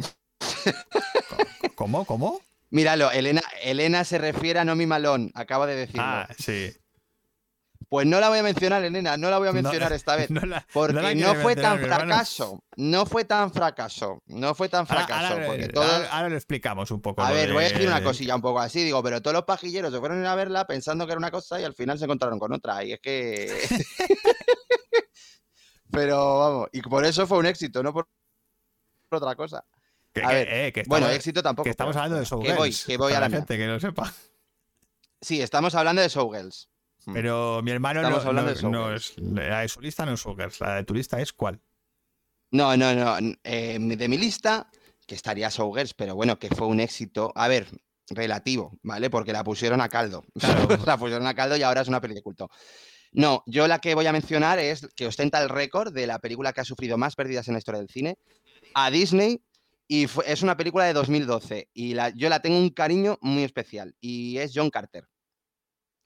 ¿Cómo? 1.74 2.06
¿Cómo? 2.06 2.40
Míralo, 2.70 3.10
Elena, 3.10 3.42
Elena 3.62 4.04
se 4.04 4.16
refiere 4.16 4.60
a 4.60 4.64
Nomi 4.64 4.86
Malón, 4.86 5.30
acaba 5.34 5.66
de 5.66 5.76
decirlo. 5.76 6.02
Ah, 6.02 6.28
sí. 6.38 6.72
Pues 7.90 8.06
no 8.06 8.18
la 8.20 8.28
voy 8.30 8.38
a 8.38 8.42
mencionar, 8.42 8.82
Elena, 8.84 9.16
no 9.18 9.28
la 9.30 9.38
voy 9.38 9.48
a 9.48 9.52
mencionar 9.52 9.90
No, 9.90 9.96
esta 9.96 10.16
vez. 10.16 10.30
no 10.30 10.40
la- 10.42 10.64
Porque 10.72 11.14
no 11.16 11.34
fue 11.34 11.54
tan 11.56 11.80
fracaso. 11.80 12.62
No 12.76 13.04
fue 13.04 13.24
tan 13.26 13.52
fracaso. 13.52 14.22
No 14.26 14.54
fue 14.54 14.68
tan 14.70 14.86
fracaso. 14.86 15.34
ahora- 15.34 15.46
porque 15.46 15.68
todo... 15.68 15.84
ahora- 15.84 16.08
ahora 16.12 16.28
lo 16.30 16.36
explicamos 16.36 16.90
un 16.92 17.02
poco. 17.02 17.20
A 17.20 17.30
ver, 17.32 17.52
voy 17.52 17.64
a 17.64 17.68
decir 17.68 17.86
una 17.86 18.02
cosilla 18.02 18.36
un 18.36 18.42
poco 18.42 18.60
así, 18.60 18.84
digo, 18.84 19.02
pero 19.02 19.20
todos 19.20 19.34
los 19.34 19.44
pajilleros 19.44 19.92
se 19.92 19.98
fueron 19.98 20.24
a 20.24 20.34
verla 20.34 20.66
pensando 20.66 21.04
que 21.06 21.12
era 21.12 21.18
una 21.18 21.30
cosa 21.30 21.60
y 21.60 21.64
al 21.64 21.74
final 21.74 21.98
se 21.98 22.04
encontraron 22.04 22.38
con 22.38 22.52
otra. 22.54 22.82
Y 22.84 22.92
es 22.92 23.00
que. 23.00 23.52
pero 25.90 26.38
vamos, 26.38 26.68
y 26.72 26.80
por 26.82 27.04
eso 27.04 27.26
fue 27.26 27.38
un 27.38 27.46
éxito, 27.46 27.82
no 27.82 27.92
por, 27.92 28.08
por 29.08 29.18
otra 29.22 29.34
cosa. 29.36 29.64
Que, 30.12 30.22
a 30.24 30.28
que- 30.28 30.34
ver, 30.34 30.48
eh, 30.52 30.72
que 30.72 30.82
Bueno, 30.86 31.08
éxito 31.08 31.42
tampoco. 31.42 31.64
que 31.64 31.70
estamos 31.70 31.94
hablando 31.96 32.18
de 32.18 32.24
que 32.24 32.34
voy, 32.34 32.70
Showgirls. 32.70 32.84
que 32.84 32.96
voy 32.96 33.12
a 33.12 33.20
la 33.20 33.28
mía. 33.28 33.38
gente 33.38 33.56
que 33.58 33.66
lo 33.66 33.78
sepa. 33.80 34.12
Sí, 35.20 35.40
estamos 35.40 35.74
hablando 35.74 36.02
de 36.02 36.08
Showgirls. 36.08 36.68
Mm. 37.06 37.12
Pero 37.14 37.62
mi 37.62 37.70
hermano 37.70 38.00
Estamos 38.00 38.24
no, 38.24 38.28
hablando 38.30 38.50
no- 38.50 38.56
de 38.56 38.62
no 38.62 38.70
Showgirls. 38.72 39.10
es. 39.10 39.18
La 39.48 39.60
de 39.60 39.68
su 39.68 39.80
lista 39.80 40.04
no 40.06 40.12
es 40.14 40.20
Showgirls. 40.20 40.60
La 40.60 40.74
de 40.76 40.84
tu 40.84 40.94
lista 40.94 41.20
es 41.20 41.32
cuál. 41.32 41.60
No, 42.52 42.76
no, 42.76 42.92
no. 42.94 43.16
eh, 43.44 43.78
de 43.80 44.08
mi 44.08 44.18
lista, 44.18 44.68
que 45.06 45.14
estaría 45.14 45.48
Showgirls, 45.48 45.94
pero 45.94 46.14
bueno, 46.16 46.38
que 46.38 46.48
fue 46.48 46.66
un 46.66 46.80
éxito. 46.80 47.32
A 47.36 47.46
ver, 47.48 47.68
relativo, 48.08 48.72
¿vale? 48.82 49.08
Porque 49.10 49.32
la 49.32 49.44
pusieron 49.44 49.80
a 49.80 49.88
caldo. 49.88 50.24
la 50.86 50.96
pusieron 50.98 51.26
a 51.28 51.34
caldo 51.34 51.56
y 51.56 51.62
ahora 51.62 51.82
es 51.82 51.88
una 51.88 52.00
peli 52.00 52.14
de 52.14 52.22
culto. 52.22 52.50
No, 53.12 53.42
yo 53.46 53.66
la 53.66 53.80
que 53.80 53.94
voy 53.94 54.06
a 54.06 54.12
mencionar 54.12 54.58
es 54.58 54.86
que 54.94 55.06
ostenta 55.06 55.42
el 55.42 55.48
récord 55.48 55.92
de 55.92 56.06
la 56.06 56.18
película 56.20 56.52
que 56.52 56.60
ha 56.60 56.64
sufrido 56.64 56.96
más 56.96 57.16
pérdidas 57.16 57.48
en 57.48 57.54
la 57.54 57.58
historia 57.58 57.80
del 57.80 57.88
cine 57.90 58.18
a 58.74 58.90
Disney 58.90 59.42
y 59.88 60.06
fue- 60.06 60.24
es 60.30 60.42
una 60.42 60.56
película 60.56 60.84
de 60.84 60.92
2012 60.92 61.68
y 61.74 61.94
la, 61.94 62.10
yo 62.10 62.28
la 62.28 62.40
tengo 62.40 62.56
un 62.58 62.70
cariño 62.70 63.18
muy 63.20 63.42
especial 63.42 63.94
y 64.00 64.38
es 64.38 64.52
John 64.54 64.70
Carter. 64.70 65.08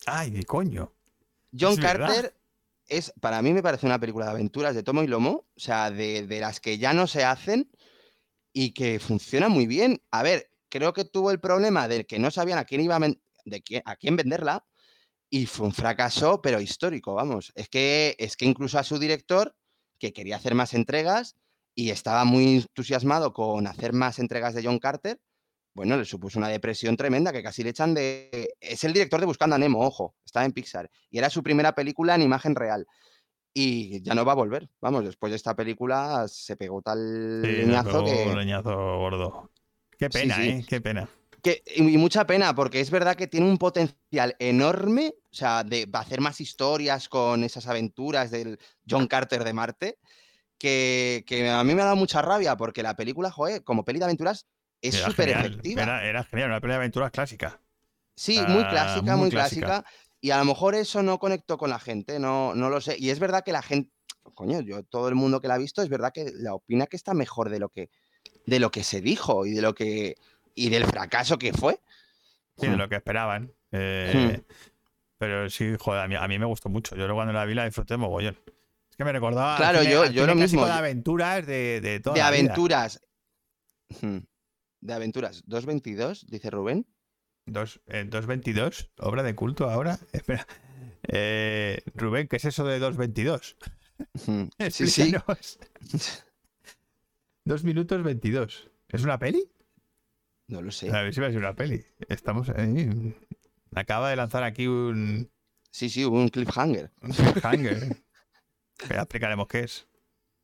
Ay, 0.07 0.31
de 0.31 0.45
coño. 0.45 0.93
John 1.59 1.75
Es 1.75 1.81
verdad. 1.81 2.07
Carter 2.09 2.35
es, 2.89 3.13
para 3.21 3.43
mí 3.43 3.53
me 3.53 3.63
parece 3.63 3.87
una 3.87 3.99
película 3.99 4.27
de 4.27 4.33
aventuras 4.33 4.75
de 4.75 4.83
tomo 4.83 5.03
y 5.03 5.07
lomo, 5.07 5.47
o 5.55 5.61
sea, 5.61 5.91
de, 5.91 6.27
de 6.27 6.41
las 6.41 6.61
que 6.61 6.79
ya 6.79 6.93
no 6.95 7.07
se 7.07 7.25
hacen 7.25 7.71
y 8.53 8.73
que 8.73 8.99
funciona 8.99 9.49
muy 9.49 9.67
bien. 9.67 10.03
A 10.11 10.23
ver, 10.23 10.51
creo 10.71 10.93
que 10.95 11.05
tuvo 11.05 11.31
el 11.31 11.41
problema 11.41 11.87
de 11.89 12.07
que 12.07 12.19
no 12.19 12.31
sabían 12.31 12.59
a 12.59 12.65
quién 12.65 12.81
iba 12.81 12.97
a, 12.97 13.01
de 13.01 13.63
quién- 13.63 13.83
a 13.85 13.97
quién 13.97 14.17
venderla 14.17 14.65
y 15.31 15.47
fue 15.47 15.67
un 15.67 15.73
fracaso, 15.73 16.41
pero 16.41 16.61
histórico, 16.61 17.15
vamos. 17.15 17.53
Es 17.55 17.69
que, 17.69 18.15
es 18.19 18.37
que 18.37 18.45
incluso 18.45 18.79
a 18.79 18.85
su 18.85 18.99
director, 18.99 19.55
que 19.99 20.13
quería 20.13 20.37
hacer 20.37 20.55
más 20.55 20.75
entregas 20.75 21.37
y 21.75 21.91
estaba 21.91 22.25
muy 22.25 22.57
entusiasmado 22.57 23.33
con 23.33 23.67
hacer 23.67 23.93
más 23.93 24.19
entregas 24.19 24.55
de 24.55 24.65
John 24.65 24.79
Carter, 24.79 25.21
bueno, 25.75 25.97
le 25.97 26.05
supuso 26.05 26.39
una 26.39 26.49
depresión 26.49 26.97
tremenda 26.97 27.33
que 27.33 27.43
casi 27.43 27.65
le 27.65 27.71
echan 27.71 27.95
de... 27.95 28.55
Es 28.61 28.85
el 28.85 28.93
director 28.93 29.19
de 29.19 29.27
Buscando 29.27 29.57
a 29.57 29.59
Nemo, 29.59 29.81
ojo, 29.81 30.15
estaba 30.25 30.47
en 30.47 30.53
Pixar. 30.53 30.89
Y 31.11 31.19
era 31.19 31.31
su 31.31 31.43
primera 31.43 31.75
película 31.75 32.15
en 32.15 32.23
imagen 32.23 32.55
real. 32.55 32.87
Y 33.53 34.01
ya 34.03 34.15
no 34.15 34.25
va 34.25 34.33
a 34.33 34.37
volver. 34.37 34.69
Vamos, 34.81 35.05
después 35.05 35.31
de 35.31 35.37
esta 35.37 35.57
película 35.57 36.27
se 36.29 36.57
pegó 36.57 36.81
tal 36.81 37.41
Sí, 37.45 37.51
le 37.51 37.59
leñazo 37.67 37.91
pegó 37.91 38.05
que... 38.05 38.29
un 38.29 38.39
leñazo 38.39 38.71
gordo. 38.99 39.51
Qué 39.99 40.07
Sí, 40.13 40.19
pena, 40.21 40.37
sí. 40.37 40.43
¿eh? 40.43 40.67
Qué 40.69 40.81
pena. 40.81 41.09
Que- 41.45 41.63
y 41.77 41.95
y 41.95 41.99
mucha 41.99 42.27
pena, 42.27 42.55
porque 42.55 42.81
es 42.81 42.91
verdad 42.91 43.15
que 43.17 43.29
tiene 43.29 43.47
un 43.47 43.59
potencial 43.59 44.35
enorme, 44.39 45.15
o 45.31 45.35
sea, 45.35 45.63
de 45.63 45.89
hacer 45.93 46.21
más 46.21 46.41
historias 46.41 47.09
con 47.09 47.45
esas 47.45 47.69
aventuras 47.69 48.31
del 48.33 48.59
John 48.89 49.07
Carter 49.07 49.45
de 49.45 49.53
Marte, 49.53 49.99
que, 50.59 51.23
que 51.27 51.51
a 51.51 51.63
mí 51.63 51.75
me 51.75 51.83
ha 51.83 51.87
dado 51.87 51.97
mucha 51.97 52.23
rabia, 52.23 52.57
porque 52.57 52.83
la 52.83 52.97
película, 52.97 53.31
joder, 53.31 53.63
como 53.63 53.85
peli 53.85 53.99
de 53.99 54.07
aventuras, 54.07 54.47
es 54.81 54.95
súper 54.97 55.29
efectiva. 55.29 55.83
Era, 55.83 56.05
era 56.05 56.25
genial, 56.25 56.51
una 56.51 56.61
pelea 56.61 56.77
de 56.77 56.83
aventuras 56.83 57.11
clásica. 57.11 57.61
Sí, 58.17 58.41
muy 58.49 58.65
clásica, 58.65 59.13
muy 59.13 59.23
muy 59.23 59.31
clásica. 59.31 59.67
clásica. 59.67 59.91
Y 60.21 60.31
a 60.31 60.39
lo 60.39 60.47
mejor 60.47 60.75
eso 60.75 61.03
no 61.03 61.19
conectó 61.19 61.59
con 61.59 61.69
la 61.71 61.79
gente, 61.79 62.19
no, 62.19 62.55
no 62.55 62.71
lo 62.71 62.81
sé. 62.81 62.97
Y 62.99 63.11
es 63.11 63.19
verdad 63.19 63.45
que 63.45 63.53
la 63.53 63.61
gente, 63.61 63.91
coño, 64.35 64.61
yo 64.63 64.83
todo 64.85 65.09
el 65.09 65.15
mundo 65.15 65.41
que 65.41 65.49
la 65.49 65.55
ha 65.55 65.59
visto, 65.59 65.83
es 65.83 65.91
verdad 65.91 66.13
que 66.15 66.33
la 66.35 66.55
opina 66.55 66.87
que 66.87 66.97
está 66.97 67.13
mejor 67.13 67.51
de 67.51 67.59
lo 67.59 67.69
que, 67.69 67.91
de 68.47 68.61
lo 68.61 68.71
que 68.71 68.85
se 68.85 69.01
dijo 69.01 69.47
y 69.47 69.53
de 69.53 69.63
lo 69.63 69.75
que 69.75 70.17
y 70.55 70.69
del 70.71 70.85
fracaso 70.87 71.39
que 71.39 71.53
fue. 71.53 71.81
Sí, 72.59 72.67
de 72.69 72.75
Hmm. 72.75 72.79
lo 72.79 72.89
que 72.89 72.97
esperaban. 72.97 73.53
Eh, 73.73 74.43
Pero 75.19 75.49
sí, 75.49 75.75
joder, 75.79 76.03
a 76.03 76.09
mí, 76.09 76.17
a 76.17 76.27
mí 76.29 76.39
me 76.39 76.45
gustó 76.47 76.69
mucho. 76.69 76.95
Yo 76.97 77.03
luego 77.07 77.15
cuando 77.17 77.33
la 77.33 77.45
vi 77.45 77.55
la 77.55 77.65
disfruté 77.65 77.97
mogollón. 77.97 78.37
Es 78.91 78.97
que 78.97 79.05
me 79.05 79.13
recordaba. 79.13 79.57
Claro, 79.57 79.81
cine- 79.81 79.91
yo- 79.93 80.03
al 80.03 80.13
yo 80.13 80.27
lo 80.27 80.35
mismo. 80.35 80.65
de 80.67 80.73
aventuras 80.73 81.47
de, 81.47 81.81
de 81.81 82.01
toda 82.01 82.15
de 82.15 82.21
la 82.21 82.31
vida. 82.31 82.39
aventuras. 82.41 83.01
Hmm. 84.01 84.19
De 84.81 84.93
aventuras. 84.93 85.43
222, 85.47 86.27
dice 86.27 86.51
Rubén. 86.51 86.87
Dos, 87.47 87.81
eh, 87.87 88.05
2.22, 88.09 88.91
obra 88.99 89.23
de 89.23 89.35
culto 89.35 89.71
ahora. 89.71 89.99
Espera. 90.13 90.47
Eh, 91.09 91.81
Rubén, 91.95 92.29
¿qué 92.29 92.37
es 92.37 92.45
eso 92.45 92.65
de 92.65 92.79
2.22? 92.81 93.57
Hmm. 94.27 94.45
Sí, 94.71 94.87
sí. 94.89 95.03
Explícanos. 95.03 95.59
2 97.45 97.65
minutos 97.65 98.03
22. 98.03 98.71
¿Es 98.89 99.03
una 99.05 99.19
peli? 99.19 99.49
No 100.49 100.61
lo 100.63 100.71
sé. 100.71 100.91
A 100.91 101.03
ver 101.03 101.15
si 101.15 101.21
va 101.21 101.29
a 101.29 101.31
ser 101.31 101.39
una 101.39 101.55
peli. 101.55 101.85
Estamos 102.09 102.49
ahí. 102.51 103.15
Acaba 103.75 104.11
de 104.11 104.17
lanzar 104.17 104.43
aquí 104.45 104.67
un, 104.67 105.31
Sí, 105.71 105.89
sí, 105.89 106.05
un 106.05 106.29
cliffhanger. 106.29 106.93
un 107.03 107.11
cliffhanger. 107.11 107.97
Ya 108.91 108.97
explicaremos 109.03 109.47
qué 109.47 109.61
es. 109.61 109.87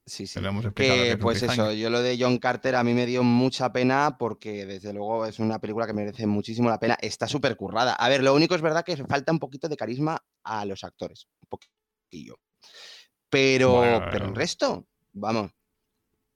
Sí, 0.07 0.27
sí. 0.27 0.41
Que 0.75 1.19
pues 1.21 1.43
eso, 1.43 1.73
yo 1.73 1.91
lo 1.91 2.01
de 2.01 2.17
John 2.19 2.39
Carter 2.39 2.77
a 2.77 2.85
mí 2.85 2.95
me 2.95 3.05
dio 3.05 3.23
mucha 3.25 3.73
pena 3.73 4.17
porque 4.19 4.67
desde 4.67 4.93
luego 4.93 5.27
es 5.27 5.41
una 5.41 5.59
película 5.59 5.87
que 5.87 5.93
merece 5.93 6.27
muchísimo 6.27 6.69
la 6.71 6.79
pena. 6.79 6.97
Está 7.01 7.27
súper 7.27 7.57
currada. 7.57 7.95
A 7.95 8.09
ver, 8.09 8.23
lo 8.23 8.33
único 8.35 8.55
es 8.55 8.63
verdad 8.63 8.85
que 8.85 8.97
falta 9.05 9.33
un 9.33 9.41
poquito 9.41 9.69
de 9.69 9.77
carisma 9.77 10.17
a 10.45 10.65
los 10.65 10.85
actores. 10.85 11.27
Un 11.43 11.49
poquillo. 11.49 12.39
Pero, 13.29 13.73
Bueno, 13.75 14.07
pero 14.11 14.27
el 14.27 14.35
resto, 14.35 14.87
vamos, 15.13 15.51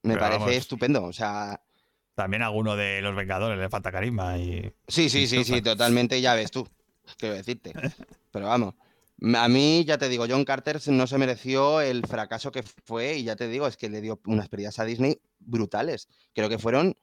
me 0.03 0.13
Pero 0.13 0.19
parece 0.19 0.39
vamos. 0.39 0.55
estupendo. 0.55 1.03
O 1.05 1.13
sea, 1.13 1.61
También 2.15 2.41
a 2.43 2.47
alguno 2.47 2.75
de 2.77 3.01
los 3.01 3.15
Vengadores 3.15 3.57
le 3.59 3.69
falta 3.69 3.91
carisma 3.91 4.37
y. 4.37 4.73
sí, 4.87 5.09
sí, 5.09 5.23
Y 5.23 5.27
sí, 5.27 5.43
sí, 5.43 5.61
totalmente, 5.61 6.19
ya 6.21 6.33
ves 6.33 6.49
tú, 6.51 6.67
quiero 7.17 7.35
decirte. 7.35 7.73
Pero 8.31 8.47
vamos, 8.47 8.73
a 9.35 9.47
mí 9.49 9.83
ya 9.85 9.97
te 9.97 10.07
digo, 10.09 10.25
John 10.29 10.45
Carter 10.45 10.79
no 10.87 11.07
se 11.07 11.17
mereció 11.17 11.81
el 11.81 12.05
fracaso 12.07 12.51
que 12.51 12.63
fue 12.63 13.15
y 13.17 13.23
ya 13.25 13.35
te 13.35 13.47
digo, 13.49 13.67
es 13.67 13.75
que 13.77 13.89
le 13.89 13.99
dio 14.01 14.19
unas 14.27 14.47
pérdidas 14.47 14.79
a 14.79 14.85
Disney 14.85 15.19
brutales. 15.39 16.07
Creo 16.33 16.47
que 16.49 16.57
fueron 16.57 16.97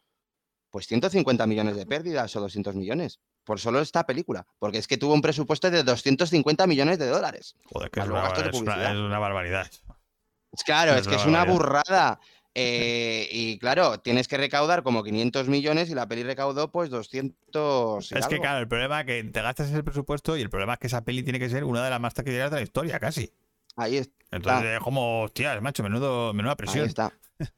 pues 0.70 0.86
150 0.86 1.46
millones 1.46 1.76
de 1.76 1.84
pérdidas 1.84 2.34
o 2.34 2.40
200 2.40 2.74
millones 2.74 3.20
por 3.44 3.60
solo 3.60 3.80
esta 3.80 4.06
película, 4.06 4.46
porque 4.58 4.78
es 4.78 4.86
que 4.88 4.96
tuvo 4.96 5.12
un 5.12 5.20
presupuesto 5.20 5.70
de 5.70 5.82
250 5.82 6.66
millones 6.66 6.98
de 6.98 7.08
dólares. 7.08 7.54
Joder, 7.70 7.90
que 7.90 8.00
es 8.00 8.06
una, 8.06 8.26
es 8.28 8.54
una- 8.54 8.90
es 8.92 8.96
una 8.96 9.18
barbaridad. 9.18 9.70
Claro, 10.64 10.92
Es 10.92 11.02
es 11.02 11.08
que 11.08 11.14
es 11.16 11.26
una 11.26 11.44
barbaridad. 11.44 11.52
burrada. 11.54 12.20
Eh, 12.54 13.28
y 13.30 13.58
claro, 13.58 13.98
tienes 14.00 14.28
que 14.28 14.36
recaudar 14.36 14.82
como 14.82 15.02
500 15.02 15.48
millones 15.48 15.88
y 15.90 15.94
la 15.94 16.06
peli 16.06 16.22
recaudó 16.22 16.70
pues 16.70 16.90
200. 16.90 18.12
y 18.12 18.18
Es 18.18 18.26
que, 18.26 18.38
claro, 18.40 18.58
el 18.60 18.68
problema 18.68 19.00
es 19.00 19.06
que 19.06 19.24
te 19.24 19.40
gastas 19.42 19.70
ese 19.70 19.82
presupuesto 19.82 20.36
y 20.36 20.42
el 20.42 20.50
problema 20.50 20.74
es 20.74 20.78
que 20.78 20.86
esa 20.88 21.02
peli 21.04 21.22
tiene 21.22 21.38
que 21.38 21.48
ser 21.48 21.64
una 21.64 21.82
de 21.84 21.90
las 21.90 22.00
más 22.00 22.14
taquilleras 22.14 22.50
de 22.50 22.56
la 22.58 22.62
historia, 22.62 22.98
casi. 23.00 23.32
Ahí, 23.76 23.96
es- 23.98 24.10
Entonces 24.30 24.70
es 24.76 24.80
como, 24.80 25.22
hostias, 25.22 25.60
macho, 25.62 25.82
menudo, 25.82 26.32
menuda 26.34 26.52
ahí 26.52 26.56
presión. 26.56 26.86
está. 26.86 27.12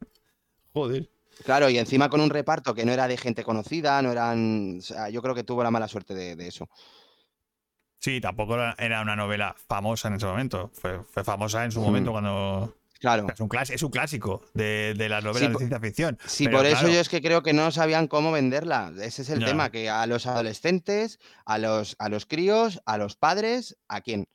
Joder. 0.72 1.08
Claro, 1.44 1.68
y 1.68 1.78
encima 1.78 2.08
con 2.08 2.20
un 2.20 2.30
reparto 2.30 2.74
que 2.74 2.84
no 2.84 2.92
era 2.92 3.08
de 3.08 3.16
gente 3.16 3.42
conocida, 3.42 4.00
no 4.02 4.12
eran. 4.12 4.78
o 4.78 4.82
sea, 4.82 5.08
yo 5.08 5.20
creo 5.22 5.34
que 5.34 5.42
tuvo 5.42 5.64
la 5.64 5.70
mala 5.72 5.88
suerte 5.88 6.14
de, 6.14 6.36
de 6.36 6.46
eso. 6.46 6.68
Sí, 7.98 8.20
tampoco 8.20 8.54
era- 8.54 8.74
era 8.78 9.00
una 9.02 9.16
novela 9.16 9.56
famosa 9.66 10.08
en 10.08 10.14
ese 10.14 10.26
momento. 10.26 10.70
Fue, 10.74 11.02
fue 11.02 11.24
famosa 11.24 11.64
en 11.64 11.72
su 11.72 11.80
Mm. 11.80 11.84
momento 11.84 12.12
cuando. 12.12 12.76
Claro. 13.04 13.26
Es 13.30 13.38
un, 13.38 13.50
clas- 13.50 13.68
es 13.70 13.82
un 13.82 13.90
clásico 13.90 14.42
de, 14.54 14.94
de 14.96 15.08
las 15.10 15.22
novelas 15.22 15.48
Sí, 15.48 15.52
de 15.52 15.58
ciencia 15.58 15.78
ficción. 15.78 16.18
Sí, 16.24 16.44
Pero 16.46 16.56
por 16.56 16.64
eso 16.66 16.88
yo 16.88 17.00
es 17.00 17.10
que 17.10 17.20
creo 17.20 17.42
que 17.42 17.52
no 17.52 17.70
sabían 17.70 18.08
cómo 18.08 18.32
venderla. 18.32 18.92
Ese 19.02 19.20
es 19.20 19.28
el 19.28 19.44
tema, 19.44 19.70
que 19.70 19.90
a 19.90 20.06
los 20.06 20.26
adolescentes, 20.26 21.18
a 21.44 21.58
los, 21.58 21.96
a 21.98 22.08
los 22.08 22.24
críos, 22.24 22.80
a 22.86 22.96
los 22.96 23.14
padres, 23.16 23.76
¿a 23.88 24.00
quién? 24.00 24.26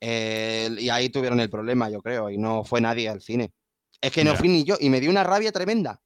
Eh, 0.00 0.70
y 0.78 0.90
ahí 0.90 1.08
tuvieron 1.10 1.40
el 1.40 1.50
problema, 1.50 1.90
yo 1.90 2.00
creo, 2.00 2.30
y 2.30 2.38
no 2.38 2.62
fue 2.62 2.80
nadie 2.80 3.08
al 3.08 3.20
cine. 3.20 3.50
Es 4.00 4.12
que 4.12 4.22
no 4.22 4.36
fui 4.36 4.48
ni 4.48 4.62
yo, 4.62 4.76
y 4.78 4.90
me 4.90 5.00
dio 5.00 5.10
una 5.10 5.24
rabia 5.24 5.50
tremenda. 5.50 6.00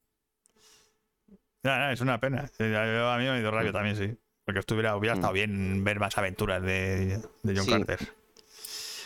Ya, 1.63 1.77
ya, 1.77 1.93
es 1.93 2.01
una 2.01 2.19
pena. 2.19 2.51
Yo- 2.59 3.11
A 3.11 3.19
mí 3.19 3.25
me 3.25 3.39
dio 3.41 3.51
rabia 3.51 3.71
también, 3.71 3.97
sí. 3.97 4.17
Porque 4.47 4.61
estuviera, 4.61 4.97
hubiera 4.97 5.15
Mm. 5.15 5.19
estado 5.19 5.33
bien 5.35 5.85
ver 5.85 6.01
más 6.01 6.17
aventuras 6.17 6.63
de, 6.63 7.19
de 7.43 7.55
John 7.55 7.65
Sí. 7.67 7.71
Carter. 7.71 7.99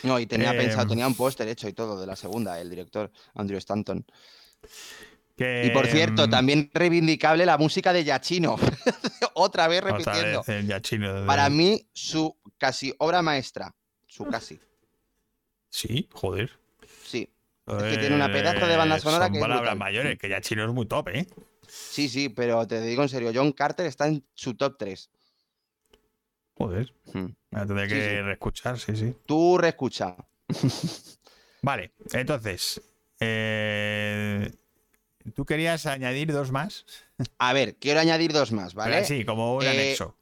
No, 0.02 0.18
y 0.18 0.26
tenía 0.26 0.52
pensado, 0.52 0.82
Em. 0.82 0.88
tenía 0.88 1.06
un 1.06 1.14
póster 1.14 1.48
hecho 1.48 1.68
y 1.68 1.72
todo 1.72 1.98
de 2.00 2.06
la 2.06 2.16
segunda, 2.16 2.60
el 2.60 2.68
director 2.70 3.10
Andrew 3.34 3.58
Stanton. 3.58 4.04
Que, 5.36 5.64
Y 5.66 5.70
por 5.70 5.86
cierto, 5.86 6.26
mm, 6.26 6.30
también 6.30 6.70
reivindicable 6.72 7.44
la 7.44 7.58
música 7.58 7.92
de 7.92 8.04
Yachino. 8.04 8.56
Otra 9.34 9.68
vez 9.68 9.82
otra 9.82 9.96
repitiendo. 9.98 10.38
vez 10.40 10.48
el 10.48 10.66
Yachino 10.66 11.20
de- 11.20 11.26
Para 11.26 11.50
mí, 11.50 11.86
su 11.92 12.34
casi 12.56 12.94
obra 12.98 13.20
maestra. 13.20 13.74
Su 14.06 14.24
casi. 14.24 14.58
Sí, 15.68 16.08
joder. 16.12 16.50
Sí. 17.04 17.28
que 17.66 17.98
tiene 17.98 18.14
una 18.14 18.30
pedazo 18.32 18.66
de 18.66 18.76
banda 18.76 18.96
Eh, 18.96 19.00
sonora 19.00 19.24
son 19.26 19.32
que 19.32 19.38
es 19.38 19.42
palabras 19.42 19.72
brutal. 19.72 19.78
mayores, 19.78 20.18
que 20.18 20.28
Yachino 20.28 20.64
es 20.64 20.72
muy 20.72 20.86
top, 20.86 21.08
¿eh? 21.08 21.26
Sí, 21.68 22.08
sí, 22.08 22.28
pero 22.28 22.64
te 22.66 22.80
digo 22.80 23.02
en 23.02 23.08
serio, 23.08 23.32
John 23.34 23.52
Carter 23.52 23.86
está 23.86 24.06
en 24.06 24.24
su 24.34 24.54
top 24.54 24.76
3. 24.78 25.10
Joder. 26.56 26.92
Me 27.14 27.34
la 27.50 27.66
tendré 27.66 27.88
que 27.88 27.94
sí. 27.94 28.20
reescuchar, 28.22 28.78
sí, 28.78 28.96
sí. 28.96 29.14
Tú 29.26 29.58
reescucha. 29.58 30.16
Vale, 31.62 31.92
entonces. 32.12 32.80
eh, 33.20 34.52
¿Tú 35.34 35.44
querías 35.44 35.86
añadir 35.86 36.32
dos 36.32 36.52
más? 36.52 36.86
A 37.38 37.52
ver, 37.52 37.76
quiero 37.76 38.00
añadir 38.00 38.32
dos 38.32 38.52
más, 38.52 38.74
Pero 38.74 38.90
¿vale? 38.90 39.04
Sí, 39.04 39.24
como 39.24 39.56
un 39.56 39.64
Eh, 39.64 39.68
anexo. 39.70 40.16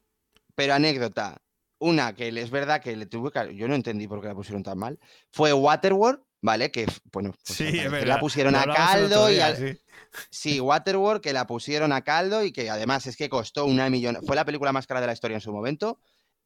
Pero 0.55 0.73
anécdota. 0.73 1.41
Una 1.77 2.15
que 2.15 2.29
es 2.29 2.49
verdad 2.49 2.81
que 2.81 2.95
le 2.95 3.05
tuve 3.05 3.31
que. 3.31 3.55
Yo 3.55 3.67
no 3.67 3.75
entendí 3.75 4.07
por 4.07 4.21
qué 4.21 4.27
la 4.27 4.33
pusieron 4.35 4.63
tan 4.63 4.77
mal. 4.77 4.97
Fue 5.31 5.51
Waterworld, 5.53 6.21
¿vale? 6.41 6.71
Que, 6.71 6.87
bueno, 7.11 7.33
pues 7.45 7.57
Sí, 7.57 7.65
es 7.79 7.91
verdad. 7.91 8.07
la 8.07 8.19
pusieron 8.19 8.55
a 8.55 8.65
caldo 8.65 9.29
y 9.29 9.39
al- 9.41 9.57
sí. 9.57 9.79
Sí, 10.31 10.59
Waterworld, 10.61 11.21
que 11.21 11.33
la 11.33 11.45
pusieron 11.45 11.91
a 11.91 12.01
caldo 12.01 12.43
y 12.43 12.51
que 12.53 12.69
además 12.69 13.05
es 13.07 13.17
que 13.17 13.29
costó 13.29 13.65
una 13.65 13.89
millón. 13.89 14.17
Fue 14.25 14.35
la 14.37 14.45
película 14.45 14.71
más 14.71 14.87
cara 14.87 15.01
de 15.01 15.07
la 15.07 15.13
historia 15.13 15.35
en 15.35 15.41
su 15.41 15.51
momento. 15.51 15.99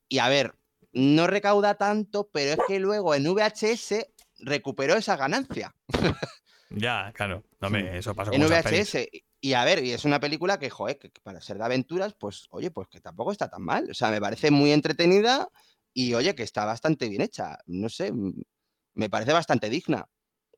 Y 0.10 0.20
a 0.20 0.28
ver, 0.28 0.56
no 0.92 1.28
recauda 1.28 1.76
tanto, 1.76 2.30
pero 2.34 2.52
es 2.52 2.68
que 2.68 2.80
luego 2.80 3.16
en 3.16 3.24
VHS 3.24 4.08
recuperó 4.40 4.96
esa 4.96 5.16
ganancia. 5.16 5.74
Ya, 6.72 7.12
claro. 7.16 7.44
No 7.62 7.72
me, 7.72 7.98
eso 7.98 8.14
pasa 8.14 8.30
con 8.30 8.40
En 8.40 8.48
pelis. 8.48 8.94
VHS. 8.94 9.08
Y 9.42 9.54
a 9.54 9.66
ver, 9.66 9.84
y 9.84 9.92
es 9.92 10.06
una 10.06 10.20
película 10.20 10.60
que, 10.60 10.70
joder, 10.70 11.00
que 11.00 11.10
para 11.24 11.42
ser 11.42 11.58
de 11.58 11.66
aventuras, 11.66 12.14
pues, 12.14 12.46
oye, 12.52 12.70
pues 12.72 12.88
que 12.90 13.02
tampoco 13.02 13.32
está 13.32 13.50
tan 13.50 13.64
mal. 13.64 13.90
O 13.90 13.94
sea, 13.96 14.12
me 14.12 14.22
parece 14.22 14.52
muy 14.52 14.72
entretenida 14.72 15.50
y, 15.94 16.14
oye, 16.14 16.36
que 16.36 16.44
está 16.44 16.66
bastante 16.66 17.10
bien 17.10 17.22
hecha. 17.22 17.58
No 17.66 17.90
sé, 17.90 18.14
me 18.94 19.10
parece 19.10 19.34
bastante 19.34 19.70
digna. 19.70 20.08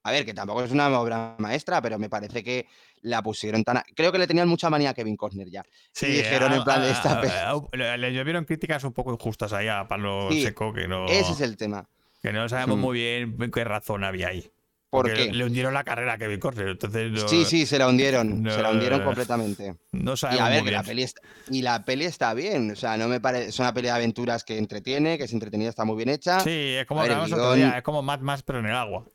A 0.04 0.12
ver, 0.12 0.26
que 0.26 0.34
tampoco 0.34 0.64
es 0.64 0.72
una 0.72 0.88
obra 1.00 1.36
maestra, 1.38 1.82
pero 1.82 2.00
me 2.00 2.10
parece 2.10 2.44
que 2.44 2.66
la 3.04 3.22
pusieron 3.22 3.64
tan... 3.64 3.78
a- 3.78 3.84
Creo 3.96 4.12
que 4.12 4.18
le 4.18 4.26
tenían 4.28 4.48
mucha 4.48 4.70
manía 4.70 4.90
a 4.92 4.94
Kevin 4.94 5.16
Costner 5.16 5.50
ya. 5.50 5.64
Sí, 5.92 6.08
dijeron 6.08 6.54
en 6.54 6.60
a- 6.62 6.64
plan 6.64 6.82
de 6.82 6.88
a- 6.88 6.92
esta 6.92 7.12
a- 7.20 7.22
pe- 7.22 7.82
a- 7.84 7.98
le, 7.98 8.12
llovieron 8.14 8.46
críticas 8.46 8.84
un 8.84 8.94
poco 8.94 9.12
injustas 9.12 9.54
ahí 9.54 9.68
a 9.68 9.88
Pablo 9.88 10.28
Sí, 10.32 10.42
Seco, 10.44 10.74
que 10.74 10.88
no, 10.88 11.06
Ese 11.08 11.34
es 11.34 11.42
el 11.42 11.56
tema. 11.58 11.88
que 12.22 12.34
no 12.34 12.50
sabemos 12.50 12.78
Hmm. 12.78 12.82
muy 12.82 12.98
bien 13.00 13.52
qué 13.52 13.64
razón 13.64 14.04
había 14.04 14.30
ahí. 14.30 14.52
¿Por 14.90 15.06
Porque 15.08 15.28
qué? 15.30 15.34
le 15.34 15.46
hundieron 15.46 15.74
la 15.74 15.86
carrera 15.86 16.14
a 16.14 16.18
Kevin 16.18 16.40
Costner, 16.40 16.68
entonces 16.68 17.12
no, 17.12 17.26
Sí, 17.30 17.46
sí, 17.46 17.66
se 17.66 17.78
la 17.80 17.88
hundieron. 17.88 18.44
se 18.52 18.62
la 18.62 18.72
hundieron 18.72 19.00
no, 19.00 19.06
completamente. 19.06 19.76
no 19.94 20.14
Y 20.14 20.18
sabemos 20.18 20.42
a 20.46 20.50
ver, 20.50 20.60
muy 20.64 20.66
que 20.66 20.72
la 20.76 20.82
bien. 20.82 20.90
peli 20.90 21.04
está, 21.04 21.22
y 21.50 21.62
la 21.62 21.86
peli 21.86 22.04
está 22.06 22.34
bien. 22.34 22.72
O 22.72 22.76
sea, 22.76 22.98
no 22.98 23.08
me 23.08 23.22
parece. 23.22 23.48
Es 23.50 23.60
una 23.60 23.74
peli 23.74 23.86
de 23.88 23.92
aventuras 23.94 24.44
que 24.44 24.58
entretiene, 24.58 25.18
que 25.18 25.24
es 25.24 25.32
entretenida, 25.34 25.70
está 25.70 25.86
muy 25.86 25.96
bien 25.96 26.10
hecha. 26.10 26.42
Sí, 26.42 26.50
es 26.78 26.86
como 26.88 27.00
A 27.00 27.04
ver, 27.04 27.12
hablamos 27.14 27.32
otro 27.32 27.54
día, 27.54 27.68
guión- 27.68 27.78
es 27.78 27.84
como 27.84 28.02
Mad 28.02 28.20
Max 28.20 28.44
pero 28.44 28.60
en 28.60 28.66
el 28.66 28.76
agua. 28.76 29.06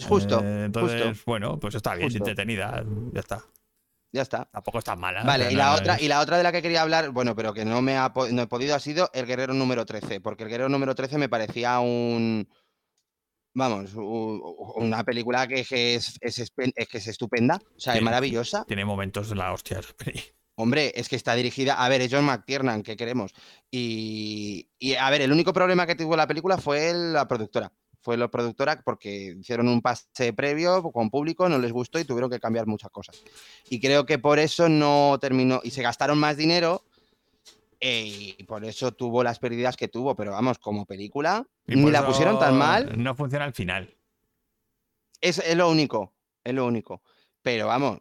Justo, 0.00 0.40
Eh, 0.42 0.64
entonces, 0.66 1.02
justo. 1.08 1.22
bueno, 1.26 1.58
pues 1.60 1.74
está 1.74 1.94
bien, 1.94 2.08
es 2.08 2.14
entretenida, 2.16 2.84
ya 3.12 3.20
está. 3.20 3.44
Ya 4.14 4.22
está. 4.22 4.44
Tampoco 4.52 4.78
está 4.78 4.94
mala. 4.94 5.22
Vale, 5.24 5.50
y 5.50 5.54
la, 5.54 5.74
otra, 5.74 5.94
es- 5.94 6.02
y 6.02 6.08
la 6.08 6.20
otra 6.20 6.36
de 6.36 6.42
la 6.42 6.52
que 6.52 6.60
quería 6.60 6.82
hablar, 6.82 7.10
bueno, 7.10 7.34
pero 7.34 7.54
que 7.54 7.64
no 7.64 7.80
me 7.80 7.96
ha 7.96 8.12
no 8.32 8.42
he 8.42 8.46
podido, 8.46 8.74
ha 8.74 8.80
sido 8.80 9.08
el 9.14 9.24
guerrero 9.26 9.54
número 9.54 9.86
13, 9.86 10.20
porque 10.20 10.42
el 10.44 10.50
guerrero 10.50 10.68
número 10.68 10.94
13 10.94 11.16
me 11.18 11.28
parecía 11.28 11.78
un. 11.80 12.46
Vamos, 13.54 13.92
una 13.94 15.04
película 15.04 15.46
que, 15.46 15.60
es, 15.60 15.70
es, 15.72 16.18
es 16.20 16.52
que 16.88 16.98
es 16.98 17.06
estupenda, 17.06 17.60
o 17.76 17.80
sea, 17.80 17.94
es 17.96 18.02
maravillosa. 18.02 18.64
Tiene 18.64 18.84
momentos 18.84 19.28
de 19.28 19.34
la 19.36 19.52
hostia. 19.52 19.80
Hombre, 20.56 20.92
es 20.94 21.08
que 21.08 21.16
está 21.16 21.34
dirigida. 21.34 21.74
A 21.82 21.88
ver, 21.88 22.00
es 22.02 22.12
John 22.12 22.24
McTiernan, 22.26 22.82
¿qué 22.82 22.96
queremos? 22.96 23.32
Y, 23.70 24.68
y, 24.78 24.94
a 24.94 25.08
ver, 25.10 25.22
el 25.22 25.32
único 25.32 25.52
problema 25.52 25.86
que 25.86 25.94
tuvo 25.94 26.16
la 26.16 26.26
película 26.26 26.56
fue 26.58 26.92
la 26.94 27.26
productora. 27.28 27.72
Fue 28.02 28.16
la 28.16 28.28
productora 28.28 28.82
porque 28.84 29.36
hicieron 29.38 29.68
un 29.68 29.80
pase 29.80 30.32
previo 30.32 30.82
con 30.90 31.08
público, 31.08 31.48
no 31.48 31.56
les 31.58 31.70
gustó 31.72 31.98
y 32.00 32.04
tuvieron 32.04 32.28
que 32.30 32.40
cambiar 32.40 32.66
muchas 32.66 32.90
cosas. 32.90 33.22
Y 33.70 33.80
creo 33.80 34.04
que 34.04 34.18
por 34.18 34.38
eso 34.40 34.68
no 34.68 35.16
terminó. 35.20 35.60
Y 35.62 35.70
se 35.70 35.82
gastaron 35.82 36.18
más 36.18 36.36
dinero 36.36 36.84
eh, 37.80 38.34
y 38.38 38.42
por 38.42 38.64
eso 38.64 38.90
tuvo 38.92 39.22
las 39.22 39.38
pérdidas 39.38 39.76
que 39.76 39.86
tuvo. 39.88 40.16
Pero 40.16 40.32
vamos, 40.32 40.58
como 40.58 40.84
película, 40.84 41.46
Y 41.66 41.76
ni 41.76 41.90
la 41.92 42.04
pusieron 42.04 42.38
tan 42.40 42.58
mal. 42.58 43.00
No 43.00 43.14
funciona 43.14 43.44
al 43.44 43.54
final. 43.54 43.96
Es, 45.20 45.38
es 45.38 45.56
lo 45.56 45.70
único, 45.70 46.12
es 46.42 46.52
lo 46.54 46.66
único. 46.66 47.02
Pero 47.40 47.68
vamos, 47.68 48.00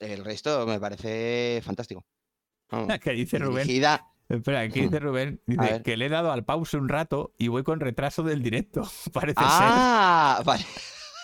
El 0.00 0.24
resto 0.24 0.66
me 0.66 0.78
parece 0.80 1.60
fantástico. 1.64 2.04
Vamos, 2.70 2.98
Que 2.98 3.12
dice 3.12 3.38
Rubén. 3.38 3.66
dirigida- 3.66 4.04
Espera, 4.28 4.60
aquí 4.60 4.82
dice 4.82 4.98
Rubén, 5.00 5.40
A 5.46 5.50
dice 5.64 5.82
que 5.82 5.96
le 5.96 6.06
he 6.06 6.08
dado 6.10 6.30
al 6.32 6.44
pause 6.44 6.74
un 6.76 6.88
rato 6.88 7.34
y 7.38 7.48
voy 7.48 7.62
con 7.64 7.80
retraso 7.80 8.22
del 8.22 8.42
directo. 8.42 8.82
Parece 9.12 9.36
Ah, 9.40 10.42
vale. 10.44 10.64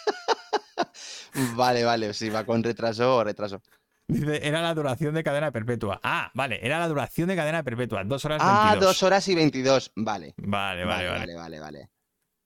vale, 1.57 1.85
vale, 1.85 2.15
sí, 2.15 2.31
va 2.31 2.45
con 2.45 2.63
retraso 2.63 3.17
o 3.17 3.25
retraso. 3.25 3.61
ser. 3.63 3.75
Dice, 4.07 4.47
era 4.47 4.61
la 4.63 4.75
duración 4.75 5.15
de 5.15 5.23
cadena 5.25 5.51
perpetua. 5.51 6.01
Ah, 6.03 6.31
vale, 6.35 6.59
era 6.65 6.79
la 6.79 6.89
duración 6.89 7.29
de 7.29 7.37
cadena 7.37 7.63
perpetua. 7.63 8.05
Dos 8.05 8.25
horas 8.25 8.41
Ah, 8.43 8.69
22. 8.73 8.85
dos 8.91 9.03
horas 9.03 9.27
y 9.29 9.35
veintidós. 9.35 9.93
Vale. 9.97 10.35
Vale, 10.39 10.85
vale, 10.85 11.09
vale. 11.09 11.19
vale, 11.19 11.35
vale, 11.37 11.61
vale. 11.61 11.91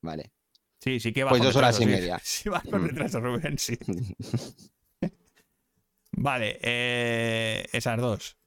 Vale. 0.02 0.32
Sí, 0.80 1.00
sí 1.00 1.12
que 1.12 1.24
va 1.24 1.30
Pues 1.30 1.40
con 1.40 1.48
dos 1.48 1.56
horas 1.56 1.78
y 1.80 1.84
sí. 1.84 1.86
media. 1.90 2.20
Sí, 2.24 2.48
va 2.48 2.60
con 2.60 2.82
Mm. 2.82 2.86
retraso, 2.86 3.20
Rubén, 3.20 3.58
sí. 3.58 3.76
Vale, 6.12 6.58
eh, 6.62 7.66
esas 7.72 8.00
dos. 8.00 8.37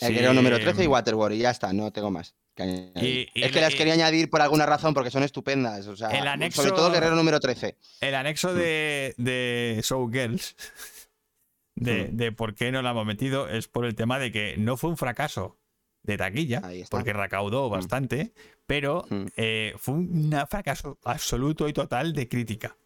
El 0.00 0.08
Sí, 0.08 0.14
guerrero 0.14 0.34
número 0.34 0.58
13 0.60 0.82
y 0.82 0.84
em, 0.84 0.90
Waterworld, 0.92 1.36
y 1.36 1.40
ya 1.40 1.50
está, 1.50 1.72
no 1.72 1.90
tengo 1.92 2.10
más. 2.10 2.34
Y- 2.56 3.28
y 3.34 3.42
es 3.44 3.52
que 3.52 3.60
las 3.60 3.74
quería 3.74 3.92
añadir 3.94 4.30
por 4.30 4.40
alguna 4.42 4.66
razón 4.66 4.92
porque 4.94 5.10
son 5.12 5.22
estupendas. 5.22 5.86
O 5.86 5.96
sea, 5.96 6.08
El 6.10 6.26
anexo- 6.26 6.56
sobre 6.56 6.70
todo 6.72 6.90
Guerrero 6.90 7.14
número 7.14 7.38
13. 7.38 7.76
El 8.00 8.14
anexo 8.16 8.52
de, 8.52 9.14
de 9.16 9.80
Showgirls, 9.84 10.56
de, 11.76 12.08
Mm. 12.10 12.16
de 12.16 12.32
por 12.32 12.54
qué 12.54 12.72
no 12.72 12.82
la 12.82 12.90
hemos 12.90 13.06
metido, 13.06 13.48
es 13.48 13.68
por 13.68 13.84
el 13.86 13.94
tema 13.94 14.18
de 14.18 14.32
que 14.32 14.56
no 14.58 14.76
fue 14.76 14.90
un 14.90 14.96
fracaso 14.96 15.56
de 16.02 16.16
taquilla, 16.16 16.62
porque 16.90 17.12
recaudó 17.12 17.68
bastante, 17.68 18.32
pero 18.66 19.04
Mm. 19.10 19.24
eh, 19.36 19.74
fue 19.78 19.94
un 19.94 20.32
fracaso 20.48 20.98
absoluto 21.04 21.68
y 21.68 21.72
total 21.72 22.12
de 22.12 22.28
crítica. 22.28 22.76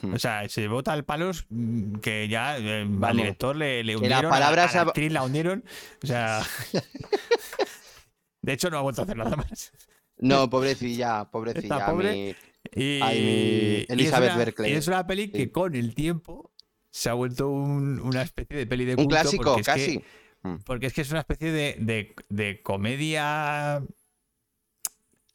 Mm. 0.00 0.14
O 0.14 0.18
sea, 0.18 0.48
se 0.48 0.68
vota 0.68 0.92
al 0.92 1.04
palos 1.04 1.44
mm, 1.50 1.96
que 1.96 2.26
ya 2.28 2.56
eh, 2.58 2.88
al 3.02 3.16
director 3.16 3.54
le, 3.56 3.84
le 3.84 3.96
la 3.96 4.22
palabra 4.22 4.64
a, 4.64 4.68
se 4.68 4.76
la 4.76 4.82
actriz 4.84 5.12
la 5.12 5.22
hundieron. 5.22 5.64
O 6.02 6.06
sea, 6.06 6.42
de 8.42 8.52
hecho 8.52 8.70
no 8.70 8.78
ha 8.78 8.82
vuelto 8.82 9.02
a 9.02 9.04
hacer 9.04 9.16
nada 9.16 9.36
más. 9.36 9.72
No, 10.18 10.48
pobrecilla, 10.48 11.24
pobrecilla. 11.30 11.74
Está 11.76 11.90
pobre. 11.90 12.12
mi- 12.12 12.34
Y, 12.80 13.00
Ay, 13.02 13.18
mi 13.20 13.24
y 13.24 13.86
Elizabeth 13.92 14.28
es 14.30 14.34
una, 14.34 14.44
Berkley. 14.44 14.72
y 14.72 14.74
es 14.76 14.86
una 14.88 15.06
peli 15.06 15.28
que 15.28 15.38
Sí. 15.42 15.48
con 15.48 15.74
el 15.74 15.94
tiempo 15.94 16.52
se 16.90 17.10
ha 17.10 17.14
vuelto 17.14 17.48
un- 17.50 17.98
una 18.00 18.22
especie 18.22 18.56
de 18.56 18.66
peli 18.66 18.84
de 18.84 18.92
Un 18.92 19.04
culto 19.04 19.10
clásico, 19.20 19.44
porque 19.44 19.60
es 19.62 19.66
que- 19.66 19.72
casi. 19.72 20.04
porque 20.64 20.86
es 20.86 20.92
que 20.92 21.00
es 21.02 21.10
una 21.10 21.20
especie 21.20 21.50
de, 21.52 21.76
de- 21.80 22.14
de 22.28 22.62
comedia 22.62 23.82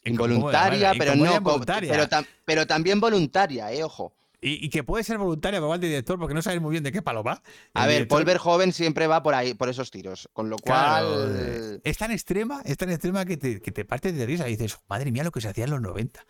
¿cómo 0.03 0.25
Involuntaria, 0.25 0.93
pero 0.97 1.15
no. 1.15 1.35
involuntaria. 1.35 2.09
Pero 2.45 2.65
también 2.65 2.99
voluntaria, 3.01 3.71
eh, 3.73 3.83
ojo. 3.83 4.13
Y, 4.39 4.65
y 4.65 4.69
que 4.69 4.83
puede 4.83 5.03
ser 5.03 5.17
voluntaria, 5.17 5.59
igual 5.59 5.79
de 5.79 5.87
director, 5.87 6.19
porque 6.19 6.33
no 6.33 6.41
sabes 6.41 6.61
muy 6.61 6.71
bien 6.71 6.83
de 6.83 6.91
qué 6.91 7.01
palo 7.01 7.23
va. 7.23 7.41
A 7.73 7.83
El 7.85 7.87
ver, 7.87 8.07
Paul 8.07 8.23
Verhoeven 8.25 8.71
siempre 8.73 9.07
va 9.07 9.23
por 9.23 9.33
ahí, 9.33 9.53
por 9.53 9.69
esos 9.69 9.89
tiros. 9.91 10.29
Con 10.33 10.49
lo 10.49 10.57
Claro, 10.57 11.07
cual. 11.25 11.81
es 11.83 11.97
tan 11.97 12.11
extrema, 12.11 12.61
es 12.65 12.77
tan 12.77 12.89
extrema 12.91 13.25
que 13.25 13.37
te, 13.37 13.61
que 13.61 13.71
te 13.71 13.85
partes 13.85 14.15
de 14.15 14.25
risa 14.25 14.47
y 14.47 14.55
dices, 14.55 14.77
madre 14.87 15.11
mía, 15.11 15.23
lo 15.23 15.31
que 15.31 15.41
se 15.41 15.47
hacía 15.49 15.63
en 15.63 15.71
los 15.71 15.81
90. 15.81 16.25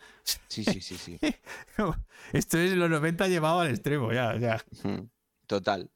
Sí, 0.48 0.64
sí, 0.64 0.80
sí, 0.80 0.96
sí. 0.96 1.18
Esto 2.32 2.58
es 2.58 2.72
los 2.72 2.90
90 2.90 3.28
llevado 3.28 3.60
al 3.60 3.68
extremo, 3.70 4.12
ya, 4.12 4.36
ya. 4.38 4.64
Total. 5.46 5.90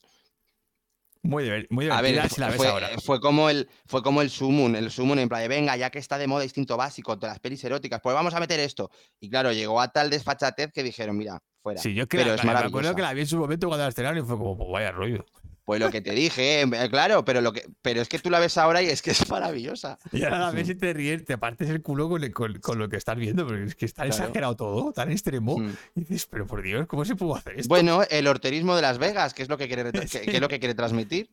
Muy, 1.24 1.44
diver- 1.44 1.66
muy 1.70 1.88
A 1.88 2.02
divertida 2.02 2.22
ver, 2.22 2.30
si 2.32 2.40
la 2.40 2.48
ves 2.48 2.56
fue, 2.56 2.66
ahora. 2.66 2.88
fue 3.00 3.20
como 3.20 3.48
el 3.48 3.68
fue 3.86 4.02
como 4.02 4.22
el 4.22 4.30
Sumun, 4.30 4.74
el 4.74 4.90
Sumun 4.90 5.20
en 5.20 5.28
plan 5.28 5.40
de 5.42 5.48
venga, 5.48 5.76
ya 5.76 5.88
que 5.88 6.00
está 6.00 6.18
de 6.18 6.26
moda 6.26 6.42
instinto 6.42 6.76
básico 6.76 7.14
de 7.14 7.28
las 7.28 7.38
pelis 7.38 7.62
eróticas, 7.62 8.00
pues 8.02 8.12
vamos 8.12 8.34
a 8.34 8.40
meter 8.40 8.58
esto. 8.58 8.90
Y 9.20 9.30
claro, 9.30 9.52
llegó 9.52 9.80
a 9.80 9.92
tal 9.92 10.10
desfachatez 10.10 10.72
que 10.72 10.82
dijeron, 10.82 11.16
mira, 11.16 11.38
fuera. 11.62 11.80
Sí, 11.80 11.94
yo 11.94 12.06
que 12.08 12.18
pero 12.18 12.34
es 12.34 12.44
me 12.44 12.50
acuerdo 12.52 12.94
que 12.94 13.02
la 13.02 13.12
vi 13.14 13.20
en 13.22 13.26
su 13.26 13.38
momento 13.38 13.68
cuando 13.68 13.84
la 13.84 13.88
estrenaron 13.88 14.18
y 14.22 14.26
fue 14.26 14.36
como, 14.36 14.56
pues 14.56 14.68
vaya 14.70 14.90
rollo. 14.92 15.24
Pues 15.64 15.78
lo 15.80 15.90
que 15.90 16.00
te 16.00 16.10
dije, 16.10 16.62
eh, 16.62 16.90
claro, 16.90 17.24
pero 17.24 17.40
lo 17.40 17.52
que 17.52 17.64
pero 17.82 18.00
es 18.02 18.08
que 18.08 18.18
tú 18.18 18.30
la 18.30 18.40
ves 18.40 18.58
ahora 18.58 18.82
y 18.82 18.86
es 18.86 19.00
que 19.00 19.12
es 19.12 19.30
maravillosa. 19.30 19.96
Y 20.10 20.24
ahora 20.24 20.40
la 20.40 20.50
ves 20.50 20.68
y 20.68 20.74
te 20.74 20.92
ríes, 20.92 21.24
te 21.24 21.38
partes 21.38 21.70
el 21.70 21.80
culo 21.82 22.08
con, 22.08 22.24
el- 22.24 22.32
con- 22.32 22.58
con 22.58 22.78
lo 22.80 22.88
que 22.88 22.96
estás 22.96 23.16
viendo, 23.16 23.46
porque 23.46 23.62
es 23.64 23.74
que 23.76 23.84
está 23.84 24.02
Claro. 24.02 24.16
exagerado 24.24 24.56
todo, 24.56 24.92
tan 24.92 25.12
extremo. 25.12 25.56
Mm. 25.58 25.70
Y 25.94 26.00
dices, 26.00 26.26
pero 26.26 26.48
por 26.48 26.62
Dios, 26.62 26.86
¿cómo 26.88 27.04
se 27.04 27.14
pudo 27.14 27.36
hacer 27.36 27.60
esto? 27.60 27.68
Bueno, 27.68 28.02
el 28.10 28.26
horterismo 28.26 28.74
de 28.74 28.82
Las 28.82 28.98
Vegas, 28.98 29.34
que 29.34 29.42
es 29.44 29.48
lo 29.48 29.56
que 29.56 29.68
quiere, 29.68 29.84
Sí. 30.08 30.18
que- 30.18 30.26
que 30.26 30.34
es 30.36 30.40
lo 30.40 30.48
que 30.48 30.58
quiere 30.58 30.74
transmitir. 30.74 31.30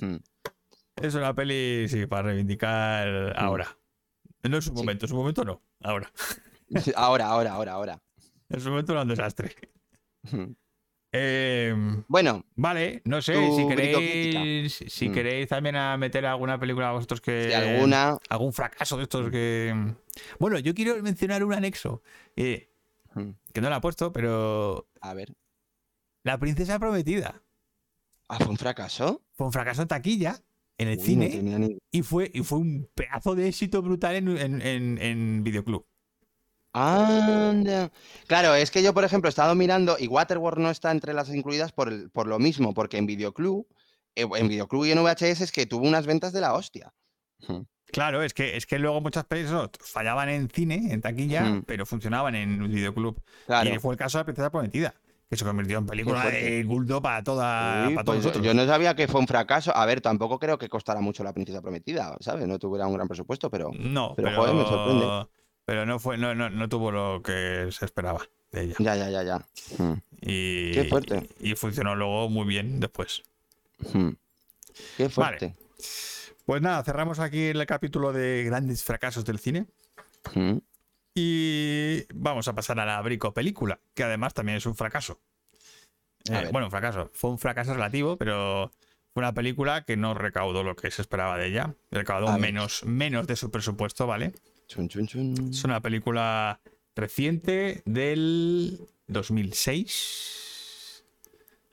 Mm. 0.00 0.16
Es 1.02 1.14
una 1.16 1.34
peli, 1.34 1.88
sí, 1.88 2.06
para 2.06 2.28
reivindicar 2.28 3.34
ahora. 3.36 3.76
No 4.44 4.54
en 4.56 4.62
su 4.62 4.70
Sí. 4.70 4.76
momento, 4.76 5.06
en 5.06 5.10
su 5.10 5.16
momento 5.16 5.44
no, 5.44 5.60
ahora. 5.82 6.12
Ahora, 6.96 7.26
ahora, 7.26 7.52
ahora, 7.52 7.72
ahora. 7.72 8.02
En 8.48 8.60
su 8.60 8.70
momento 8.70 8.92
era 8.92 9.02
un 9.02 9.08
desastre. 9.08 9.54
Eh, 11.16 11.74
Bueno, 12.08 12.44
vale, 12.56 13.00
no 13.04 13.22
sé, 13.22 13.34
si 13.54 13.68
queréis, 13.68 14.84
si 14.88 15.08
Mm. 15.08 15.12
queréis 15.12 15.48
también 15.48 15.76
a 15.76 15.96
meter 15.96 16.26
alguna 16.26 16.58
película 16.58 16.90
vosotros 16.92 17.20
que... 17.20 17.48
si 17.48 17.52
alguna. 17.54 18.18
algún 18.28 18.52
fracaso 18.52 18.96
de 18.96 19.04
estos 19.04 19.30
que... 19.30 19.94
Bueno, 20.40 20.58
yo 20.58 20.74
quiero 20.74 21.00
mencionar 21.02 21.44
un 21.44 21.52
anexo, 21.54 22.02
eh, 22.36 22.70
Mm. 23.14 23.30
que 23.52 23.60
no 23.60 23.70
la 23.70 23.76
he 23.76 23.80
puesto, 23.80 24.12
pero 24.12 24.88
A 25.00 25.14
ver. 25.14 25.32
La 26.24 26.38
princesa 26.38 26.80
prometida 26.80 27.40
Ah, 28.28 28.38
fue 28.38 28.48
un 28.48 28.56
fracaso. 28.56 29.22
fue 29.34 29.46
un 29.46 29.52
fracaso 29.52 29.82
en 29.82 29.88
taquilla, 29.88 30.40
en 30.78 30.88
el 30.88 30.98
Uy, 30.98 31.04
cine, 31.04 31.26
no 31.28 31.34
tenía 31.36 31.58
ni- 31.60 31.78
y, 31.92 32.02
fue, 32.02 32.28
y 32.34 32.42
fue 32.42 32.58
un 32.58 32.88
pedazo 32.92 33.36
de 33.36 33.46
éxito 33.46 33.82
brutal 33.82 34.16
en, 34.16 34.28
en, 34.36 34.60
en- 34.62 34.98
en 35.00 35.44
videoclub. 35.44 35.86
Anda. 36.74 37.90
Claro, 38.26 38.54
es 38.54 38.70
que 38.70 38.82
yo, 38.82 38.92
por 38.92 39.04
ejemplo, 39.04 39.28
he 39.28 39.30
estado 39.30 39.54
mirando 39.54 39.96
y 39.98 40.06
Waterworld 40.08 40.58
no 40.60 40.70
está 40.70 40.90
entre 40.90 41.14
las 41.14 41.28
incluidas 41.34 41.72
por, 41.72 41.88
el- 41.88 42.10
por 42.10 42.26
lo 42.26 42.38
mismo, 42.38 42.74
porque 42.74 42.98
en 42.98 43.06
Videoclub, 43.06 43.66
eh, 44.16 44.26
en 44.36 44.48
Videoclub 44.48 44.84
y 44.84 44.92
en 44.92 44.98
VHS 45.02 45.44
es 45.44 45.52
que 45.52 45.66
tuvo 45.66 45.86
unas 45.86 46.06
ventas 46.06 46.32
de 46.32 46.40
la 46.40 46.54
hostia. 46.54 46.92
Claro, 47.92 48.22
es 48.22 48.34
que, 48.34 48.56
es 48.56 48.66
que 48.66 48.78
luego 48.78 49.00
muchas 49.00 49.24
personas 49.24 49.70
fallaban 49.80 50.28
en 50.28 50.48
cine, 50.48 50.92
en 50.92 51.00
taquilla, 51.00 51.42
Mm. 51.44 51.62
pero 51.64 51.86
funcionaban 51.86 52.34
en 52.34 52.68
videoclub. 52.70 53.22
Claro. 53.46 53.72
Y 53.72 53.78
fue 53.78 53.94
el 53.94 53.98
caso 53.98 54.18
de 54.18 54.22
la 54.22 54.24
princesa 54.26 54.50
prometida, 54.50 54.94
que 55.30 55.36
se 55.36 55.44
convirtió 55.44 55.78
en 55.78 55.86
película 55.86 56.22
fuerte. 56.22 56.50
de 56.50 56.66
culto 56.66 57.00
para, 57.00 57.22
toda, 57.22 57.86
Sí, 57.88 57.94
para 57.94 58.04
todos 58.04 58.16
pues 58.16 58.26
nosotros. 58.26 58.44
yo 58.44 58.54
no 58.54 58.66
sabía 58.66 58.96
que 58.96 59.06
fue 59.06 59.20
un 59.20 59.28
fracaso. 59.28 59.76
A 59.76 59.86
ver, 59.86 60.00
tampoco 60.00 60.38
creo 60.40 60.58
que 60.58 60.68
costara 60.68 61.00
mucho 61.00 61.22
la 61.22 61.32
princesa 61.32 61.60
prometida, 61.62 62.16
¿sabes? 62.20 62.48
No 62.48 62.58
tuviera 62.58 62.86
un 62.88 62.94
gran 62.94 63.06
presupuesto, 63.06 63.48
pero. 63.50 63.70
No, 63.78 64.14
pero, 64.16 64.28
pero, 64.28 64.40
joder, 64.40 64.54
me 64.56 64.64
sorprende. 64.64 65.06
Pero 65.64 65.86
no, 65.86 65.98
fue, 65.98 66.16
no, 66.18 66.34
no, 66.34 66.50
no 66.50 66.68
tuvo 66.68 66.90
lo 66.90 67.22
que 67.22 67.68
se 67.70 67.84
esperaba 67.84 68.26
de 68.52 68.62
ella. 68.64 68.74
Ya, 68.78 68.96
ya, 68.96 69.10
ya, 69.10 69.22
ya. 69.22 69.38
Mm, 69.78 69.94
Y, 70.20 70.72
Qué 70.72 70.84
fuerte. 70.84 71.28
Y 71.40 71.54
funcionó 71.54 71.94
luego 71.94 72.28
muy 72.28 72.46
bien 72.46 72.80
después. 72.80 73.22
mm. 73.92 74.10
Qué 74.96 75.08
fuerte. 75.08 75.54
Pues 76.44 76.60
nada, 76.60 76.82
cerramos 76.82 77.18
aquí 77.20 77.44
el 77.46 77.66
capítulo 77.66 78.12
de 78.12 78.44
grandes 78.44 78.84
fracasos 78.84 79.24
del 79.24 79.38
cine. 79.38 79.66
Mm. 80.34 80.58
Y 81.14 82.02
vamos 82.12 82.48
a 82.48 82.54
pasar 82.54 82.78
a 82.80 82.84
la 82.86 83.00
Brico 83.02 83.32
película, 83.32 83.78
que 83.94 84.02
además 84.02 84.34
también 84.34 84.58
es 84.58 84.66
un 84.66 84.74
fracaso. 84.74 85.20
Eh, 86.30 86.48
bueno, 86.50 86.66
un 86.66 86.70
fracaso. 86.70 87.10
Fue 87.14 87.30
un 87.30 87.38
fracaso 87.38 87.72
relativo, 87.72 88.16
pero 88.16 88.72
fue 89.12 89.22
una 89.22 89.32
película 89.32 89.84
que 89.84 89.96
no 89.96 90.14
recaudó 90.14 90.64
lo 90.64 90.74
que 90.74 90.90
se 90.90 91.02
esperaba 91.02 91.38
de 91.38 91.46
ella. 91.46 91.74
Recaudó 91.90 92.36
menos, 92.38 92.84
menos 92.84 93.26
de 93.26 93.36
su 93.36 93.50
presupuesto, 93.50 94.06
¿vale? 94.06 94.32
Chun, 94.66 94.88
chun, 94.88 95.06
chun. 95.06 95.50
Es 95.50 95.62
una 95.64 95.80
película 95.80 96.60
reciente 96.96 97.82
del 97.84 98.78
2006. 99.08 101.04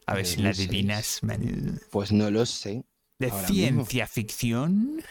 A 0.07 0.15
ver 0.15 0.25
si 0.25 0.41
la 0.41 0.49
2006. 0.49 0.69
adivinas, 0.69 1.23
Manu. 1.23 1.79
Pues 1.91 2.11
no 2.11 2.29
lo 2.31 2.45
sé. 2.45 2.83
De 3.19 3.31
ciencia 3.31 4.07
ficción. 4.07 5.01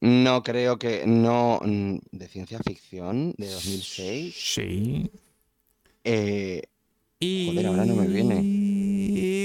No 0.00 0.42
creo 0.42 0.78
que. 0.78 1.06
No. 1.06 1.60
mm, 1.64 1.98
De 2.10 2.28
ciencia 2.28 2.58
ficción, 2.58 3.34
de 3.38 3.48
2006. 3.50 4.34
Sí. 4.36 5.10
Eh, 6.02 6.62
Y 7.20 7.46
Joder, 7.46 7.66
ahora 7.68 7.84
no 7.86 7.94
me 7.96 8.06
viene. 8.08 8.42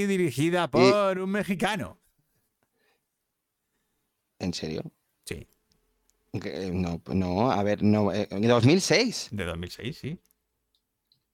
dirigida 0.08 0.70
por 0.70 1.20
un 1.20 1.30
mexicano. 1.30 1.98
¿En 4.40 4.54
serio? 4.54 4.84
Sí, 5.26 5.48
No, 6.34 7.02
no, 7.08 7.52
a 7.52 7.64
ver, 7.64 7.82
no. 7.84 8.14
eh, 8.14 8.28
En 8.32 8.48
2006. 8.48 9.30
de 9.32 9.46
2006, 9.46 9.98
sí. 9.98 10.20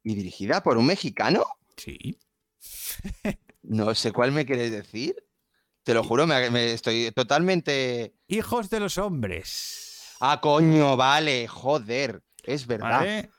¿Y 0.04 0.16
dirigida 0.16 0.62
por 0.64 0.78
un 0.78 0.86
mexicano? 0.86 1.46
Sí. 1.78 2.18
No 3.68 3.96
sé 3.96 4.12
cuál 4.12 4.32
me 4.32 4.46
quieres 4.46 4.70
decir. 4.72 5.16
Te 5.82 5.96
lo 5.96 6.04
juro, 6.04 6.28
me, 6.28 6.52
me 6.52 6.72
estoy 6.72 7.12
totalmente. 7.16 8.14
Hijos 8.28 8.70
de 8.70 8.80
los 8.80 9.00
hombres. 9.00 10.12
Ah, 10.20 10.40
coño, 10.40 10.96
vale, 10.96 11.48
joder. 11.48 12.22
Es 12.44 12.68
verdad. 12.68 13.00
¿Vale? 13.00 13.32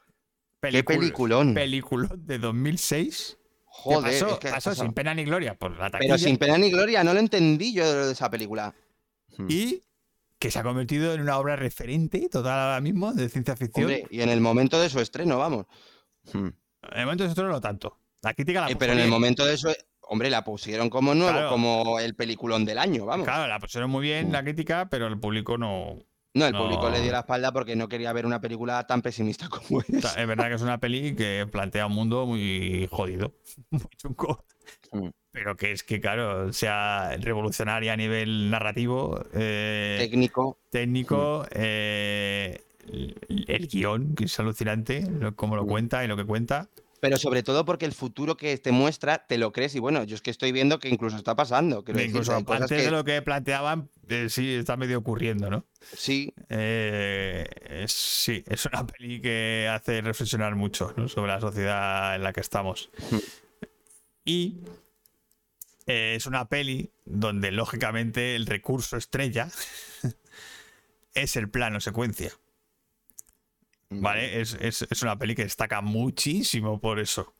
Qué 0.61 0.83
peliculón. 0.83 1.55
Peliculón 1.55 2.27
de 2.27 2.39
2006. 2.41 3.39
que 3.39 3.47
Joder, 3.67 4.13
pasó, 4.21 4.33
es 4.35 4.39
que 4.41 4.49
pasó 4.51 4.75
sin 4.75 4.93
pena 4.93 5.15
ni 5.15 5.25
gloria 5.25 5.55
por 5.55 5.71
la 5.79 5.91
taquilla. 5.91 6.15
Pero 6.15 6.19
sin 6.19 6.39
pena 6.39 6.59
ni 6.59 6.73
gloria, 6.73 7.05
no 7.05 7.15
lo 7.15 7.21
entendí 7.21 7.73
yo 7.73 8.07
de 8.07 8.13
esa 8.13 8.29
película. 8.29 8.75
Hmm. 9.37 9.47
Y 9.49 9.81
que 10.39 10.51
se 10.51 10.59
ha 10.59 10.63
convertido 10.63 11.15
en 11.15 11.21
una 11.23 11.39
obra 11.39 11.57
referente 11.57 12.29
total 12.29 12.59
ahora 12.59 12.81
mismo 12.81 13.13
de 13.13 13.29
ciencia 13.29 13.57
ficción. 13.57 13.87
Hombre, 13.87 14.07
y 14.11 14.21
en 14.21 14.29
el 14.29 14.41
momento 14.41 14.81
de 14.81 14.91
su 14.91 15.01
estreno, 15.01 15.39
vamos. 15.39 15.67
Hmm. 16.33 16.49
En 16.93 16.99
el 17.01 17.05
momento 17.05 17.25
de 17.25 17.31
esto 17.31 17.45
no 17.45 17.61
tanto. 17.61 17.99
La 18.23 18.35
crítica 18.35 18.63
la 18.63 18.71
Eh, 18.71 18.77
pero 18.77 18.93
en 18.93 18.99
el 19.01 19.09
momento 19.09 19.45
de 19.45 19.57
su. 19.57 19.73
hombre, 20.03 20.31
la 20.31 20.45
pusieron 20.45 20.89
como 20.91 21.15
nuevo, 21.15 21.33
Claro. 21.33 21.49
como 21.51 21.99
el 22.01 22.15
peliculón 22.15 22.65
del 22.65 22.79
año, 22.79 23.07
vamos. 23.07 23.25
Claro, 23.27 23.47
la 23.49 23.59
pusieron 23.59 23.91
muy 23.91 24.03
bien 24.03 24.31
la 24.33 24.43
crítica, 24.43 24.89
pero 24.91 25.07
el 25.07 25.19
público 25.19 25.59
no. 25.59 25.99
No, 26.35 26.47
el 26.47 26.53
No. 26.53 26.65
público 26.65 26.91
le 26.91 27.01
dio 27.01 27.13
la 27.13 27.21
espalda 27.21 27.51
porque 27.51 27.77
no 27.77 27.89
quería 27.89 28.13
ver 28.13 28.27
una 28.27 28.41
película 28.43 28.87
tan 28.87 29.01
pesimista 29.01 29.49
como 29.49 29.81
esa. 29.89 30.21
Es 30.21 30.27
verdad 30.29 30.49
que 30.49 30.55
es 30.55 30.63
una 30.63 30.79
peli 30.79 31.17
que 31.17 31.47
plantea 31.51 31.87
un 31.87 31.93
mundo 31.95 32.27
muy 32.27 32.87
jodido, 32.91 33.33
muy 33.71 33.83
chungo. 33.97 34.45
Mm. 34.93 35.09
Pero 35.37 35.55
que 35.55 35.71
es 35.73 35.83
que, 35.83 36.01
claro, 36.01 36.51
sea 36.55 37.15
revolucionaria 37.21 37.93
a 37.93 37.97
nivel 37.97 38.49
narrativo, 38.49 39.23
eh, 39.35 39.97
Técnico. 39.99 40.59
técnico, 40.71 41.45
eh, 41.51 42.63
el, 42.89 43.45
el 43.47 43.69
guion, 43.69 44.15
que 44.15 44.25
es 44.25 44.41
alucinante, 44.41 45.03
lo- 45.21 45.37
cómo 45.37 45.55
lo 45.57 45.65
Mm. 45.65 45.69
cuenta 45.69 46.03
y 46.03 46.09
lo 46.09 46.17
que 46.17 46.25
cuenta. 46.25 46.71
Pero 47.01 47.19
sobre 47.19 47.43
todo 47.43 47.67
porque 47.67 47.85
el 47.85 47.93
futuro 47.93 48.39
que 48.39 48.57
te 48.57 48.73
muestra 48.73 49.27
te 49.27 49.37
lo 49.37 49.53
crees 49.53 49.75
y 49.75 49.79
bueno, 49.79 50.05
yo 50.05 50.15
es 50.15 50.23
que 50.23 50.31
estoy 50.31 50.53
viendo 50.53 50.79
que 50.79 50.89
incluso 50.89 51.19
está 51.19 51.37
pasando. 51.37 51.83
decir, 51.83 52.07
Incluso 52.09 52.33
antes 52.33 52.69
que- 52.69 52.85
de 52.85 52.91
lo 52.91 53.05
que 53.05 53.21
planteaban, 53.21 53.91
eh, 54.09 54.29
sí, 54.31 54.55
está 54.55 54.79
medio 54.79 54.97
ocurriendo, 54.97 55.51
¿no? 55.51 55.67
Sí, 55.83 56.33
Eh, 56.49 57.45
es- 57.85 57.93
sí, 57.93 58.43
es 58.49 58.65
una 58.65 58.87
peli 58.87 59.21
que 59.21 59.69
hace 59.71 60.01
reflexionar 60.01 60.55
mucho 60.57 60.95
¿no? 60.97 61.09
sobre 61.09 61.31
la 61.33 61.41
sociedad 61.43 62.17
en 62.17 62.23
la 62.23 62.33
que 62.33 62.41
estamos. 62.41 62.89
Hmm. 63.11 63.19
Y 64.25 64.57
eh, 65.87 66.15
es 66.17 66.27
una 66.27 66.49
peli 66.49 66.91
donde, 67.05 67.51
lógicamente, 67.53 68.35
el 68.37 68.47
recurso 68.47 68.97
estrella 68.97 69.49
es 71.15 71.37
el 71.37 71.49
plano 71.49 71.81
secuencia. 71.81 72.33
¿Vale? 73.89 74.41
Es, 74.41 74.57
es- 74.61 74.87
es 74.91 75.03
una 75.03 75.17
peli 75.19 75.35
que 75.35 75.45
destaca 75.45 75.81
muchísimo 75.81 76.81
por 76.81 76.99
eso. 76.99 77.33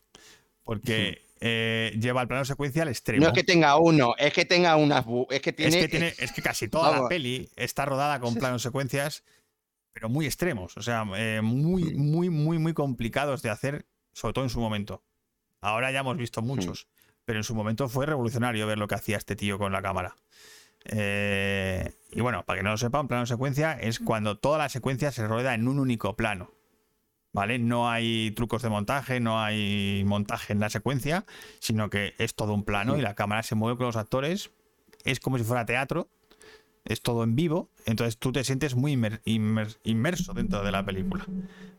Porque 0.63 1.23
eh, 1.41 1.97
lleva 2.01 2.23
el 2.23 2.29
plano 2.29 2.45
secuencia 2.45 2.83
al 2.83 2.89
extremo. 2.89 3.23
No 3.25 3.29
es 3.29 3.35
que 3.35 3.45
tenga 3.45 3.77
uno, 3.79 4.15
es 4.17 4.33
que 4.33 4.45
tenga 4.45 4.77
unas. 4.77 5.05
Es 5.31 5.41
que 5.41 5.53
tiene. 5.53 5.77
Es 5.77 5.77
que, 5.85 5.89
tiene, 5.89 6.15
es 6.19 6.33
que 6.33 6.43
casi 6.43 6.69
toda 6.69 6.93
la 7.03 7.09
peli 7.09 7.49
está 7.57 7.85
rodada 7.85 8.21
con 8.21 8.35
planos 8.37 8.63
secuencias, 8.63 9.25
pero 9.93 10.09
muy 10.09 10.27
extremos. 10.27 10.77
O 10.77 10.83
sea, 10.83 11.05
eh, 11.17 11.41
muy, 11.43 11.95
muy, 11.95 12.31
muy, 12.31 12.59
muy 12.59 12.75
complicados 12.75 13.43
de 13.43 13.51
hacer, 13.51 13.87
sobre 14.13 14.35
todo 14.35 14.45
en 14.45 14.51
su 14.51 14.61
momento. 14.61 15.03
Ahora 15.61 15.91
ya 15.91 16.01
hemos 16.01 16.17
visto 16.17 16.43
muchos, 16.43 16.87
pero 17.27 17.41
en 17.41 17.45
su 17.45 17.55
momento 17.55 17.91
fue 17.91 18.07
revolucionario 18.07 18.67
ver 18.67 18.79
lo 18.79 18.89
que 18.89 18.95
hacía 18.95 19.19
este 19.19 19.37
tío 19.37 19.59
con 19.59 19.73
la 19.73 19.83
cámara. 19.83 20.17
Eh, 20.87 21.93
y 22.13 22.21
bueno, 22.21 22.45
para 22.45 22.59
que 22.61 22.63
no 22.63 22.71
lo 22.71 22.79
sepa, 22.79 23.01
un 23.01 23.09
plano 23.09 23.27
secuencia 23.27 23.73
es 23.73 23.99
cuando 23.99 24.39
toda 24.39 24.57
la 24.57 24.69
secuencia 24.69 25.11
se 25.13 25.27
rueda 25.27 25.55
en 25.55 25.69
un 25.69 25.79
único 25.79 26.17
plano. 26.17 26.53
¿Vale? 27.33 27.59
No 27.59 27.91
hay 27.91 28.31
trucos 28.31 28.63
de 28.63 28.71
montaje, 28.71 29.21
no 29.21 29.43
hay 29.43 30.05
montaje 30.07 30.55
en 30.55 30.61
la 30.61 30.71
secuencia, 30.71 31.27
sino 31.59 31.91
que 31.91 32.15
es 32.17 32.35
todo 32.35 32.55
un 32.55 32.65
plano 32.65 32.97
y 32.97 33.03
la 33.03 33.15
cámara 33.15 33.43
se 33.43 33.55
mueve 33.55 33.77
con 33.77 33.87
los 33.87 33.97
actores. 33.97 34.53
Es 35.05 35.21
como 35.21 35.37
si 35.37 35.45
fuera 35.45 35.67
teatro, 35.67 36.09
es 36.87 37.03
todo 37.03 37.25
en 37.25 37.37
vivo, 37.37 37.69
entonces 37.85 38.17
tú 38.17 38.33
te 38.33 38.43
sientes 38.43 38.75
muy 38.75 38.95
inmer- 38.95 39.21
inmer- 39.25 39.77
inmerso 39.83 40.33
dentro 40.33 40.63
de 40.65 40.73
la 40.73 40.83
película. 40.87 41.27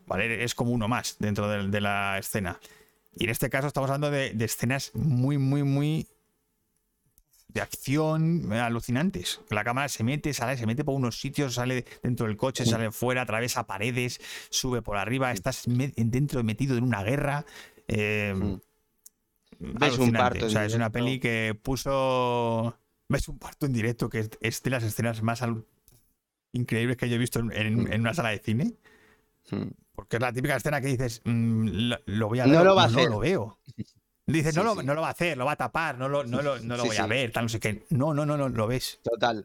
¿Vale? 0.06 0.44
Es 0.44 0.54
como 0.54 0.70
uno 0.70 0.86
más 0.86 1.16
dentro 1.18 1.48
de, 1.48 1.66
de 1.68 1.80
la 1.80 2.18
escena. 2.18 2.60
Y 3.16 3.24
en 3.24 3.30
este 3.30 3.50
caso 3.50 3.66
estamos 3.66 3.90
hablando 3.90 4.10
de, 4.10 4.30
de 4.32 4.44
escenas 4.44 4.92
muy, 4.94 5.38
muy, 5.38 5.62
muy 5.62 6.06
de 7.48 7.60
acción 7.62 8.52
eh, 8.52 8.60
alucinantes. 8.60 9.40
La 9.50 9.64
cámara 9.64 9.88
se 9.88 10.04
mete, 10.04 10.32
sale, 10.34 10.56
se 10.56 10.66
mete 10.66 10.84
por 10.84 10.94
unos 10.94 11.18
sitios, 11.20 11.54
sale 11.54 11.84
dentro 12.02 12.26
del 12.26 12.36
coche, 12.36 12.64
sale 12.70 12.92
fuera, 12.92 13.22
atraviesa 13.22 13.66
paredes, 13.66 14.20
sube 14.50 14.82
por 14.82 14.96
arriba, 14.98 15.32
estás 15.32 15.64
dentro 15.66 16.44
metido 16.44 16.76
en 16.76 16.84
una 16.84 17.02
guerra. 17.02 17.44
eh, 17.88 18.34
Mm. 18.36 18.60
Ves 19.60 19.98
un 19.98 20.12
parto 20.12 20.46
O 20.46 20.50
sea, 20.50 20.64
es 20.66 20.74
una 20.74 20.90
peli 20.92 21.18
que 21.18 21.58
puso. 21.60 22.78
Ves 23.08 23.26
un 23.28 23.38
parto 23.38 23.66
en 23.66 23.72
directo, 23.72 24.08
que 24.08 24.28
es, 24.40 24.62
de 24.62 24.70
las 24.70 24.84
escenas 24.84 25.20
más 25.22 25.42
increíbles 26.52 26.96
que 26.96 27.08
yo 27.08 27.16
he 27.16 27.18
visto 27.18 27.40
en, 27.40 27.50
en- 27.52 27.92
en 27.92 28.00
una 28.02 28.14
sala 28.14 28.28
de 28.28 28.38
cine. 28.38 28.74
Mm. 29.50 29.62
Porque 29.98 30.14
es 30.14 30.22
la 30.22 30.32
típica 30.32 30.54
escena 30.54 30.80
que 30.80 30.86
dices, 30.86 31.20
mm, 31.24 31.68
lo, 31.88 31.98
lo 32.06 32.28
voy 32.28 32.38
a 32.38 32.44
ver, 32.44 32.54
No 32.54 32.62
lo 32.62 32.76
va 32.76 32.84
a 32.84 32.88
no 32.88 32.98
hacer. 32.98 33.10
lo 33.10 33.18
veo. 33.18 33.58
Dices, 34.26 34.54
Sí, 34.54 34.60
no, 34.60 34.62
lo, 34.62 34.76
sí. 34.80 34.86
no 34.86 34.94
lo 34.94 35.00
va 35.00 35.08
a 35.08 35.10
hacer, 35.10 35.36
lo 35.36 35.44
va 35.44 35.52
a 35.52 35.56
tapar, 35.56 35.98
no 35.98 36.08
lo, 36.08 36.22
no 36.22 36.40
lo, 36.40 36.60
no 36.60 36.76
lo 36.76 36.82
Sí, 36.84 36.88
voy 36.90 36.96
a 36.98 37.06
ver, 37.06 37.32
tal, 37.32 37.46
no 37.46 37.48
sé 37.48 37.58
qué. 37.58 37.84
No, 37.90 38.14
no, 38.14 38.24
no, 38.24 38.36
no, 38.36 38.48
lo 38.48 38.66
ves. 38.68 39.00
Total. 39.02 39.44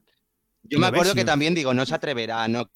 Yo 0.61 0.77
me 0.77 0.85
acuerdo 0.85 1.15
ves 1.15 1.15
que 1.15 1.25
también 1.25 1.55
digo, 1.55 1.73
no 1.73 1.87
se 1.87 1.95
atreverá, 1.95 2.47
no 2.47 2.69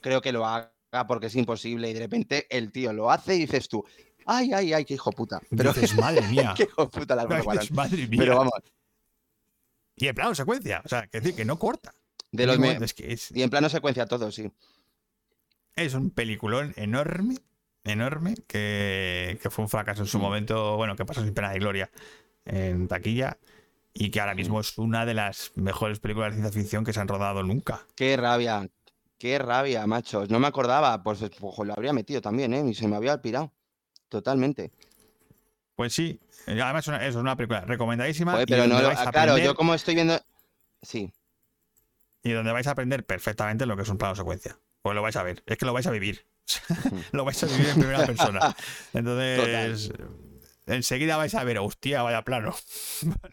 creo 0.00 0.20
que 0.20 0.32
lo 0.32 0.44
haga 0.44 0.72
porque 1.06 1.26
es 1.28 1.36
imposible. 1.36 1.90
Y 1.90 1.92
de 1.94 2.00
repente 2.00 2.46
el 2.50 2.72
tío 2.72 2.92
lo 2.92 3.08
hace 3.08 3.36
y 3.36 3.38
dices 3.38 3.68
tú, 3.68 3.84
ay, 4.26 4.52
ay, 4.52 4.72
ay, 4.72 4.84
qué 4.84 4.94
hijo 4.94 5.12
puta. 5.12 5.40
Pero 5.56 5.72
Dices, 5.72 5.94
madre 5.96 6.22
mía. 6.26 6.54
qué 6.56 6.64
hijo 6.64 6.90
puta 6.90 7.14
la 7.14 7.24
Dices, 7.26 7.44
Cuarón. 7.44 7.66
madre 7.70 8.08
mía. 8.08 8.18
Pero 8.18 8.36
vamos, 8.38 8.52
Y 9.94 10.08
en 10.08 10.14
plano 10.16 10.34
secuencia, 10.34 10.82
o 10.84 10.88
sea, 10.88 11.06
que 11.06 11.20
decir 11.20 11.36
que 11.36 11.44
no 11.44 11.56
corta. 11.56 11.94
de 12.32 12.46
los 12.46 12.58
Es 12.58 12.94
que 12.94 13.12
es, 13.12 13.30
y 13.30 13.42
en 13.44 13.50
plano 13.50 13.68
secuencia 13.68 14.06
todo, 14.06 14.32
sí. 14.32 14.50
Es 15.76 15.94
un 15.94 16.10
peliculón 16.10 16.72
enorme, 16.76 17.36
enorme, 17.84 18.34
que, 18.46 19.38
que 19.42 19.50
fue 19.50 19.64
un 19.64 19.68
fracaso 19.68 20.02
en 20.02 20.08
su 20.08 20.18
momento, 20.18 20.76
bueno, 20.76 20.96
que 20.96 21.04
pasó 21.04 21.22
sin 21.22 21.34
pena 21.34 21.50
de 21.50 21.58
gloria 21.58 21.90
en 22.44 22.88
taquilla 22.88 23.38
y 23.94 24.10
que 24.10 24.20
ahora 24.20 24.34
mismo 24.34 24.60
es 24.60 24.78
una 24.78 25.06
de 25.06 25.14
las 25.14 25.52
mejores 25.56 26.00
películas 26.00 26.32
de 26.32 26.40
ciencia 26.42 26.60
ficción 26.62 26.84
que 26.84 26.92
se 26.92 27.00
han 27.00 27.08
rodado 27.08 27.42
nunca. 27.42 27.86
Qué 27.94 28.16
rabia, 28.16 28.68
qué 29.18 29.38
rabia, 29.38 29.86
machos. 29.86 30.28
No 30.30 30.38
me 30.38 30.46
acordaba, 30.46 31.02
pues, 31.02 31.20
pues, 31.20 31.58
lo 31.66 31.72
habría 31.74 31.92
metido 31.92 32.20
también, 32.20 32.52
¿eh? 32.54 32.64
Y 32.68 32.74
se 32.74 32.88
me 32.88 32.96
había 32.96 33.20
pirado. 33.22 33.52
Totalmente. 34.08 34.72
Pues 35.74 35.94
sí, 35.94 36.20
eh, 36.46 36.60
además 36.60 36.84
es 36.84 36.88
una, 36.88 37.06
es 37.06 37.14
una 37.16 37.36
película 37.36 37.62
recomendadísima 37.62 38.32
Joder, 38.32 38.46
y, 38.46 38.54
pero 38.54 38.62
donde 38.62 38.74
no, 38.74 38.82
lo- 38.82 38.88
vais 38.88 38.98
a 39.06 39.10
claro, 39.10 39.32
aprender, 39.32 39.44
yo 39.44 39.54
como 39.54 39.74
estoy 39.74 39.94
viendo. 39.94 40.18
Sí, 40.82 41.12
y 42.24 42.32
donde 42.32 42.50
vais 42.52 42.66
a 42.66 42.72
aprender 42.72 43.04
perfectamente 43.06 43.64
lo 43.66 43.76
que 43.76 43.82
es 43.82 43.88
un 43.88 43.98
plano 43.98 44.14
secuencia. 44.16 44.58
Pues 44.82 44.94
lo 44.96 45.02
vais 45.02 45.16
a 45.16 45.22
ver, 45.22 45.42
es 45.46 45.56
que 45.58 45.64
lo 45.64 45.72
vais 45.72 45.86
a 45.86 45.90
vivir. 45.90 46.26
lo 47.12 47.24
vais 47.24 47.42
a 47.42 47.46
vivir 47.46 47.68
en 47.68 47.74
primera 47.74 48.04
persona. 48.04 48.54
Entonces, 48.92 49.90
enseguida 50.66 51.16
vais 51.16 51.34
a 51.34 51.44
ver, 51.44 51.58
hostia, 51.58 52.02
vaya 52.02 52.22
plano. 52.22 52.54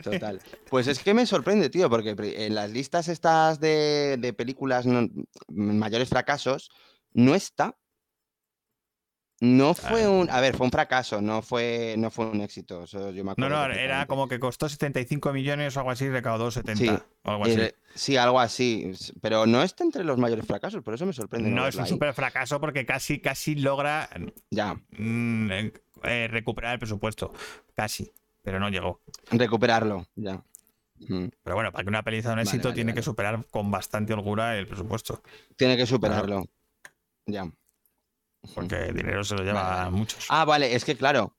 total. 0.03 0.41
Pues 0.69 0.87
es 0.87 0.99
que 0.99 1.13
me 1.13 1.25
sorprende, 1.25 1.69
tío, 1.69 1.89
porque 1.89 2.15
en 2.45 2.55
las 2.55 2.69
listas 2.71 3.07
estas 3.07 3.59
de, 3.59 4.17
de 4.19 4.33
películas 4.33 4.85
no- 4.85 5.09
mayores 5.47 6.09
fracasos 6.09 6.69
no 7.13 7.33
está. 7.33 7.75
No 9.41 9.73
fue 9.73 10.03
Ah. 10.03 10.09
un. 10.09 10.29
A 10.29 10.41
ver, 10.41 10.55
fue 10.57 10.65
un 10.65 10.71
fracaso, 10.71 11.21
no 11.21 11.41
fue, 11.41 11.95
no 11.97 12.11
fue 12.11 12.25
un 12.25 12.41
éxito. 12.41 12.83
Eso 12.83 13.11
yo 13.11 13.23
me 13.23 13.27
No, 13.27 13.31
acuerdo. 13.31 13.49
no, 13.49 13.55
era 13.63 13.67
perfectamente. 13.73 14.07
como 14.07 14.27
que 14.27 14.39
costó 14.39 14.67
75 14.67 15.31
millones 15.31 15.75
o 15.77 15.79
algo 15.79 15.91
así, 15.91 16.09
recaudó 16.09 16.51
70 16.51 16.77
Sí, 16.77 16.89
o 17.23 17.31
algo 17.31 17.45
así. 17.45 17.59
Sí, 17.95 18.17
algo 18.17 18.39
así. 18.39 18.91
Pero 19.21 19.45
no 19.45 19.63
está 19.63 19.83
entre 19.85 20.03
los 20.03 20.17
mayores 20.17 20.45
fracasos, 20.45 20.83
por 20.83 20.93
eso 20.93 21.05
me 21.05 21.13
sorprende. 21.13 21.49
No 21.49 21.65
es 21.67 21.75
un 21.75 21.83
ahí. 21.83 21.89
super 21.89 22.13
fracaso 22.13 22.59
porque 22.59 22.85
casi, 22.85 23.19
casi 23.19 23.55
logra 23.55 24.09
Ya, 24.51 24.73
mm, 24.97 25.51
eh, 26.03 26.27
recuperar 26.29 26.73
el 26.73 26.79
presupuesto. 26.79 27.33
Casi, 27.75 28.11
pero 28.43 28.59
no 28.59 28.69
llegó. 28.69 28.99
recuperarlo, 29.31 30.05
ya. 30.15 30.43
Mm. 31.07 31.27
Pero 31.43 31.55
bueno, 31.55 31.71
para 31.71 31.83
que 31.85 31.89
una 31.89 32.03
peli 32.03 32.21
sea 32.21 32.33
un 32.33 32.39
éxito 32.39 32.63
vale, 32.69 32.75
tiene 32.75 32.91
vale. 32.91 32.99
que 32.99 33.03
superar 33.05 33.45
con 33.49 33.71
bastante 33.71 34.11
holgura 34.13 34.57
el 34.57 34.67
presupuesto. 34.67 35.23
Tiene 35.55 35.77
que 35.77 35.85
superarlo. 35.85 36.45
Ya. 37.25 37.49
Porque 38.55 38.75
el 38.75 38.95
dinero 38.95 39.23
se 39.23 39.35
lo 39.35 39.43
lleva 39.43 39.83
a 39.83 39.89
muchos. 39.89 40.25
Ah, 40.29 40.45
vale, 40.45 40.73
es 40.75 40.85
que 40.85 40.95
claro. 40.95 41.35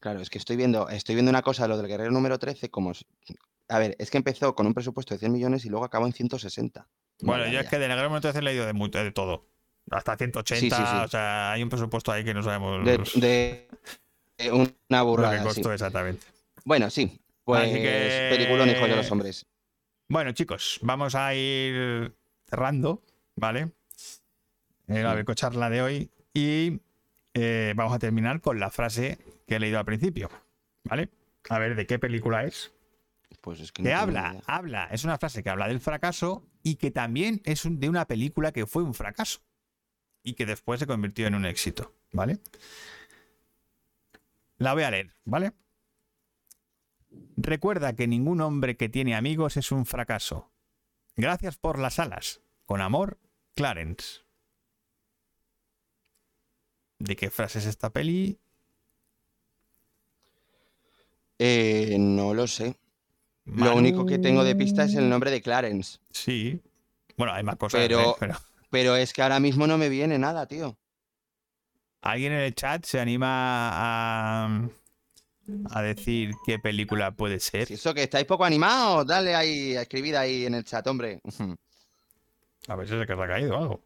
Claro, 0.00 0.20
es 0.20 0.28
que 0.28 0.38
estoy 0.38 0.56
viendo, 0.56 0.88
estoy 0.88 1.14
viendo 1.14 1.30
una 1.30 1.42
cosa, 1.42 1.68
lo 1.68 1.76
del 1.76 1.86
guerrero 1.86 2.10
número 2.10 2.38
13, 2.38 2.68
como. 2.70 2.92
A 3.68 3.78
ver, 3.78 3.94
es 3.98 4.10
que 4.10 4.18
empezó 4.18 4.54
con 4.54 4.66
un 4.66 4.74
presupuesto 4.74 5.14
de 5.14 5.18
100 5.20 5.32
millones 5.32 5.64
y 5.64 5.68
lugo 5.70 5.84
acabó 5.84 6.06
en 6.06 6.12
160. 6.12 6.86
bueno, 7.22 7.46
yo 7.46 7.60
es 7.60 7.68
que 7.68 7.78
de 7.78 7.88
Negro 7.88 8.08
Momento 8.08 8.28
he 8.28 8.42
leído 8.42 8.66
de, 8.66 9.12
todo. 9.12 9.46
Hasta 9.90 10.16
180, 10.16 10.58
Sí, 10.60 10.70
sí, 10.70 10.76
sí. 10.90 10.96
o 11.04 11.08
sea, 11.08 11.52
hay 11.52 11.62
un 11.62 11.68
presupuesto 11.68 12.10
ahí 12.10 12.24
que 12.24 12.34
no 12.34 12.42
sabemos 12.42 12.84
De, 12.84 12.98
de- 13.20 13.68
de 14.38 14.50
una 14.52 14.68
lo 14.90 15.04
burrada. 15.06 15.32
que 15.34 15.38
sí. 15.40 15.44
costó 15.44 15.72
exactamente. 15.72 16.26
Bueno, 16.64 16.90
sí. 16.90 17.20
Pues 17.44 17.70
que- 17.70 18.28
peliculón 18.30 18.68
Hijos 18.70 18.88
de 18.88 18.96
los 18.96 19.10
Hombres. 19.10 19.46
Bueno, 20.08 20.32
chicos, 20.32 20.78
vamos 20.82 21.14
a 21.14 21.34
ir 21.34 22.14
cerrando, 22.46 23.02
¿vale? 23.36 23.70
Eh, 24.88 25.02
la 25.02 25.12
Sí. 25.12 25.16
becocharla 25.18 25.70
de 25.70 25.82
hoy 25.82 26.10
y 26.34 26.80
eh, 27.32 27.72
vamos 27.76 27.94
a 27.94 27.98
terminar 27.98 28.40
con 28.40 28.58
la 28.60 28.70
frase 28.70 29.18
que 29.46 29.56
he 29.56 29.60
leído 29.60 29.78
al 29.78 29.84
principio, 29.84 30.28
¿vale? 30.84 31.08
A 31.48 31.58
ver 31.58 31.74
de 31.76 31.86
qué 31.86 31.98
película 31.98 32.44
es. 32.44 32.72
Pues 33.40 33.60
es 33.60 33.72
que 33.72 33.82
Que 33.82 33.88
no 33.92 34.00
tengo 34.00 34.02
habla, 34.18 34.30
idea. 34.32 34.42
habla, 34.46 34.84
es 34.92 35.04
una 35.04 35.18
frase 35.18 35.42
que 35.42 35.50
habla 35.50 35.68
del 35.68 35.80
fracaso 35.80 36.46
y 36.62 36.76
que 36.76 36.90
también 36.90 37.40
es 37.44 37.64
un- 37.64 37.78
de 37.80 37.88
una 37.88 38.06
película 38.06 38.52
que 38.52 38.66
fue 38.66 38.82
un 38.82 38.94
fracaso 38.94 39.40
y 40.22 40.34
que 40.34 40.46
después 40.46 40.80
se 40.80 40.86
convirtió 40.86 41.26
en 41.26 41.34
un 41.34 41.44
éxito, 41.46 41.94
¿vale? 42.12 42.38
La 44.56 44.72
voy 44.72 44.84
a 44.84 44.90
leer, 44.90 45.14
¿vale? 45.24 45.52
Recuerda 47.36 47.94
que 47.94 48.06
ningún 48.06 48.40
hombre 48.40 48.76
que 48.76 48.88
tiene 48.88 49.14
amigos 49.14 49.56
es 49.56 49.72
un 49.72 49.84
fracaso. 49.86 50.50
Gracias 51.16 51.56
por 51.58 51.78
las 51.78 51.98
alas. 51.98 52.40
Con 52.64 52.80
amor, 52.80 53.18
Clarence. 53.54 54.22
¿De 56.98 57.16
qué 57.16 57.30
frase 57.30 57.58
es 57.58 57.66
esta 57.66 57.90
peli? 57.90 58.38
Eh, 61.38 61.96
no 61.98 62.32
lo 62.34 62.46
sé. 62.46 62.76
Lo 63.44 63.74
único 63.76 64.06
que 64.06 64.18
tengo 64.18 64.42
de 64.44 64.56
pista 64.56 64.84
es 64.84 64.94
el 64.94 65.08
nombre 65.08 65.30
de 65.30 65.42
Clarence. 65.42 65.98
Sí. 66.10 66.60
Bueno, 67.16 67.32
hay 67.34 67.42
más 67.42 67.56
cosas. 67.56 67.80
Pero- 67.80 68.00
¿eh? 68.00 68.14
pero 68.18 68.34
Pero 68.70 68.96
es 68.96 69.12
que 69.12 69.22
ahora 69.22 69.38
mismo 69.40 69.66
no 69.66 69.76
me 69.78 69.88
viene 69.88 70.18
nada, 70.18 70.46
tío. 70.46 70.76
¿Alguien 72.00 72.32
en 72.32 72.40
el 72.40 72.54
chat 72.54 72.84
se 72.84 73.00
anima 73.00 73.28
a, 73.72 74.68
a 75.70 75.82
decir 75.82 76.32
qué 76.44 76.58
película 76.58 77.12
puede 77.12 77.40
ser? 77.40 77.66
Si 77.66 77.74
eso 77.74 77.94
que 77.94 78.02
estáis 78.02 78.26
poco 78.26 78.44
animados, 78.44 79.06
dale 79.06 79.34
ahí, 79.34 79.74
escribid 79.76 80.14
ahí 80.14 80.44
en 80.46 80.54
el 80.54 80.64
chat, 80.64 80.86
hombre. 80.86 81.20
A 82.68 82.76
ver 82.76 82.88
si 82.88 82.94
es 82.94 83.06
que 83.06 83.14
se 83.14 83.22
ha 83.22 83.26
caído 83.28 83.56
algo. 83.56 83.80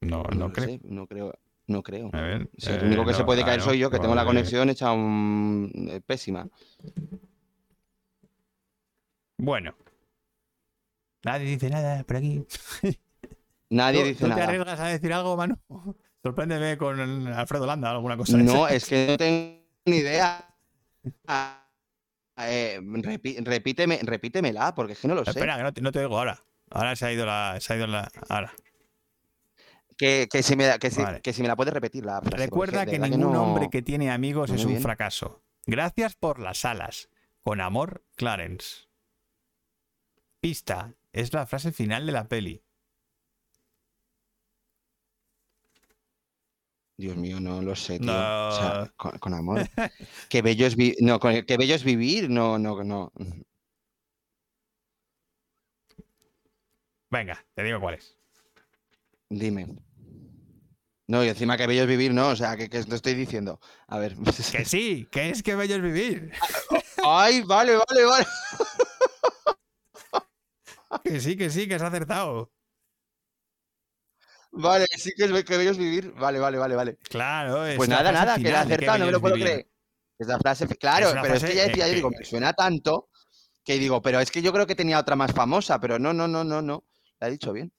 No, 0.00 0.22
no, 0.24 0.52
creo. 0.52 0.66
sé, 0.66 0.80
no 0.84 1.06
creo. 1.06 1.34
No 1.66 1.82
creo. 1.82 2.10
A 2.12 2.20
ver. 2.20 2.50
Si 2.58 2.70
el 2.70 2.82
eh, 2.82 2.86
único 2.86 3.04
que 3.04 3.14
se 3.14 3.24
puede 3.24 3.44
caer 3.44 3.60
soy 3.60 3.78
yo, 3.78 3.90
que 3.90 3.98
tengo 3.98 4.14
la 4.14 4.24
conexión 4.24 4.68
hecha 4.70 4.92
un... 4.92 5.70
eh, 5.90 6.00
pésima. 6.04 6.48
Bueno. 9.38 9.74
Nadie 11.24 11.46
dice 11.46 11.70
nada 11.70 12.02
por 12.04 12.16
aquí. 12.16 12.44
Nadie 13.70 14.00
¿Tú- 14.00 14.06
dice 14.08 14.20
¿Tú 14.20 14.24
te 14.24 14.30
nada. 14.30 14.44
arriesgas 14.44 14.80
a 14.80 14.86
decir 14.88 15.12
algo, 15.12 15.36
Manu? 15.36 15.56
Sorpréndeme 16.22 16.76
con 16.78 17.26
Alfredo 17.28 17.66
Landa 17.66 17.90
o 17.92 17.96
alguna 17.96 18.16
cosa. 18.16 18.36
No, 18.36 18.68
es 18.68 18.86
que 18.86 19.06
no 19.08 19.16
tengo 19.16 19.60
ni 19.86 19.96
idea. 19.96 20.54
Ah, 21.26 21.66
eh, 22.36 22.80
repíteme, 23.42 23.98
repítemela, 24.02 24.72
porque 24.74 24.92
es 24.92 25.00
que 25.00 25.08
no 25.08 25.16
lo 25.16 25.24
sé. 25.24 25.30
Espera, 25.30 25.56
que 25.56 25.62
no 25.64 25.72
te, 25.72 25.80
no 25.80 25.90
te 25.90 25.98
oigo 25.98 26.16
ahora. 26.16 26.40
Ahora 26.70 26.94
se 26.94 27.06
ha 27.06 27.12
ido 27.12 27.26
la. 27.26 27.56
Se 27.60 27.72
ha 27.72 27.76
ido 27.76 27.88
la. 27.88 28.08
Ahora. 28.28 28.52
Que, 30.02 30.26
que 30.28 30.42
si 30.42 30.56
me, 30.56 30.64
da- 30.64 30.80
que, 30.80 30.90
si, 30.90 31.00
Vale. 31.00 31.20
que 31.20 31.32
si 31.32 31.42
me 31.42 31.46
la 31.48 31.54
puedes 31.54 31.72
repetir 31.72 32.04
la 32.04 32.20
frase, 32.20 32.36
Recuerda 32.36 32.84
que 32.86 32.98
ningún 32.98 33.20
no- 33.32 33.40
hombre 33.44 33.70
que 33.70 33.82
tiene 33.82 34.10
amigos 34.10 34.50
es 34.50 34.64
un 34.64 34.80
fracaso. 34.80 35.44
Gracias 35.64 36.16
por 36.16 36.40
las 36.40 36.64
alas. 36.64 37.08
Con 37.44 37.60
amor, 37.60 38.04
Clarence. 38.16 38.88
Pista. 40.40 40.96
Es 41.12 41.32
la 41.32 41.46
frase 41.46 41.70
final 41.70 42.04
de 42.04 42.10
la 42.10 42.26
peli. 42.26 42.64
Dios 46.96 47.16
mío, 47.16 47.38
no 47.38 47.62
lo 47.62 47.76
sé, 47.76 48.00
tío. 48.00 48.06
No. 48.12 48.48
O 48.48 48.52
sea, 48.52 48.92
con, 48.96 49.18
con 49.20 49.34
amor. 49.34 49.60
Qué 50.28 50.42
bello 50.42 50.66
es 50.66 50.74
vivir. 50.74 50.96
No, 51.00 51.20
con- 51.20 51.42
qué 51.44 51.56
bello 51.56 51.76
es 51.76 51.84
vivir. 51.84 52.28
No, 52.28 52.58
no, 52.58 52.82
no. 52.82 53.12
Venga, 57.08 57.44
te 57.54 57.62
digo 57.62 57.78
cuál 57.80 57.94
es. 57.94 58.16
Dime. 59.28 59.68
No, 61.08 61.24
y 61.24 61.28
encima 61.28 61.56
que 61.56 61.66
bello 61.66 61.82
es 61.82 61.88
vivir, 61.88 62.14
no. 62.14 62.28
O 62.28 62.36
sea, 62.36 62.56
que, 62.56 62.68
que 62.70 62.82
lo 62.84 62.94
estoy 62.94 63.14
diciendo. 63.14 63.60
A 63.88 63.98
ver. 63.98 64.16
Que 64.52 64.64
sí, 64.64 65.08
que 65.10 65.30
es 65.30 65.42
que 65.42 65.54
bello 65.56 65.76
es 65.76 65.82
vivir. 65.82 66.32
Ay, 67.04 67.42
vale, 67.42 67.76
vale, 67.76 68.04
vale. 68.04 68.26
Que 71.04 71.20
sí, 71.20 71.36
que 71.36 71.48
sí, 71.48 71.66
que 71.66 71.74
has 71.76 71.82
acertado. 71.82 72.52
Vale, 74.52 74.86
sí 74.98 75.10
que 75.16 75.24
es 75.24 75.44
que 75.44 75.56
bello 75.56 75.70
es 75.70 75.78
vivir. 75.78 76.12
Vale, 76.12 76.38
vale, 76.38 76.58
vale, 76.58 76.76
vale. 76.76 76.96
Claro, 77.08 77.64
es 77.66 77.76
Pues 77.76 77.88
la 77.88 77.96
nada, 77.96 78.12
nada, 78.12 78.36
que 78.36 78.42
le 78.42 78.50
he 78.50 78.56
acertado, 78.56 78.98
no 78.98 79.06
me 79.06 79.12
lo 79.12 79.20
puedo 79.20 79.34
vivir. 79.34 79.50
creer. 79.50 79.68
Esa 80.18 80.38
frase, 80.38 80.66
claro, 80.76 81.08
Es 81.08 81.14
pero 81.20 81.34
es 81.34 81.44
que 81.44 81.54
ya 81.54 81.66
decía, 81.66 81.88
yo 81.88 81.94
digo, 81.94 82.10
me 82.10 82.24
suena 82.24 82.52
tanto 82.52 83.08
que 83.64 83.78
digo, 83.78 84.02
pero 84.02 84.20
es 84.20 84.30
que 84.30 84.42
yo 84.42 84.52
creo 84.52 84.66
que 84.66 84.74
tenía 84.74 84.98
otra 84.98 85.16
más 85.16 85.32
famosa, 85.32 85.80
pero 85.80 85.98
no, 85.98 86.12
no, 86.12 86.28
no, 86.28 86.44
no, 86.44 86.60
no. 86.60 86.84
La 87.18 87.28
he 87.28 87.30
dicho 87.30 87.52
bien. 87.52 87.72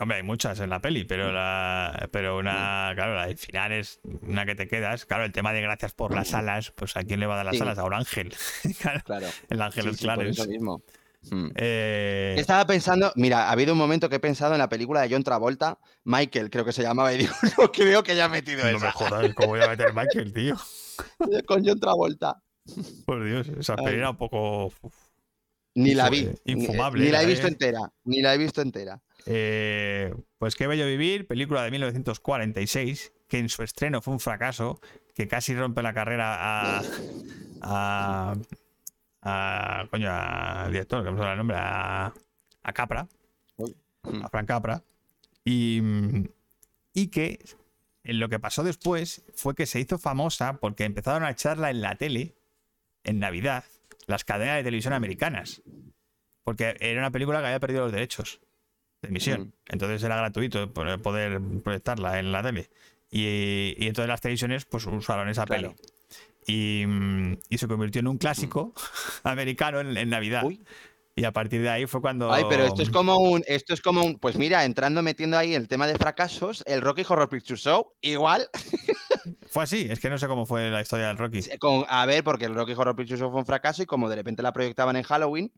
Hombre, 0.00 0.16
hay 0.16 0.22
muchas 0.24 0.58
en 0.58 0.70
la 0.70 0.80
peli, 0.80 1.04
pero 1.04 1.30
la 1.30 2.08
pero 2.10 2.36
una, 2.38 2.90
claro, 2.96 3.14
la 3.14 3.26
del 3.28 3.38
final 3.38 3.70
es 3.72 4.00
una 4.22 4.44
que 4.44 4.56
te 4.56 4.66
quedas. 4.66 5.06
Claro, 5.06 5.24
el 5.24 5.30
tema 5.32 5.52
de 5.52 5.60
gracias 5.62 5.94
por 5.94 6.12
las 6.12 6.34
alas, 6.34 6.72
pues 6.72 6.96
¿a 6.96 7.04
quién 7.04 7.20
le 7.20 7.26
va 7.26 7.34
a 7.34 7.36
dar 7.38 7.46
las 7.46 7.56
Sí. 7.56 7.62
alas? 7.62 7.78
A 7.78 7.84
un 7.84 7.94
ángel. 7.94 8.34
Claro, 8.80 9.00
Claro. 9.04 9.26
el 9.50 9.62
ángel 9.62 9.84
Sí, 9.84 9.88
es 9.90 9.96
sí, 9.98 10.08
eso 10.30 10.46
mismo. 10.48 10.82
Mm. 11.30 11.46
Eh, 11.54 12.34
Estaba 12.36 12.66
pensando, 12.66 13.12
mira, 13.16 13.48
ha 13.48 13.52
habido 13.52 13.72
un 13.72 13.78
momento 13.78 14.08
que 14.10 14.16
he 14.16 14.20
pensado 14.20 14.52
en 14.52 14.58
la 14.58 14.68
película 14.68 15.00
de 15.00 15.08
John 15.10 15.22
Travolta, 15.22 15.78
Michael, 16.02 16.50
creo 16.50 16.64
que 16.64 16.72
se 16.72 16.82
llamaba, 16.82 17.12
y 17.14 17.18
digo, 17.18 17.32
no 17.56 17.70
creo 17.72 18.02
que 18.02 18.12
haya 18.12 18.28
metido 18.28 18.70
no 18.70 18.78
me 18.80 18.90
jodas, 18.90 19.32
¿cómo 19.34 19.48
voy 19.50 19.62
a 19.62 19.68
meter 19.68 19.94
Michael, 19.94 20.32
tío? 20.32 20.56
Con 21.46 21.64
John 21.64 21.78
Travolta. 21.80 22.42
Por 23.06 23.24
Dios, 23.24 23.46
esa 23.48 23.76
peli 23.76 23.98
era 23.98 24.10
un 24.10 24.16
poco. 24.16 24.72
Ni 25.76 25.94
la 25.94 26.08
vi. 26.10 26.20
eh, 26.20 26.34
ni- 26.46 26.52
infumable 26.64 27.04
Ni, 27.04 27.10
la 27.10 27.18
he 27.18 27.22
era, 27.22 27.30
visto 27.30 27.46
¿eh? 27.46 27.50
entera. 27.50 27.92
Ni 28.04 28.20
la 28.22 28.34
he 28.34 28.38
visto 28.38 28.60
entera. 28.62 29.00
Eh, 29.26 30.14
pues 30.38 30.54
qué 30.54 30.66
bello 30.66 30.86
vivir, 30.86 31.26
película 31.26 31.62
de 31.62 31.70
1946, 31.70 33.12
que 33.28 33.38
en 33.38 33.48
su 33.48 33.62
estreno 33.62 34.02
fue 34.02 34.12
un 34.12 34.20
fracaso, 34.20 34.80
que 35.14 35.28
casi 35.28 35.54
rompe 35.54 35.82
la 35.82 35.94
carrera 35.94 36.36
a. 36.38 36.82
a. 37.62 38.34
a 39.22 39.86
coño, 39.90 40.08
al 40.10 40.72
director, 40.72 41.04
que 41.04 41.10
no 41.10 41.16
me 41.16 41.30
el 41.30 41.38
nombre, 41.38 41.56
a, 41.58 42.12
a 42.62 42.72
Capra, 42.72 43.08
a 44.22 44.28
Frank 44.28 44.46
Capra, 44.46 44.82
y, 45.44 45.80
y 46.92 47.08
que 47.08 47.38
en 48.02 48.20
lo 48.20 48.28
que 48.28 48.38
pasó 48.38 48.62
después 48.62 49.24
fue 49.34 49.54
que 49.54 49.66
se 49.66 49.80
hizo 49.80 49.98
famosa 49.98 50.58
porque 50.60 50.84
empezaron 50.84 51.24
a 51.24 51.30
echarla 51.30 51.70
en 51.70 51.80
la 51.80 51.96
tele, 51.96 52.34
en 53.02 53.18
Navidad, 53.18 53.64
las 54.06 54.24
cadenas 54.24 54.56
de 54.56 54.64
televisión 54.64 54.92
americanas. 54.92 55.62
Porque 56.42 56.76
era 56.80 57.00
una 57.00 57.10
película 57.10 57.40
que 57.40 57.46
había 57.46 57.60
perdido 57.60 57.84
los 57.84 57.92
derechos 57.92 58.43
de 59.04 59.08
emisión. 59.10 59.40
Mm. 59.40 59.52
Entonces 59.72 60.02
era 60.02 60.16
gratuito 60.16 60.72
poder 60.72 61.40
proyectarla 61.62 62.18
en 62.18 62.32
la 62.32 62.42
tele. 62.42 62.70
Y, 63.10 63.74
y 63.78 63.86
entonces 63.86 64.08
las 64.08 64.20
televisiones 64.20 64.64
pues 64.64 64.86
usaron 64.86 65.28
esa 65.28 65.44
Claro. 65.44 65.74
peli. 65.74 65.88
Y, 66.46 66.84
mm, 66.86 67.38
y 67.48 67.58
se 67.58 67.68
convirtió 67.68 68.00
en 68.00 68.08
un 68.08 68.18
clásico 68.18 68.74
americano 69.24 69.80
en, 69.80 69.96
en 69.96 70.10
Navidad. 70.10 70.44
Uy. 70.44 70.62
Y 71.16 71.22
a 71.24 71.32
partir 71.32 71.62
de 71.62 71.68
ahí 71.70 71.86
fue 71.86 72.00
cuando. 72.00 72.32
Ay, 72.32 72.42
pero 72.48 72.64
esto 72.64 72.82
es 72.82 72.90
como 72.90 73.16
un, 73.18 73.44
esto 73.46 73.72
es 73.72 73.80
como 73.80 74.02
un, 74.02 74.18
pues 74.18 74.34
mira, 74.36 74.64
entrando 74.64 75.00
metiendo 75.00 75.38
ahí 75.38 75.54
el 75.54 75.68
tema 75.68 75.86
de 75.86 75.94
fracasos, 75.94 76.64
el 76.66 76.80
Rocky 76.80 77.04
Horror 77.08 77.28
Picture 77.28 77.56
Show, 77.56 77.92
igual, 78.00 78.48
Fue 79.48 79.62
así, 79.62 79.86
es 79.88 80.00
que 80.00 80.10
no 80.10 80.18
sé 80.18 80.26
cómo 80.26 80.44
fue 80.44 80.68
la 80.70 80.80
historia 80.80 81.06
del 81.06 81.16
Rocky. 81.16 81.40
con, 81.60 81.84
a 81.88 82.04
ver, 82.06 82.24
porque 82.24 82.46
el 82.46 82.54
Rocky 82.54 82.72
Horror 82.72 82.96
Picture 82.96 83.18
Show 83.18 83.30
fue 83.30 83.38
un 83.40 83.46
fracaso 83.46 83.82
y 83.84 83.86
como 83.86 84.08
de 84.08 84.16
repente 84.16 84.42
la 84.42 84.52
proyectaban 84.52 84.96
en 84.96 85.04
Halloween, 85.04 85.52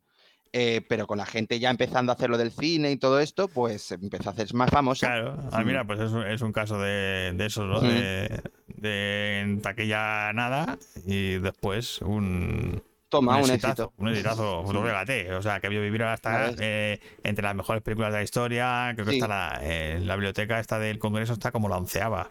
eh, 0.59 0.81
pero 0.89 1.07
con 1.07 1.19
la 1.19 1.27
gente 1.27 1.59
ya 1.59 1.69
empezando 1.69 2.13
a 2.13 2.15
hacer 2.15 2.31
lo 2.31 2.39
del 2.39 2.51
cine 2.51 2.91
y 2.91 2.97
todo 2.97 3.21
esto, 3.21 3.47
pues 3.47 3.93
empezó 3.93 4.31
a 4.31 4.33
hacerse 4.33 4.57
más 4.57 4.71
famosa. 4.71 5.07
Claro, 5.07 5.37
ah, 5.53 5.63
mira, 5.63 5.87
pues 5.87 6.01
es 6.01 6.11
un, 6.13 6.27
es 6.27 6.41
un 6.41 6.51
caso 6.51 6.79
de, 6.81 7.33
de 7.35 7.45
eso, 7.45 7.67
¿no? 7.67 7.79
De, 7.83 8.41
de 8.69 9.41
en 9.41 9.61
taquilla 9.61 10.33
nada 10.33 10.79
y 11.05 11.39
después 11.41 12.01
un, 12.01 12.83
Toma, 13.11 13.37
un, 13.37 13.41
exitazo, 13.51 13.83
éxito. 13.85 13.93
Un 13.99 14.09
exitazo, 14.09 14.65
gate. 14.65 15.35
O 15.35 15.43
sea, 15.43 15.61
que 15.61 15.69
vio 15.69 15.83
vivir 15.83 16.03
hasta 16.05 16.53
eh, 16.59 17.01
entre 17.23 17.43
las 17.45 17.55
mejores 17.55 17.83
películas 17.83 18.11
de 18.13 18.19
la 18.19 18.25
historia. 18.25 18.93
Creo 18.95 19.05
que 19.05 19.13
Sí. 19.13 19.19
está 19.19 19.29
la, 19.29 19.61
eh, 19.63 20.01
la 20.01 20.17
biblioteca 20.17 20.59
esta 20.59 20.79
del 20.79 20.99
Congreso 20.99 21.35
está 21.35 21.53
como 21.53 21.69
la 21.69 21.77
onceava. 21.77 22.31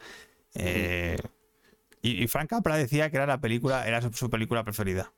Y, 2.01 2.23
y 2.23 2.27
Frank 2.27 2.49
Capra 2.49 2.75
decía 2.75 3.11
que 3.11 3.17
era 3.17 3.27
la 3.27 3.39
película, 3.39 3.87
era 3.87 4.01
su, 4.01 4.11
su 4.13 4.31
película 4.31 4.63
preferida. 4.63 5.11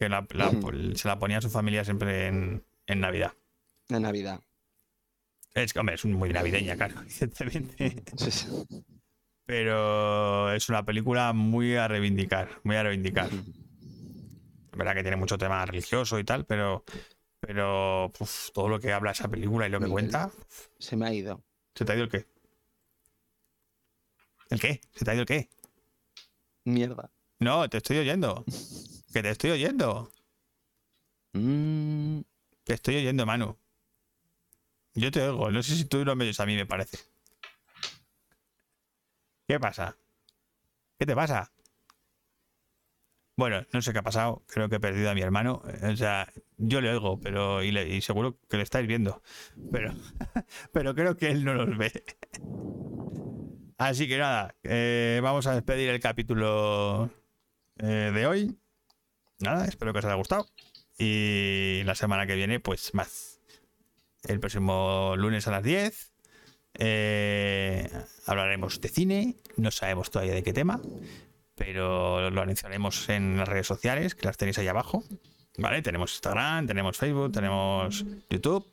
Que 0.00 0.08
la- 0.08 0.26
la- 0.30 0.48
Ujú. 0.48 0.96
se 0.96 1.06
la 1.08 1.18
ponía 1.18 1.38
a 1.38 1.42
su 1.42 1.50
familia 1.50 1.84
siempre 1.84 2.26
en, 2.26 2.64
en 2.86 3.00
Navidad. 3.00 3.34
De 3.88 4.00
Navidad. 4.00 4.40
Es, 5.52 5.76
hombre, 5.76 5.96
es 5.96 6.04
muy 6.06 6.32
navideña, 6.32 6.74
claro, 6.76 6.94
evidentemente. 7.02 8.02
Sí, 8.16 8.30
sí. 8.30 8.46
Pero 9.44 10.50
es 10.54 10.68
una 10.70 10.84
película 10.86 11.32
muy 11.34 11.76
a 11.76 11.86
reivindicar, 11.86 12.48
muy 12.64 12.76
a 12.76 12.82
reivindicar. 12.84 13.28
Es 14.72 14.78
verdad 14.78 14.94
que 14.94 15.02
tiene 15.02 15.16
mucho 15.18 15.36
tema 15.36 15.66
religioso 15.66 16.18
y 16.18 16.24
tal, 16.24 16.46
pero, 16.46 16.82
pero 17.40 18.06
uf, 18.18 18.50
todo 18.52 18.68
lo 18.68 18.80
que 18.80 18.92
habla 18.94 19.10
esa 19.10 19.28
película 19.28 19.66
y 19.66 19.70
lo 19.70 19.80
que 19.80 19.84
Miguel. 19.86 19.92
cuenta, 19.92 20.30
Se 20.78 20.96
me 20.96 21.08
ha 21.08 21.12
ido. 21.12 21.42
¿se 21.74 21.84
te 21.84 21.92
ha 21.92 21.94
ido 21.96 22.04
el 22.04 22.10
qué? 22.10 22.24
¿El 24.48 24.60
qué? 24.60 24.80
¿Se 24.94 25.04
te 25.04 25.10
ha 25.10 25.14
ido 25.14 25.22
el 25.22 25.26
qué? 25.28 25.48
Mierda. 26.64 27.10
No, 27.38 27.68
te 27.68 27.76
estoy 27.78 27.98
oyendo. 27.98 28.46
Que 29.12 29.22
te 29.22 29.30
estoy 29.30 29.50
oyendo. 29.50 30.12
Mm, 31.32 32.20
Te 32.64 32.74
estoy 32.74 32.96
oyendo, 32.96 33.26
Manu. 33.26 33.56
Yo 34.94 35.10
te 35.10 35.22
oigo. 35.28 35.50
No 35.50 35.62
sé 35.62 35.76
si 35.76 35.84
tú 35.84 36.04
no 36.04 36.14
me 36.16 36.24
oyes 36.24 36.40
a 36.40 36.46
mí, 36.46 36.54
me 36.56 36.66
parece. 36.66 36.98
¿Qué 39.46 39.58
pasa? 39.58 39.96
¿Qué 40.98 41.06
te 41.06 41.14
pasa? 41.14 41.50
Bueno, 43.36 43.64
no 43.72 43.80
sé 43.80 43.92
qué 43.92 43.98
ha 44.00 44.02
pasado. 44.02 44.42
Creo 44.48 44.68
que 44.68 44.76
he 44.76 44.80
perdido 44.80 45.10
a 45.10 45.14
mi 45.14 45.22
hermano. 45.22 45.62
O 45.90 45.96
sea, 45.96 46.30
yo 46.58 46.80
le 46.80 46.90
oigo, 46.90 47.18
pero 47.20 47.62
y, 47.62 47.70
le- 47.70 47.88
y 47.88 48.00
seguro 48.02 48.38
que 48.48 48.58
le 48.58 48.62
estáis 48.64 48.86
viendo. 48.86 49.22
Pero, 49.72 49.92
pero 50.72 50.94
creo 50.94 51.16
que 51.16 51.30
él 51.30 51.44
no 51.44 51.54
los 51.54 51.76
ve. 51.78 52.04
Así 53.78 54.06
que 54.06 54.18
nada, 54.18 54.54
eh, 54.62 55.20
vamos 55.22 55.46
a 55.46 55.54
despedir 55.54 55.88
el 55.88 56.00
capítulo 56.00 57.10
eh, 57.78 58.12
de 58.14 58.26
hoy. 58.26 58.58
Nada, 59.40 59.64
espero 59.66 59.92
que 59.92 60.00
os 60.00 60.04
haya 60.04 60.14
gustado. 60.14 60.46
Y 60.98 61.82
la 61.84 61.94
semana 61.94 62.26
que 62.26 62.34
viene, 62.34 62.60
pues 62.60 62.94
más. 62.94 63.40
El 64.22 64.38
próximo 64.38 65.14
lunes 65.16 65.46
a 65.46 65.50
las 65.50 65.62
10 65.62 66.12
eh, 66.74 67.90
hablaremos 68.26 68.80
de 68.80 68.88
cine. 68.88 69.36
No 69.56 69.70
sabemos 69.70 70.10
todavía 70.10 70.34
de 70.34 70.42
qué 70.42 70.52
tema. 70.52 70.80
pero 71.54 72.30
lo 72.30 72.40
anunciaremos 72.40 73.10
en 73.10 73.36
las 73.36 73.46
redes 73.46 73.66
sociales, 73.66 74.14
que 74.14 74.26
las 74.26 74.38
tenéis 74.38 74.58
ahí 74.58 74.68
abajo. 74.68 75.04
¿Vale? 75.58 75.82
Tenemos 75.82 76.12
Instagram, 76.12 76.66
tenemos 76.66 76.96
Facebook, 76.96 77.32
tenemos 77.32 78.04
YouTube. 78.30 78.66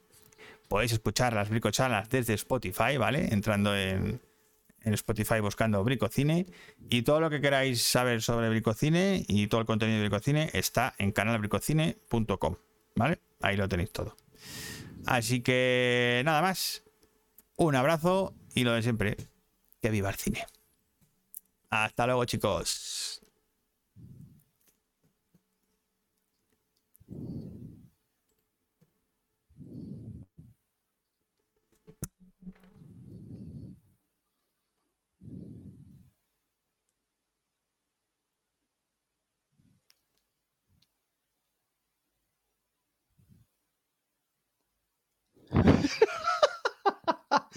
Podéis 0.69 0.93
escuchar 0.93 1.33
las 1.33 1.49
bricochalas 1.49 2.09
desde 2.09 2.33
Spotify, 2.35 2.95
¿vale? 2.97 3.27
Entrando 3.33 3.75
en, 3.75 4.21
en 4.81 4.93
Spotify 4.93 5.39
buscando 5.39 5.83
Bricocine. 5.83 6.45
Y 6.89 7.01
todo 7.01 7.19
lo 7.19 7.29
que 7.29 7.41
queráis 7.41 7.81
saber 7.81 8.21
sobre 8.21 8.49
Bricocine 8.49 9.25
y 9.27 9.47
todo 9.47 9.61
el 9.61 9.67
contenido 9.67 9.97
de 9.97 10.07
Bricocine 10.07 10.49
está 10.53 10.93
en 10.97 11.11
canalbricocine.com. 11.11 12.55
¿Vale? 12.95 13.19
Ahí 13.41 13.57
lo 13.57 13.67
tenéis 13.67 13.91
todo. 13.91 14.15
Así 15.05 15.41
que 15.41 16.21
nada 16.25 16.41
más. 16.41 16.83
Un 17.55 17.75
abrazo 17.75 18.35
y 18.53 18.63
lo 18.63 18.73
de 18.73 18.83
siempre. 18.83 19.17
Que 19.81 19.89
viva 19.89 20.09
el 20.09 20.15
cine. 20.15 20.45
Hasta 21.69 22.05
luego, 22.05 22.25
chicos. 22.25 23.16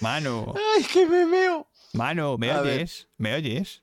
Mano, 0.00 0.54
¡Ay, 0.76 0.84
que 0.84 1.06
me 1.06 1.26
meo! 1.26 1.66
mano, 1.92 2.38
¿me 2.38 2.50
A 2.50 2.60
ver. 2.62 2.78
oyes? 2.80 3.08
¿Me 3.18 3.34
oyes? 3.34 3.82